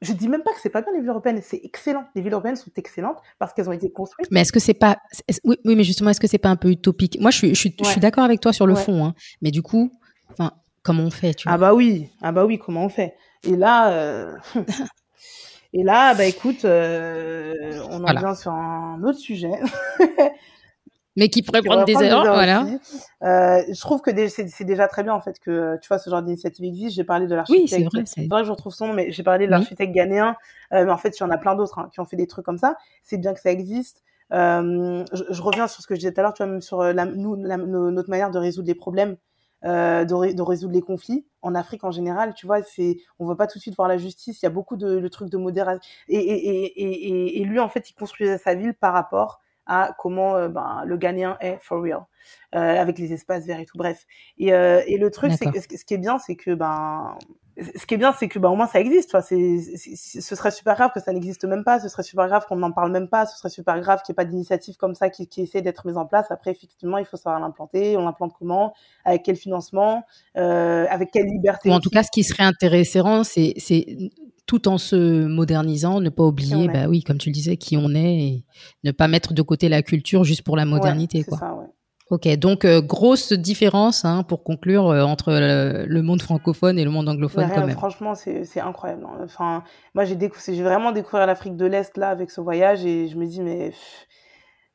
je 0.02 0.14
dis 0.14 0.28
même 0.28 0.42
pas 0.42 0.52
que 0.52 0.60
c'est 0.60 0.70
pas 0.70 0.82
bien 0.82 0.92
les 0.94 1.00
villes 1.00 1.10
européennes, 1.10 1.42
c'est 1.44 1.62
excellent. 1.64 2.06
Les 2.16 2.22
villes 2.22 2.34
européennes 2.34 2.56
sont 2.56 2.72
excellentes 2.76 3.20
parce 3.38 3.54
qu'elles 3.54 3.70
ont 3.70 3.74
été 3.74 3.92
construites. 3.92 4.28
Mais 4.32 4.42
est-ce 4.42 4.52
que 4.52 4.60
c'est 4.60 4.74
pas, 4.74 4.98
oui, 5.44 5.58
oui, 5.64 5.76
mais 5.76 5.84
justement, 5.84 6.10
est-ce 6.10 6.20
que 6.20 6.28
c'est 6.28 6.40
pas 6.40 6.50
un 6.50 6.56
peu 6.56 6.70
utopique? 6.70 7.20
Moi, 7.22 7.30
je 7.30 7.38
suis, 7.38 7.56
je 7.56 7.86
suis, 7.86 8.00
d'accord 8.00 8.24
avec 8.24 8.40
toi 8.40 8.52
sur 8.52 8.66
le 8.66 8.76
fond, 8.76 9.06
hein. 9.06 9.14
mais 9.42 9.52
du 9.52 9.62
coup, 9.62 9.92
enfin, 10.32 10.54
comment 10.82 11.04
on 11.04 11.12
fait 11.12 11.36
tu 11.36 11.48
Ah 11.48 11.58
bah 11.58 11.76
oui, 11.76 12.10
ah 12.22 12.32
bah 12.32 12.46
oui, 12.46 12.58
comment 12.58 12.86
on 12.86 12.90
fait? 12.90 13.14
Et 13.44 13.56
là, 13.56 13.92
euh... 13.92 14.36
et 15.74 15.84
là, 15.84 16.14
bah 16.14 16.26
écoute, 16.26 16.66
euh... 16.66 17.54
on 17.90 18.04
en 18.04 18.14
vient 18.14 18.36
sur 18.36 18.52
un 18.52 19.02
autre 19.04 19.20
sujet. 19.20 19.52
mais 21.18 21.30
qui 21.30 21.42
pourrait 21.42 21.62
prendre 21.62 21.86
des 21.86 21.96
heures, 21.96 22.24
voilà. 22.24 22.66
Euh, 23.24 23.62
je 23.68 23.80
trouve 23.80 24.02
que 24.02 24.12
c'est 24.28 24.64
déjà 24.64 24.88
très 24.88 25.04
bien 25.04 25.14
en 25.14 25.22
fait 25.22 25.40
que 25.40 25.78
tu 25.82 25.88
vois 25.88 26.00
ce 26.00 26.10
genre 26.10 26.22
d'initiative 26.22 26.66
existe. 26.66 26.96
J'ai 26.96 27.04
parlé 27.04 27.28
de 27.28 27.36
l'architecte. 27.36 27.64
Oui, 27.64 27.68
c'est 27.68 27.84
vrai. 27.84 28.04
C'est 28.06 28.28
vrai 28.28 28.42
que 28.42 28.48
je 28.48 28.52
retrouve 28.52 28.74
son 28.74 28.88
nom, 28.88 28.94
mais 28.94 29.12
j'ai 29.12 29.24
parlé 29.24 29.46
de 29.46 29.52
l'architecte 29.52 29.94
ghanéen. 29.94 30.36
Euh, 30.74 30.86
mais 30.86 30.92
en 30.92 30.98
fait, 30.98 31.18
il 31.18 31.22
y 31.22 31.24
en 31.24 31.32
a 31.32 31.38
plein 31.38 31.56
d'autres 31.56 31.80
hein, 31.80 31.90
qui 31.94 32.00
ont 32.00 32.06
fait 32.06 32.18
des 32.18 32.28
trucs 32.28 32.46
comme 32.46 32.58
ça. 32.58 32.76
C'est 33.04 33.18
bien 33.18 33.34
que 33.34 33.40
ça 33.40 33.52
existe. 33.52 34.04
Euh, 34.34 35.04
je, 35.12 35.24
je, 35.30 35.42
reviens 35.42 35.68
sur 35.68 35.82
ce 35.82 35.88
que 35.88 35.96
je 35.96 36.00
disais 36.00 36.14
tout 36.14 36.22
à 36.22 36.24
l'heure, 36.24 36.34
tu 36.34 36.44
vois, 36.44 36.52
même 36.52 36.62
sur 36.62 36.82
euh, 36.82 36.94
la, 36.94 37.06
nous, 37.06 37.36
la, 37.36 37.58
notre 37.58 38.10
manière 38.10 38.32
de 38.32 38.40
résoudre 38.40 38.68
les 38.68 38.76
problèmes, 38.76 39.18
euh, 39.66 40.06
de, 40.06 40.34
de, 40.34 40.42
résoudre 40.42 40.74
les 40.74 40.82
conflits 40.82 41.26
en 41.42 41.56
Afrique 41.56 41.84
en 41.84 41.92
général. 41.92 42.34
Tu 42.34 42.46
vois, 42.46 42.64
c'est, 42.64 42.98
on 43.20 43.28
veut 43.28 43.36
pas 43.36 43.48
tout 43.48 43.58
de 43.58 43.62
suite 43.62 43.76
voir 43.76 43.88
la 43.88 43.98
justice. 43.98 44.42
Il 44.42 44.46
y 44.46 44.48
a 44.48 44.52
beaucoup 44.52 44.78
de, 44.78 45.00
de 45.00 45.08
trucs 45.08 45.30
de 45.30 45.38
modération. 45.38 45.82
Et, 46.08 46.18
et, 46.18 46.66
et, 46.66 47.08
et, 47.08 47.42
et 47.42 47.44
lui, 47.46 47.60
en 47.60 47.70
fait, 47.70 47.90
il 47.90 47.94
construisait 47.94 48.38
sa 48.38 48.56
ville 48.56 48.74
par 48.74 48.94
rapport 48.94 49.42
à 49.66 49.96
comment 49.98 50.36
euh, 50.36 50.50
ben, 50.50 50.84
le 50.86 50.98
Ghanéen 50.98 51.38
est 51.40 51.60
for 51.62 51.82
real, 51.82 52.02
euh, 52.56 52.82
avec 52.82 52.98
les 52.98 53.14
espaces 53.14 53.46
verts 53.46 53.60
et 53.60 53.66
tout. 53.66 53.78
Bref. 53.78 54.06
Et, 54.38 54.54
euh, 54.54 54.82
et 54.88 54.98
le 54.98 55.12
truc, 55.12 55.32
c'est 55.34 55.78
ce 55.78 55.86
qui 55.86 55.94
est 55.94 56.00
bien, 56.00 56.18
c'est 56.20 56.36
que 56.36 56.54
ben 56.54 57.18
ce 57.58 57.86
qui 57.86 57.96
est 57.96 57.98
bien, 57.98 58.14
c'est 58.18 58.28
que 58.28 58.40
ben, 58.40 58.50
au 58.50 58.56
moins 58.56 58.68
ça 58.68 58.80
existe. 58.80 59.14
Enfin, 59.14 59.22
c'est, 59.22 59.60
ce 59.96 60.36
serait 60.36 60.52
super 60.52 60.76
grave 60.76 60.92
que 60.94 61.00
ça 61.00 61.12
n'existe 61.12 61.46
même 61.46 61.64
pas. 61.64 61.80
Ce 61.80 61.90
serait 61.90 62.04
super 62.04 62.28
grave 62.28 62.46
qu'on 62.48 62.56
n'en 62.56 62.72
parle 62.72 62.92
même 62.92 63.08
pas. 63.08 63.26
Ce 63.26 63.38
serait 63.38 63.50
super 63.50 63.80
grave 63.80 64.02
qu'il 64.04 64.14
n'y 64.14 64.16
ait 64.16 64.24
pas 64.24 64.26
d'initiative 64.26 64.78
comme 64.78 64.96
ça 64.96 65.10
qui, 65.10 65.28
qui 65.28 65.42
essaie 65.42 65.62
d'être 65.62 65.86
mise 65.86 65.98
en 65.98 66.06
place. 66.06 66.32
Après, 66.32 66.52
effectivement, 66.52 66.98
il 66.98 67.06
faut 67.06 67.18
savoir 67.18 67.42
l'implanter. 67.42 67.98
On 67.98 68.06
l'implante 68.06 68.34
comment 68.38 68.74
Avec 69.06 69.24
quel 69.24 69.36
financement 69.36 70.04
euh, 70.38 70.86
Avec 70.90 71.12
quelle 71.12 71.26
liberté 71.26 71.70
Ou 71.70 71.74
en 71.74 71.80
tout 71.80 71.90
cas, 71.90 72.04
ce 72.04 72.12
qui 72.12 72.24
serait 72.24 72.44
intéressant, 72.44 73.24
c'est, 73.24 73.54
c'est 73.58 73.86
tout 74.46 74.68
en 74.68 74.78
se 74.78 75.26
modernisant, 75.26 76.00
ne 76.02 76.10
pas 76.10 76.24
oublier, 76.24 76.68
bah 76.68 76.88
oui, 76.88 77.04
comme 77.04 77.18
tu 77.18 77.30
le 77.30 77.34
disais, 77.34 77.58
qui 77.58 77.78
on 77.78 77.94
est 77.96 78.16
et 78.16 78.46
ne 78.84 78.92
pas 78.92 79.08
mettre 79.08 79.34
de 79.34 79.42
côté 79.42 79.70
la 79.70 79.82
culture 79.82 80.24
juste 80.24 80.44
pour 80.44 80.58
la 80.58 80.66
modernité, 80.66 81.20
ouais, 81.20 81.24
quoi. 81.24 81.38
Ça, 81.38 81.54
ouais. 81.56 81.68
Ok, 82.12 82.28
donc 82.36 82.66
euh, 82.66 82.82
grosse 82.82 83.32
différence 83.32 84.04
hein, 84.04 84.24
pour 84.24 84.44
conclure 84.44 84.90
euh, 84.90 85.02
entre 85.04 85.32
le, 85.32 85.86
le, 85.88 86.02
monde 86.02 86.22
francophone 86.22 86.78
et 86.78 86.84
le 86.84 86.92
monde 86.92 87.08
anglophone 87.08 87.50
quand 87.50 87.66
même. 87.66 87.72
Franchement, 87.78 88.16
c'est 88.16 88.60
incroyable. 88.60 89.06
Hein. 89.06 89.22
Enfin, 89.24 89.64
moi 89.96 90.04
j'ai 90.04 90.18
vraiment 90.62 90.92
découvert 90.92 91.26
l'Afrique 91.26 91.56
de 91.56 91.66
l'Est 91.66 91.96
là 91.96 92.10
avec 92.10 92.30
ce 92.30 92.42
voyage 92.42 92.86
et 92.86 93.08
je 93.08 93.18
me 93.18 93.26
dis 93.26 93.40
mais 93.40 93.70
pff, 93.70 94.08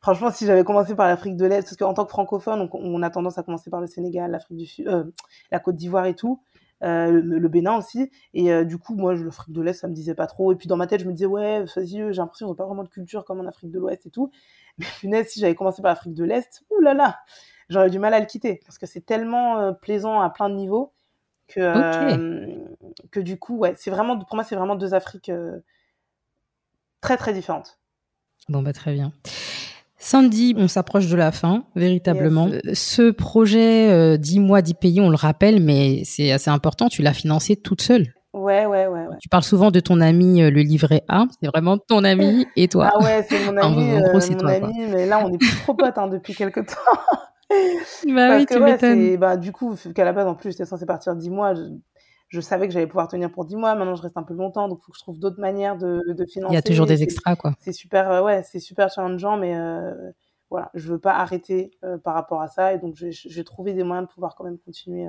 franchement 0.00 0.30
si 0.30 0.46
j'avais 0.46 0.64
commencé 0.64 0.94
par 0.94 1.08
l'Afrique 1.08 1.36
de 1.36 1.44
l'Est 1.44 1.60
parce 1.60 1.76
qu'en 1.76 1.92
tant 1.92 2.06
que 2.06 2.10
francophone 2.10 2.70
on, 2.72 2.78
on, 2.80 3.02
a 3.02 3.10
tendance 3.10 3.36
à 3.36 3.42
commencer 3.42 3.68
par 3.68 3.82
le 3.82 3.86
Sénégal, 3.86 4.30
l'Afrique 4.30 4.56
du 4.56 4.64
Sud, 4.64 4.88
euh, 4.88 5.04
la 5.52 5.58
Côte 5.58 5.76
d'Ivoire 5.76 6.06
et 6.06 6.14
tout. 6.14 6.40
Euh, 6.82 7.10
le, 7.10 7.38
le, 7.38 7.48
Bénin 7.48 7.78
aussi. 7.78 8.10
Et 8.34 8.52
euh, 8.52 8.64
du 8.64 8.76
coup, 8.76 8.94
moi, 8.94 9.14
l'Afrique 9.14 9.54
de 9.54 9.62
l'Est, 9.62 9.72
ça 9.80 9.88
me 9.88 9.94
disait 9.94 10.14
pas 10.14 10.26
trop. 10.26 10.52
Et 10.52 10.56
puis 10.56 10.68
dans 10.68 10.76
ma 10.76 10.86
tête, 10.86 11.00
je 11.00 11.06
me 11.06 11.12
disais, 11.12 11.24
ouais, 11.24 11.64
vas-y, 11.64 11.88
j'ai 11.88 12.12
l'impression 12.12 12.46
qu'ils 12.46 12.48
n'ont 12.48 12.54
pas 12.54 12.66
vraiment 12.66 12.84
de 12.84 12.90
culture 12.90 13.24
comme 13.24 13.40
en 13.40 13.46
Afrique 13.46 13.70
de 13.70 13.78
l'Ouest 13.78 14.04
et 14.04 14.10
tout. 14.10 14.30
Mais 14.78 14.86
punaise, 14.98 15.28
si 15.28 15.40
j'avais 15.40 15.54
commencé 15.54 15.82
par 15.82 15.90
l'Afrique 15.90 16.14
de 16.14 16.24
l'Est, 16.24 16.62
oulala, 16.70 16.94
là 16.94 17.04
là, 17.04 17.18
j'aurais 17.68 17.90
du 17.90 17.98
mal 17.98 18.14
à 18.14 18.20
le 18.20 18.26
quitter. 18.26 18.60
Parce 18.64 18.78
que 18.78 18.86
c'est 18.86 19.04
tellement 19.04 19.58
euh, 19.58 19.72
plaisant 19.72 20.20
à 20.20 20.30
plein 20.30 20.48
de 20.48 20.54
niveaux 20.54 20.92
que, 21.48 22.08
okay. 22.08 22.58
que 23.10 23.20
du 23.20 23.38
coup, 23.38 23.58
ouais, 23.58 23.74
c'est 23.76 23.90
vraiment, 23.90 24.18
pour 24.18 24.34
moi, 24.34 24.44
c'est 24.44 24.56
vraiment 24.56 24.76
deux 24.76 24.94
Afriques 24.94 25.30
très, 27.00 27.16
très 27.16 27.32
différentes. 27.32 27.78
Bon, 28.48 28.62
bah, 28.62 28.72
très 28.72 28.92
bien. 28.92 29.12
Sandy, 29.98 30.54
on 30.56 30.68
s'approche 30.68 31.08
de 31.08 31.16
la 31.16 31.32
fin, 31.32 31.64
véritablement. 31.74 32.48
Yes. 32.48 32.78
Ce 32.78 33.10
projet 33.10 33.90
euh, 33.90 34.16
10 34.16 34.40
mois, 34.40 34.62
10 34.62 34.74
pays, 34.74 35.00
on 35.00 35.08
le 35.08 35.16
rappelle, 35.16 35.60
mais 35.60 36.02
c'est 36.04 36.30
assez 36.30 36.50
important, 36.50 36.88
tu 36.88 37.02
l'as 37.02 37.14
financé 37.14 37.56
toute 37.56 37.80
seule. 37.80 38.14
Ouais, 38.36 38.66
ouais, 38.66 38.86
ouais, 38.86 39.06
ouais. 39.06 39.16
Tu 39.18 39.30
parles 39.30 39.44
souvent 39.44 39.70
de 39.70 39.80
ton 39.80 39.98
ami, 40.02 40.42
euh, 40.42 40.50
le 40.50 40.60
livret 40.60 41.04
A. 41.08 41.24
C'est 41.40 41.46
vraiment 41.46 41.78
ton 41.78 42.04
ami 42.04 42.46
et 42.56 42.68
toi. 42.68 42.90
Ah 42.92 43.02
ouais, 43.02 43.24
c'est 43.26 43.42
mon 43.46 43.56
ami, 43.56 43.94
en 43.94 44.00
gros, 44.02 44.22
euh, 44.22 44.30
mon 44.30 44.36
toi, 44.36 44.50
ami 44.50 44.86
mais 44.90 45.06
là, 45.06 45.24
on 45.24 45.32
est 45.32 45.38
plus 45.38 45.56
trop 45.62 45.72
potes 45.72 45.96
hein, 45.96 46.06
depuis 46.06 46.34
quelques 46.34 46.66
temps. 46.66 46.74
bah 47.48 48.28
Parce 48.28 48.40
oui, 48.40 48.46
que, 48.46 48.54
tu 48.54 48.60
ouais, 48.60 48.72
m'étonnes. 48.72 49.16
Bah, 49.16 49.38
du 49.38 49.52
coup, 49.52 49.74
qu'à 49.94 50.04
la 50.04 50.12
base, 50.12 50.26
en 50.26 50.34
plus, 50.34 50.50
j'étais 50.50 50.66
censée 50.66 50.84
partir 50.84 51.16
10 51.16 51.30
mois. 51.30 51.54
Je, 51.54 51.62
je 52.28 52.40
savais 52.42 52.68
que 52.68 52.74
j'allais 52.74 52.86
pouvoir 52.86 53.08
tenir 53.08 53.32
pour 53.32 53.46
10 53.46 53.56
mois. 53.56 53.74
Maintenant, 53.74 53.94
je 53.94 54.02
reste 54.02 54.18
un 54.18 54.22
peu 54.22 54.34
longtemps, 54.34 54.68
donc 54.68 54.80
il 54.82 54.84
faut 54.84 54.92
que 54.92 54.98
je 54.98 55.02
trouve 55.02 55.18
d'autres 55.18 55.40
manières 55.40 55.78
de, 55.78 56.02
de 56.06 56.26
financer. 56.26 56.52
Il 56.52 56.56
y 56.56 56.58
a 56.58 56.62
toujours 56.62 56.86
des 56.86 57.02
extras, 57.02 57.36
quoi. 57.36 57.54
C'est 57.60 57.72
super, 57.72 58.22
ouais, 58.22 58.42
c'est 58.42 58.60
super 58.60 58.90
challengeant, 58.90 59.38
mais... 59.38 59.56
Euh, 59.56 59.94
voilà, 60.48 60.70
je 60.74 60.86
veux 60.92 61.00
pas 61.00 61.14
arrêter 61.14 61.72
par 62.04 62.14
rapport 62.14 62.40
à 62.40 62.46
ça. 62.46 62.72
Et 62.72 62.78
donc, 62.78 62.94
j'ai 62.94 63.44
trouvé 63.44 63.72
des 63.72 63.82
moyens 63.82 64.06
de 64.06 64.12
pouvoir 64.12 64.36
quand 64.36 64.44
même 64.44 64.58
continuer 64.58 65.08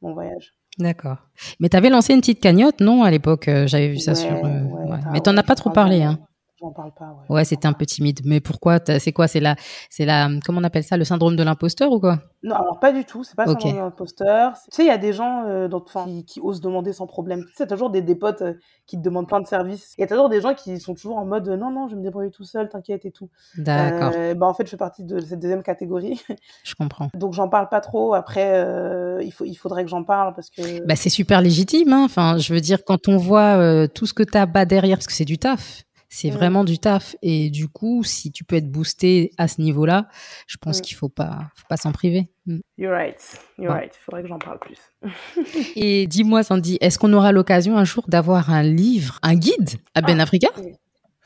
mon 0.00 0.14
voyage. 0.14 0.54
D'accord. 0.78 1.16
Mais 1.60 1.68
tu 1.68 1.76
avais 1.76 1.88
lancé 1.88 2.12
une 2.12 2.20
petite 2.20 2.40
cagnotte, 2.40 2.80
non, 2.80 3.02
à 3.02 3.10
l'époque 3.10 3.48
J'avais 3.66 3.88
vu 3.88 3.98
ça 3.98 4.14
sur. 4.14 4.42
Ouais, 4.42 4.98
Mais 5.12 5.20
t'en 5.20 5.36
as 5.36 5.42
pas 5.42 5.54
trop 5.54 5.70
parlé, 5.70 6.02
hein 6.02 6.18
J'en 6.58 6.70
parle 6.70 6.92
pas. 6.98 7.14
Ouais, 7.28 7.36
ouais 7.36 7.44
c'était 7.44 7.66
un 7.66 7.74
peu 7.74 7.84
timide. 7.84 8.20
Mais 8.24 8.40
pourquoi 8.40 8.78
C'est 8.98 9.12
quoi 9.12 9.28
C'est 9.28 9.40
la, 9.40 9.56
c'est 9.90 10.06
la, 10.06 10.28
comment 10.44 10.60
on 10.60 10.64
appelle 10.64 10.84
ça, 10.84 10.96
le 10.96 11.04
syndrome 11.04 11.36
de 11.36 11.42
l'imposteur 11.42 11.92
ou 11.92 12.00
quoi? 12.00 12.18
Non, 12.42 12.54
alors 12.54 12.80
pas 12.80 12.92
du 12.92 13.04
tout. 13.04 13.24
C'est 13.24 13.36
pas 13.36 13.44
le 13.44 13.52
syndrome 13.52 13.72
de 13.72 13.78
l'imposteur. 13.78 14.54
Tu 14.54 14.76
sais, 14.76 14.84
il 14.84 14.88
y 14.88 14.90
a 14.90 14.96
des 14.96 15.12
gens 15.12 15.44
euh, 15.46 15.68
qui, 16.06 16.24
qui, 16.24 16.40
osent 16.40 16.62
demander 16.62 16.94
sans 16.94 17.06
problème. 17.06 17.44
Tu 17.44 17.56
sais, 17.56 17.66
toujours 17.66 17.90
des, 17.90 18.00
des 18.00 18.14
potes 18.14 18.40
euh, 18.40 18.54
qui 18.86 18.96
te 18.96 19.02
demandent 19.02 19.28
plein 19.28 19.40
de 19.40 19.46
services. 19.46 19.94
Il 19.98 20.00
y 20.00 20.04
a 20.04 20.06
toujours 20.06 20.30
des 20.30 20.40
gens 20.40 20.54
qui 20.54 20.80
sont 20.80 20.94
toujours 20.94 21.18
en 21.18 21.26
mode 21.26 21.46
non, 21.46 21.70
non, 21.70 21.88
je 21.88 21.94
vais 21.94 21.98
me 21.98 22.04
débrouiller 22.04 22.30
tout 22.30 22.44
seul, 22.44 22.70
t'inquiète 22.70 23.04
et 23.04 23.10
tout. 23.10 23.28
D'accord. 23.58 24.12
Euh, 24.16 24.32
bah 24.34 24.46
en 24.46 24.54
fait, 24.54 24.64
je 24.64 24.70
fais 24.70 24.76
partie 24.78 25.04
de 25.04 25.20
cette 25.20 25.40
deuxième 25.40 25.62
catégorie. 25.62 26.22
je 26.64 26.74
comprends. 26.74 27.10
Donc 27.12 27.34
j'en 27.34 27.50
parle 27.50 27.68
pas 27.68 27.82
trop. 27.82 28.14
Après, 28.14 28.54
euh, 28.54 29.22
il 29.22 29.32
faut, 29.32 29.44
il 29.44 29.56
faudrait 29.56 29.84
que 29.84 29.90
j'en 29.90 30.04
parle 30.04 30.32
parce 30.32 30.48
que. 30.48 30.86
Bah 30.86 30.96
c'est 30.96 31.10
super 31.10 31.42
légitime. 31.42 31.92
Hein. 31.92 32.04
Enfin, 32.04 32.38
je 32.38 32.54
veux 32.54 32.60
dire, 32.60 32.82
quand 32.82 33.08
on 33.08 33.18
voit 33.18 33.88
tout 33.88 34.06
ce 34.06 34.14
que 34.14 34.22
t'as 34.22 34.46
bas 34.46 34.64
derrière, 34.64 34.96
parce 34.96 35.06
que 35.06 35.12
c'est 35.12 35.26
du 35.26 35.36
taf. 35.36 35.82
C'est 36.08 36.30
vraiment 36.30 36.64
du 36.64 36.78
taf. 36.78 37.16
Et 37.22 37.50
du 37.50 37.68
coup, 37.68 38.02
si 38.02 38.30
tu 38.30 38.44
peux 38.44 38.56
être 38.56 38.70
boosté 38.70 39.32
à 39.38 39.48
ce 39.48 39.60
niveau-là, 39.60 40.08
je 40.46 40.56
pense 40.56 40.80
qu'il 40.80 40.96
faut 40.96 41.08
pas, 41.08 41.50
faut 41.54 41.66
pas 41.68 41.76
s'en 41.76 41.92
priver. 41.92 42.28
Mm. 42.46 42.58
You're 42.78 42.92
right. 42.92 43.20
You're 43.58 43.72
right. 43.72 43.92
Il 43.94 44.04
faudrait 44.04 44.22
que 44.22 44.28
j'en 44.28 44.38
parle 44.38 44.58
plus. 44.58 44.78
et 45.76 46.06
dis-moi, 46.06 46.42
Sandy, 46.42 46.78
est-ce 46.80 46.98
qu'on 46.98 47.12
aura 47.12 47.32
l'occasion 47.32 47.76
un 47.76 47.84
jour 47.84 48.04
d'avoir 48.08 48.50
un 48.50 48.62
livre, 48.62 49.18
un 49.22 49.34
guide 49.34 49.70
à 49.94 50.02
Ben 50.02 50.20
ah, 50.20 50.22
Africa? 50.22 50.48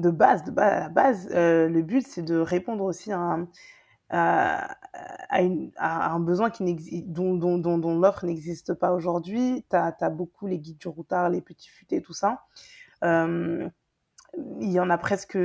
De 0.01 0.11
base, 0.11 0.45
de 0.45 0.51
base, 0.51 0.73
à 0.73 0.81
la 0.81 0.89
base, 0.89 1.29
euh, 1.33 1.69
le 1.69 1.83
but, 1.83 2.07
c'est 2.07 2.23
de 2.23 2.37
répondre 2.37 2.85
aussi 2.85 3.13
à 3.13 3.19
un, 3.19 3.49
à, 4.09 4.77
à, 5.77 6.13
un 6.13 6.21
besoin 6.21 6.51
qui 6.51 7.05
dont, 7.07 7.35
dont, 7.35 7.59
dont, 7.59 7.79
dont 7.79 7.99
l'offre 7.99 8.25
n'existe 8.25 8.75
pas 8.75 8.93
aujourd'hui. 8.93 9.65
Tu 9.71 9.77
as, 9.77 10.11
beaucoup 10.11 10.47
les 10.47 10.59
guides 10.59 10.79
du 10.79 10.89
routard, 10.89 11.29
les 11.29 11.41
petits 11.41 11.69
futés, 11.69 12.01
tout 12.01 12.15
ça. 12.15 12.47
Euh, 13.05 13.69
il 14.61 14.71
y 14.71 14.81
en 14.81 14.91
a 14.91 14.99
presque 14.99 15.39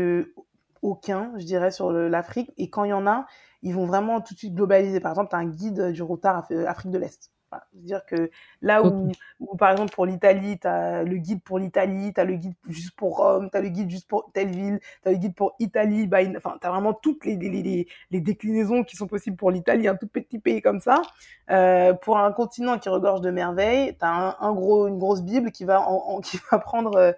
aucun, 0.82 1.34
je 1.38 1.46
dirais, 1.46 1.72
sur 1.72 1.92
l'Afrique. 1.92 2.52
Et 2.58 2.70
quand 2.70 2.84
il 2.84 2.90
y 2.90 2.94
en 2.94 3.08
a, 3.08 3.26
ils 3.62 3.74
vont 3.74 3.86
vraiment 3.86 4.22
tout 4.22 4.34
de 4.34 4.40
suite 4.40 4.54
globaliser. 4.54 5.00
Par 5.00 5.12
exemple, 5.12 5.30
tu 5.30 5.36
as 5.36 5.40
un 5.40 5.50
guide 5.50 5.92
du 5.92 6.04
routard 6.04 6.46
Afrique 6.68 6.92
de 6.92 6.98
l'Est. 6.98 7.32
C'est-à-dire 7.74 8.06
que 8.06 8.30
là 8.62 8.84
où, 8.84 9.12
par 9.58 9.72
exemple, 9.72 9.94
pour 9.94 10.06
l'Italie, 10.06 10.60
tu 10.60 10.68
as 10.68 11.04
le 11.04 11.18
guide 11.18 11.42
pour 11.44 11.60
l'Italie, 11.60 12.14
tu 12.14 12.20
as 12.20 12.24
le 12.24 12.36
guide 12.36 12.54
juste 12.68 12.96
pour 12.96 13.18
Rome, 13.18 13.50
tu 13.52 13.58
as 13.58 13.62
le 13.62 13.70
guide 13.70 13.90
juste 13.90 14.08
pour 14.08 14.30
telle 14.34 14.50
ville, 14.50 14.80
tu 15.04 15.10
as 15.10 15.12
le 15.12 15.18
guide 15.18 15.36
pour 15.36 15.56
Italie, 15.60 16.08
bah, 16.08 16.20
enfin, 16.36 16.58
tu 16.60 16.68
as 16.68 16.70
vraiment 16.70 16.94
toutes 16.94 17.26
les, 17.26 17.36
les, 17.36 17.88
les, 18.12 18.22
déclinaisons 18.22 18.84
qui 18.84 18.96
sont 18.96 19.08
possibles 19.08 19.38
pour 19.38 19.52
l'Italie, 19.52 19.88
un 19.88 19.96
tout 19.96 20.08
petit 20.08 20.40
pays 20.40 20.62
comme 20.62 20.80
ça. 20.80 21.02
Euh, 21.50 21.94
pour 21.94 22.18
un 22.18 22.32
continent 22.32 22.78
qui 22.80 22.90
regorge 22.90 23.22
de 23.22 23.32
merveilles, 23.32 23.96
tu 23.98 24.06
as 24.06 24.38
un, 24.40 24.54
gros, 24.54 24.88
une 24.88 24.98
grosse 24.98 25.24
Bible 25.24 25.52
qui 25.52 25.66
va, 25.66 25.82
en, 25.82 26.20
qui 26.22 26.40
va 26.52 26.60
prendre 26.60 26.96
euh, 26.96 27.12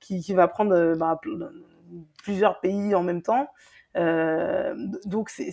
qui, 0.00 0.20
qui 0.20 0.34
va 0.34 0.48
prendre 0.48 0.74
euh, 0.74 0.94
bah, 0.94 1.20
plusieurs 2.22 2.60
pays 2.60 2.94
en 2.94 3.02
même 3.02 3.22
temps. 3.22 3.48
Euh, 3.96 4.74
donc 5.04 5.30
c'est 5.30 5.52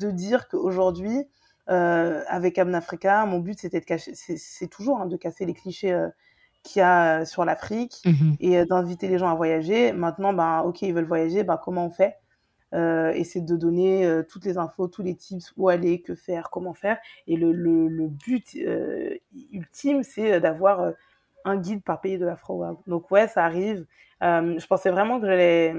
de 0.00 0.10
dire 0.10 0.48
qu'aujourd'hui, 0.48 1.24
euh, 1.70 2.22
avec 2.28 2.58
Amnafrica, 2.58 3.24
mon 3.24 3.38
but 3.38 3.58
c'était 3.58 3.80
de 3.80 3.84
cacher, 3.84 4.12
c'est 4.14 4.66
toujours 4.66 5.00
hein, 5.00 5.06
de 5.06 5.16
casser 5.16 5.46
les 5.46 5.54
clichés 5.54 5.92
euh, 5.92 6.08
qu'il 6.64 6.80
y 6.80 6.82
a 6.82 7.24
sur 7.24 7.44
l'Afrique 7.44 8.02
mmh 8.04 8.32
et 8.40 8.64
d'inviter 8.66 9.06
les 9.08 9.18
gens 9.18 9.30
à 9.30 9.34
voyager. 9.34 9.92
Maintenant, 9.92 10.32
ben 10.32 10.62
ok, 10.62 10.82
ils 10.82 10.92
veulent 10.92 11.06
voyager, 11.06 11.44
ben 11.44 11.56
comment 11.56 11.86
on 11.86 11.90
fait? 11.90 12.16
Et 12.72 13.22
c'est 13.22 13.42
de 13.42 13.56
donner 13.56 14.22
toutes 14.28 14.44
les 14.44 14.58
infos, 14.58 14.88
tous 14.88 15.02
les 15.02 15.14
tips, 15.14 15.52
où 15.56 15.68
aller, 15.68 16.02
que 16.02 16.16
faire, 16.16 16.50
comment 16.50 16.74
faire. 16.74 16.98
Et 17.28 17.36
le, 17.36 17.52
le, 17.52 17.86
le 17.86 18.08
but 18.08 18.58
ultime, 19.52 20.02
c'est 20.02 20.40
d'avoir 20.40 20.92
un 21.44 21.56
guide 21.56 21.82
par 21.82 22.00
pays 22.00 22.18
de 22.18 22.24
l'Afro 22.24 22.64
Donc 22.86 23.10
ouais, 23.10 23.28
ça 23.28 23.44
arrive. 23.44 23.86
Euh, 24.22 24.58
je 24.58 24.66
pensais 24.66 24.90
vraiment 24.90 25.20
que 25.20 25.26
j'allais 25.26 25.74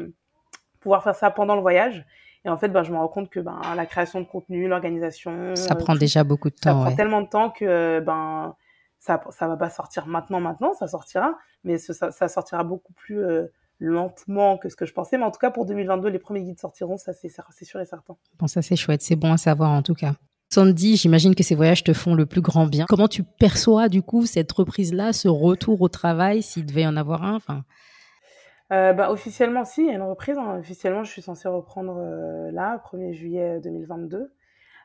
pouvoir 0.80 1.03
faire 1.03 1.16
ça 1.16 1.32
pendant 1.32 1.55
le 1.55 1.61
voyage. 1.61 2.05
Et 2.43 2.49
en 2.49 2.57
fait, 2.57 2.70
ben, 2.70 2.84
je 2.84 2.91
me 2.91 2.97
rends 2.97 3.07
compte 3.07 3.30
que 3.30 3.39
ben, 3.39 3.59
la 3.76 3.86
création 3.88 4.20
de 4.20 4.26
contenu, 4.26 4.68
l'organisation... 4.68 5.55
Ça 5.55 5.74
prend 5.74 5.95
déjà 5.95 6.24
beaucoup 6.24 6.49
de 6.49 6.55
temps. 6.55 6.80
Ça 6.80 6.86
prend 6.86 6.95
tellement 6.95 7.22
de 7.22 7.28
temps 7.28 7.49
que 7.49 7.99
ben, 8.01 8.55
ça 8.99 9.22
ça 9.32 9.47
va 9.47 9.57
pas 9.57 9.72
sortir 9.72 10.05
maintenant, 10.05 10.39
maintenant, 10.39 10.74
ça 10.74 10.88
sortira. 10.88 11.36
Mais 11.63 11.80
ça, 11.80 12.11
ça, 12.11 12.28
sortira 12.28 12.63
beaucoup 12.63 12.93
plus 12.93 13.18
euh, 13.18 13.47
lentement 13.80 14.57
que 14.59 14.70
ce 14.70 14.76
que 14.76 14.86
je 14.86 14.93
pensais. 14.93 15.18
Mais 15.18 15.26
en 15.26 15.32
tout 15.32 15.39
cas, 15.39 15.49
pour 15.49 15.66
2022, 15.66 16.09
les 16.09 16.20
premiers 16.20 16.43
guides 16.43 16.59
sortiront, 16.59 16.97
ça 16.97 17.13
c'est 17.13 17.30
sûr 17.30 17.82
et 17.82 17.86
certain. 17.86 18.16
Bon, 18.38 18.45
ça 18.45 18.61
c'est 18.61 18.76
chouette. 18.76 19.01
C'est 19.01 19.16
bon 19.16 19.34
à 19.34 19.38
savoir 19.38 19.72
en 19.72 19.82
tout 19.82 19.95
cas. 19.95 20.13
Sandy, 20.49 20.95
j'imagine 20.95 21.35
que 21.35 21.43
ces 21.43 21.55
voyages 21.55 21.83
te 21.83 21.93
font 21.93 22.15
le 22.15 22.25
plus 22.25 22.41
grand 22.41 22.65
bien. 22.67 22.85
Comment 22.87 23.07
tu 23.07 23.23
perçois 23.23 23.89
du 23.89 24.01
coup 24.01 24.25
cette 24.25 24.51
reprise-là, 24.51 25.11
ce 25.11 25.27
retour 25.27 25.81
au 25.81 25.89
travail, 25.89 26.41
s'il 26.41 26.65
devait 26.65 26.83
y 26.83 26.87
en 26.87 26.97
avoir 26.97 27.23
un 27.23 27.35
enfin... 27.35 27.63
Euh, 28.71 28.93
bah, 28.93 29.11
officiellement, 29.11 29.63
si, 29.63 29.81
il 29.81 29.87
y 29.87 29.89
a 29.91 29.93
une 29.93 30.01
reprise. 30.01 30.37
Hein. 30.37 30.57
Officiellement, 30.59 31.03
je 31.03 31.11
suis 31.11 31.21
censée 31.21 31.47
reprendre 31.47 31.97
euh, 31.99 32.51
là, 32.51 32.81
1er 32.91 33.13
juillet 33.13 33.59
2022. 33.59 34.33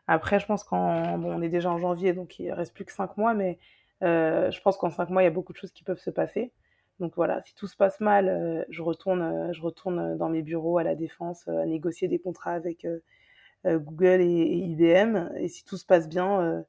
Après, 0.06 0.38
je 0.38 0.46
pense 0.46 0.64
qu'en. 0.64 1.18
Bon, 1.18 1.32
on 1.32 1.42
est 1.42 1.48
déjà 1.48 1.70
en 1.70 1.78
janvier, 1.78 2.12
donc 2.12 2.38
il 2.38 2.52
reste 2.52 2.74
plus 2.74 2.84
que 2.84 2.92
5 2.92 3.16
mois, 3.16 3.32
mais 3.32 3.58
euh, 4.02 4.50
je 4.50 4.60
pense 4.60 4.76
qu'en 4.76 4.90
5 4.90 5.08
mois, 5.10 5.22
il 5.22 5.26
y 5.26 5.28
a 5.28 5.30
beaucoup 5.30 5.52
de 5.52 5.58
choses 5.58 5.72
qui 5.72 5.84
peuvent 5.84 6.00
se 6.00 6.10
passer. 6.10 6.52
Donc 6.98 7.14
voilà, 7.16 7.40
si 7.42 7.54
tout 7.54 7.66
se 7.66 7.76
passe 7.76 8.00
mal, 8.00 8.66
je, 8.68 8.82
retourne, 8.82 9.50
je 9.52 9.62
retourne 9.62 10.18
dans 10.18 10.28
mes 10.28 10.42
bureaux 10.42 10.76
à 10.76 10.84
la 10.84 10.94
Défense 10.94 11.48
à 11.48 11.64
négocier 11.64 12.08
des 12.08 12.18
contrats 12.18 12.52
avec 12.52 12.86
Google 13.64 14.20
et, 14.20 14.56
IBM. 14.70 15.30
Et 15.38 15.48
si 15.48 15.64
tout 15.64 15.76
se 15.76 15.84
passe 15.84 16.08
bien, 16.08 16.40
euh, 16.40 16.62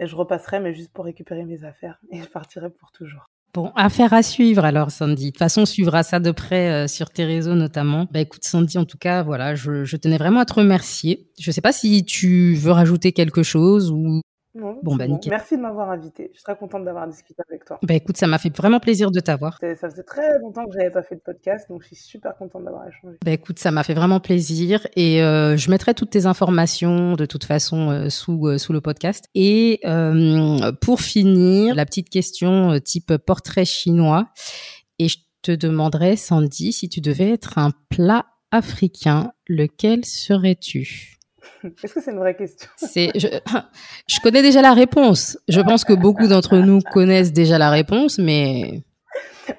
je 0.00 0.14
repasserai, 0.14 0.60
mais 0.60 0.74
juste 0.74 0.92
pour 0.92 1.04
récupérer 1.04 1.44
mes 1.44 1.64
affaires. 1.64 1.98
Et 2.10 2.22
je 2.22 2.28
partirai 2.28 2.70
pour 2.70 2.92
toujours. 2.92 3.30
Bon, 3.54 3.72
affaire 3.76 4.12
à 4.12 4.22
suivre 4.22 4.64
alors, 4.64 4.90
Sandy. 4.90 5.26
De 5.26 5.30
toute 5.30 5.38
façon, 5.38 5.62
on 5.62 5.66
suivra 5.66 6.02
ça 6.02 6.20
de 6.20 6.30
près 6.30 6.70
euh, 6.70 6.86
sur 6.86 7.10
tes 7.10 7.24
réseaux 7.24 7.54
notamment. 7.54 8.06
Bah 8.12 8.20
écoute, 8.20 8.44
Sandy, 8.44 8.76
en 8.76 8.84
tout 8.84 8.98
cas, 8.98 9.22
voilà, 9.22 9.54
je, 9.54 9.84
je 9.84 9.96
tenais 9.96 10.18
vraiment 10.18 10.40
à 10.40 10.44
te 10.44 10.52
remercier. 10.52 11.30
Je 11.40 11.48
ne 11.48 11.52
sais 11.52 11.62
pas 11.62 11.72
si 11.72 12.04
tu 12.04 12.54
veux 12.54 12.72
rajouter 12.72 13.12
quelque 13.12 13.42
chose 13.42 13.90
ou 13.90 14.20
bon, 14.54 14.96
bah, 14.96 15.06
Merci 15.28 15.56
de 15.56 15.62
m'avoir 15.62 15.90
invité. 15.90 16.30
Je 16.32 16.38
suis 16.38 16.44
très 16.44 16.56
contente 16.56 16.84
d'avoir 16.84 17.06
discuté 17.06 17.42
avec 17.48 17.64
toi. 17.64 17.78
Bah 17.82 17.94
écoute, 17.94 18.16
ça 18.16 18.26
m'a 18.26 18.38
fait 18.38 18.54
vraiment 18.54 18.80
plaisir 18.80 19.10
de 19.10 19.20
t'avoir. 19.20 19.58
Ça 19.60 19.90
faisait 19.90 20.02
très 20.02 20.38
longtemps 20.40 20.64
que 20.66 20.72
j'avais 20.72 20.90
pas 20.90 21.02
fait 21.02 21.16
de 21.16 21.20
podcast, 21.20 21.68
donc 21.68 21.82
je 21.82 21.88
suis 21.88 21.96
super 21.96 22.36
contente 22.36 22.64
d'avoir 22.64 22.86
échangé. 22.88 23.18
Bah 23.24 23.32
écoute, 23.32 23.58
ça 23.58 23.70
m'a 23.70 23.82
fait 23.82 23.94
vraiment 23.94 24.20
plaisir 24.20 24.86
et 24.96 25.22
euh, 25.22 25.56
je 25.56 25.70
mettrai 25.70 25.94
toutes 25.94 26.10
tes 26.10 26.26
informations 26.26 27.14
de 27.14 27.26
toute 27.26 27.44
façon 27.44 27.90
euh, 27.90 28.08
sous 28.08 28.46
euh, 28.46 28.58
sous 28.58 28.72
le 28.72 28.80
podcast. 28.80 29.26
Et 29.34 29.80
pour 30.80 31.00
finir, 31.00 31.74
la 31.74 31.84
petite 31.84 32.10
question 32.10 32.78
type 32.80 33.16
portrait 33.18 33.64
chinois. 33.64 34.28
Et 34.98 35.08
je 35.08 35.18
te 35.42 35.52
demanderai, 35.52 36.16
Sandy, 36.16 36.72
si 36.72 36.88
tu 36.88 37.00
devais 37.00 37.30
être 37.30 37.58
un 37.58 37.70
plat 37.88 38.26
africain, 38.50 39.32
lequel 39.46 40.04
serais-tu? 40.04 41.17
Est-ce 41.82 41.94
que 41.94 42.00
c'est 42.00 42.12
une 42.12 42.18
vraie 42.18 42.36
question? 42.36 42.68
C'est, 42.76 43.10
je, 43.14 43.28
je, 44.08 44.20
connais 44.20 44.42
déjà 44.42 44.62
la 44.62 44.74
réponse. 44.74 45.38
Je 45.48 45.60
pense 45.60 45.84
que 45.84 45.92
beaucoup 45.92 46.26
d'entre 46.26 46.58
nous 46.58 46.80
connaissent 46.80 47.32
déjà 47.32 47.58
la 47.58 47.70
réponse, 47.70 48.18
mais. 48.18 48.82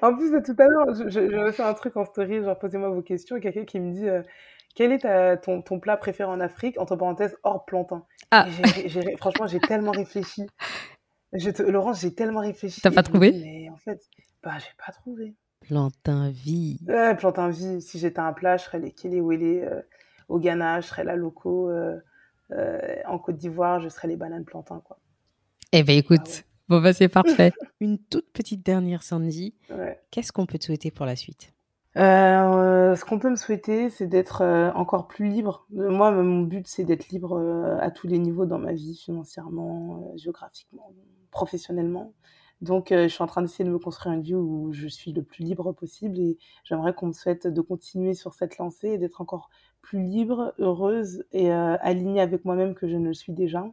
En 0.02 0.14
plus, 0.14 0.30
tout 0.42 0.56
à 0.58 0.66
l'heure, 0.66 0.94
je, 0.94 1.08
je, 1.08 1.50
fait 1.52 1.62
un 1.62 1.74
truc 1.74 1.96
en 1.96 2.04
story, 2.04 2.42
genre 2.42 2.58
posez-moi 2.58 2.90
vos 2.90 3.02
questions, 3.02 3.36
et 3.36 3.40
quelqu'un 3.40 3.64
qui 3.64 3.80
me 3.80 3.92
dit 3.92 4.08
euh, 4.08 4.22
quel 4.74 4.92
est 4.92 5.00
ta, 5.00 5.36
ton, 5.36 5.62
ton, 5.62 5.80
plat 5.80 5.96
préféré 5.96 6.30
en 6.30 6.40
Afrique, 6.40 6.80
entre 6.80 6.96
parenthèses, 6.96 7.36
hors 7.42 7.64
plantain. 7.64 8.04
Ah. 8.30 8.46
franchement, 9.18 9.46
j'ai 9.46 9.60
tellement 9.60 9.90
réfléchi. 9.90 10.46
Laurence, 11.58 12.00
j'ai 12.00 12.14
tellement 12.14 12.40
réfléchi. 12.40 12.80
T'as 12.80 12.90
pas 12.90 13.02
trouvé? 13.02 13.32
Mais 13.32 13.68
en 13.70 13.76
fait, 13.76 14.00
bah, 14.42 14.52
j'ai 14.58 14.72
pas 14.84 14.92
trouvé. 14.92 15.34
Plantain 15.60 16.30
vie. 16.30 16.78
Ouais, 16.86 17.14
plantain 17.14 17.50
vie. 17.50 17.82
Si 17.82 17.98
j'étais 17.98 18.20
un 18.20 18.32
plat, 18.32 18.56
je 18.56 18.64
serais 18.64 18.78
les 18.78 18.92
euh, 19.62 19.80
au 20.30 20.38
Ghana, 20.38 20.80
je 20.80 20.86
serais 20.86 21.04
la 21.04 21.16
loco. 21.16 21.68
Euh, 21.68 21.98
euh, 22.52 22.78
en 23.06 23.18
Côte 23.18 23.36
d'Ivoire, 23.36 23.80
je 23.80 23.88
serais 23.88 24.08
les 24.08 24.16
bananes 24.16 24.44
plantains, 24.44 24.80
quoi. 24.84 24.98
Eh 25.72 25.84
ben 25.84 25.96
écoute, 25.96 26.42
ah 26.42 26.44
bon 26.68 26.80
bah 26.80 26.92
c'est 26.92 27.08
parfait. 27.08 27.52
Une 27.80 27.98
toute 27.98 28.32
petite 28.32 28.64
dernière, 28.64 29.02
Sandy. 29.02 29.54
Qu'est-ce 30.10 30.32
qu'on 30.32 30.46
peut 30.46 30.58
te 30.58 30.64
souhaiter 30.64 30.90
pour 30.90 31.06
la 31.06 31.14
suite? 31.14 31.52
Euh, 31.96 32.96
ce 32.96 33.04
qu'on 33.04 33.18
peut 33.18 33.30
me 33.30 33.36
souhaiter, 33.36 33.90
c'est 33.90 34.06
d'être 34.06 34.44
encore 34.74 35.06
plus 35.06 35.28
libre. 35.28 35.66
Moi, 35.70 36.10
mon 36.10 36.42
but, 36.42 36.66
c'est 36.66 36.84
d'être 36.84 37.08
libre 37.10 37.38
à 37.80 37.90
tous 37.90 38.08
les 38.08 38.18
niveaux 38.18 38.46
dans 38.46 38.58
ma 38.58 38.72
vie, 38.72 38.96
financièrement, 38.96 40.12
géographiquement, 40.16 40.92
professionnellement. 41.30 42.14
Donc, 42.60 42.88
je 42.90 43.08
suis 43.08 43.22
en 43.22 43.26
train 43.26 43.40
d'essayer 43.40 43.64
de 43.64 43.70
me 43.70 43.78
construire 43.78 44.14
une 44.14 44.20
vie 44.20 44.34
où 44.34 44.70
je 44.72 44.86
suis 44.86 45.12
le 45.12 45.22
plus 45.22 45.44
libre 45.44 45.72
possible 45.72 46.18
et 46.18 46.36
j'aimerais 46.64 46.92
qu'on 46.94 47.06
me 47.06 47.12
souhaite 47.12 47.46
de 47.46 47.60
continuer 47.62 48.12
sur 48.12 48.34
cette 48.34 48.58
lancée 48.58 48.88
et 48.88 48.98
d'être 48.98 49.22
encore 49.22 49.48
plus 49.80 50.02
libre, 50.02 50.54
heureuse 50.58 51.24
et 51.32 51.52
euh, 51.52 51.76
alignée 51.80 52.20
avec 52.20 52.44
moi-même 52.44 52.74
que 52.74 52.86
je 52.86 52.96
ne 52.96 53.08
le 53.08 53.14
suis 53.14 53.32
déjà. 53.32 53.66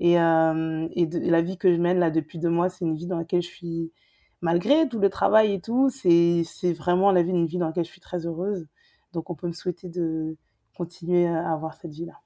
Et, 0.00 0.18
euh, 0.18 0.88
et, 0.92 1.06
de, 1.06 1.18
la 1.30 1.42
vie 1.42 1.58
que 1.58 1.72
je 1.74 1.80
mène 1.80 1.98
là 1.98 2.10
depuis 2.10 2.38
deux 2.38 2.50
mois, 2.50 2.68
c'est 2.70 2.84
une 2.84 2.96
vie 2.96 3.06
dans 3.06 3.18
laquelle 3.18 3.42
je 3.42 3.48
suis, 3.48 3.92
malgré 4.40 4.88
tout 4.88 4.98
le 4.98 5.10
travail 5.10 5.52
et 5.52 5.60
tout, 5.60 5.90
c'est 5.90 6.44
vraiment 6.72 7.12
la 7.12 7.22
vie, 7.22 7.30
une 7.30 7.46
vie 7.46 7.58
dans 7.58 7.66
laquelle 7.66 7.84
je 7.84 7.90
suis 7.92 8.00
très 8.00 8.26
heureuse. 8.26 8.66
Donc 9.12 9.30
on 9.30 9.34
peut 9.34 9.46
me 9.46 9.52
souhaiter 9.52 9.88
de 9.88 10.36
continuer 10.76 11.26
à 11.26 11.52
avoir 11.52 11.74
cette 11.74 11.92
vie-là. 11.92 12.23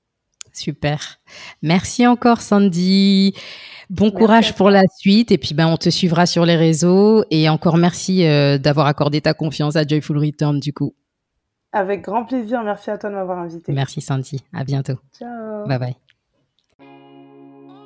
Super. 0.58 1.20
Merci 1.62 2.06
encore, 2.06 2.40
Sandy. 2.40 3.34
Bon 3.90 4.10
courage 4.10 4.54
pour 4.54 4.70
la 4.70 4.82
suite. 4.98 5.30
Et 5.30 5.38
puis, 5.38 5.54
ben, 5.54 5.68
on 5.68 5.76
te 5.76 5.88
suivra 5.88 6.26
sur 6.26 6.44
les 6.44 6.56
réseaux. 6.56 7.24
Et 7.30 7.48
encore 7.48 7.76
merci 7.76 8.26
euh, 8.26 8.58
d'avoir 8.58 8.86
accordé 8.86 9.20
ta 9.20 9.34
confiance 9.34 9.76
à 9.76 9.86
Joyful 9.86 10.18
Return, 10.18 10.60
du 10.60 10.72
coup. 10.72 10.94
Avec 11.72 12.02
grand 12.02 12.24
plaisir. 12.24 12.62
Merci 12.62 12.90
à 12.90 12.98
toi 12.98 13.10
de 13.10 13.14
m'avoir 13.14 13.38
invité. 13.38 13.72
Merci, 13.72 14.00
Sandy. 14.00 14.42
À 14.52 14.64
bientôt. 14.64 14.98
Ciao. 15.16 15.66
Bye 15.66 15.78
bye. 15.78 15.96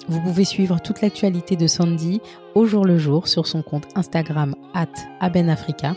Vous 0.09 0.21
pouvez 0.21 0.45
suivre 0.45 0.81
toute 0.81 1.01
l'actualité 1.01 1.55
de 1.55 1.69
Sandy 1.69 2.21
au 2.55 2.67
jour 2.67 2.85
le 2.85 2.99
jour 2.99 3.29
sur 3.29 3.47
son 3.47 3.63
compte 3.63 3.87
Instagram 3.95 4.57
at 4.75 4.89
abenafrica 5.21 5.95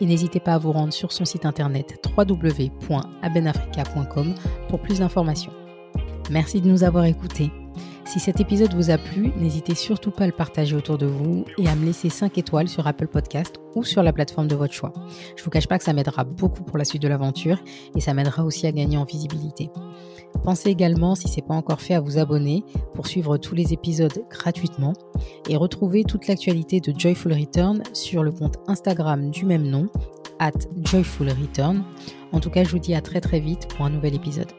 et 0.00 0.06
n'hésitez 0.06 0.40
pas 0.40 0.54
à 0.54 0.58
vous 0.58 0.72
rendre 0.72 0.92
sur 0.92 1.12
son 1.12 1.24
site 1.24 1.46
internet 1.46 2.04
www.abenafrica.com 2.16 4.34
pour 4.68 4.80
plus 4.80 4.98
d'informations. 4.98 5.52
Merci 6.30 6.60
de 6.60 6.68
nous 6.68 6.84
avoir 6.84 7.04
écoutés. 7.04 7.50
Si 8.06 8.20
cet 8.20 8.38
épisode 8.38 8.74
vous 8.74 8.90
a 8.90 8.98
plu, 8.98 9.32
n'hésitez 9.38 9.74
surtout 9.74 10.10
pas 10.10 10.24
à 10.24 10.26
le 10.26 10.32
partager 10.32 10.76
autour 10.76 10.98
de 10.98 11.06
vous 11.06 11.44
et 11.58 11.68
à 11.68 11.74
me 11.74 11.84
laisser 11.84 12.10
5 12.10 12.36
étoiles 12.38 12.68
sur 12.68 12.86
Apple 12.86 13.08
Podcast 13.08 13.56
ou 13.74 13.82
sur 13.82 14.02
la 14.02 14.12
plateforme 14.12 14.46
de 14.46 14.54
votre 14.54 14.74
choix. 14.74 14.92
Je 15.36 15.42
vous 15.42 15.50
cache 15.50 15.66
pas 15.66 15.78
que 15.78 15.84
ça 15.84 15.92
m'aidera 15.92 16.24
beaucoup 16.24 16.62
pour 16.62 16.78
la 16.78 16.84
suite 16.84 17.02
de 17.02 17.08
l'aventure 17.08 17.58
et 17.96 18.00
ça 18.00 18.14
m'aidera 18.14 18.44
aussi 18.44 18.66
à 18.66 18.72
gagner 18.72 18.98
en 18.98 19.04
visibilité. 19.04 19.70
Pensez 20.44 20.68
également, 20.68 21.14
si 21.14 21.28
ce 21.28 21.36
n'est 21.36 21.46
pas 21.46 21.54
encore 21.54 21.80
fait, 21.80 21.94
à 21.94 22.00
vous 22.00 22.18
abonner 22.18 22.62
pour 22.94 23.06
suivre 23.06 23.38
tous 23.38 23.54
les 23.54 23.72
épisodes 23.72 24.24
gratuitement 24.30 24.92
et 25.48 25.56
retrouver 25.56 26.04
toute 26.04 26.28
l'actualité 26.28 26.80
de 26.80 26.94
Joyful 26.96 27.32
Return 27.32 27.82
sur 27.94 28.22
le 28.22 28.32
compte 28.32 28.58
Instagram 28.66 29.30
du 29.30 29.46
même 29.46 29.66
nom, 29.66 29.88
at 30.38 30.52
Joyful 30.82 31.30
Return. 31.30 31.82
En 32.32 32.40
tout 32.40 32.50
cas, 32.50 32.64
je 32.64 32.70
vous 32.70 32.78
dis 32.78 32.94
à 32.94 33.00
très 33.00 33.20
très 33.20 33.40
vite 33.40 33.68
pour 33.68 33.86
un 33.86 33.90
nouvel 33.90 34.14
épisode. 34.14 34.52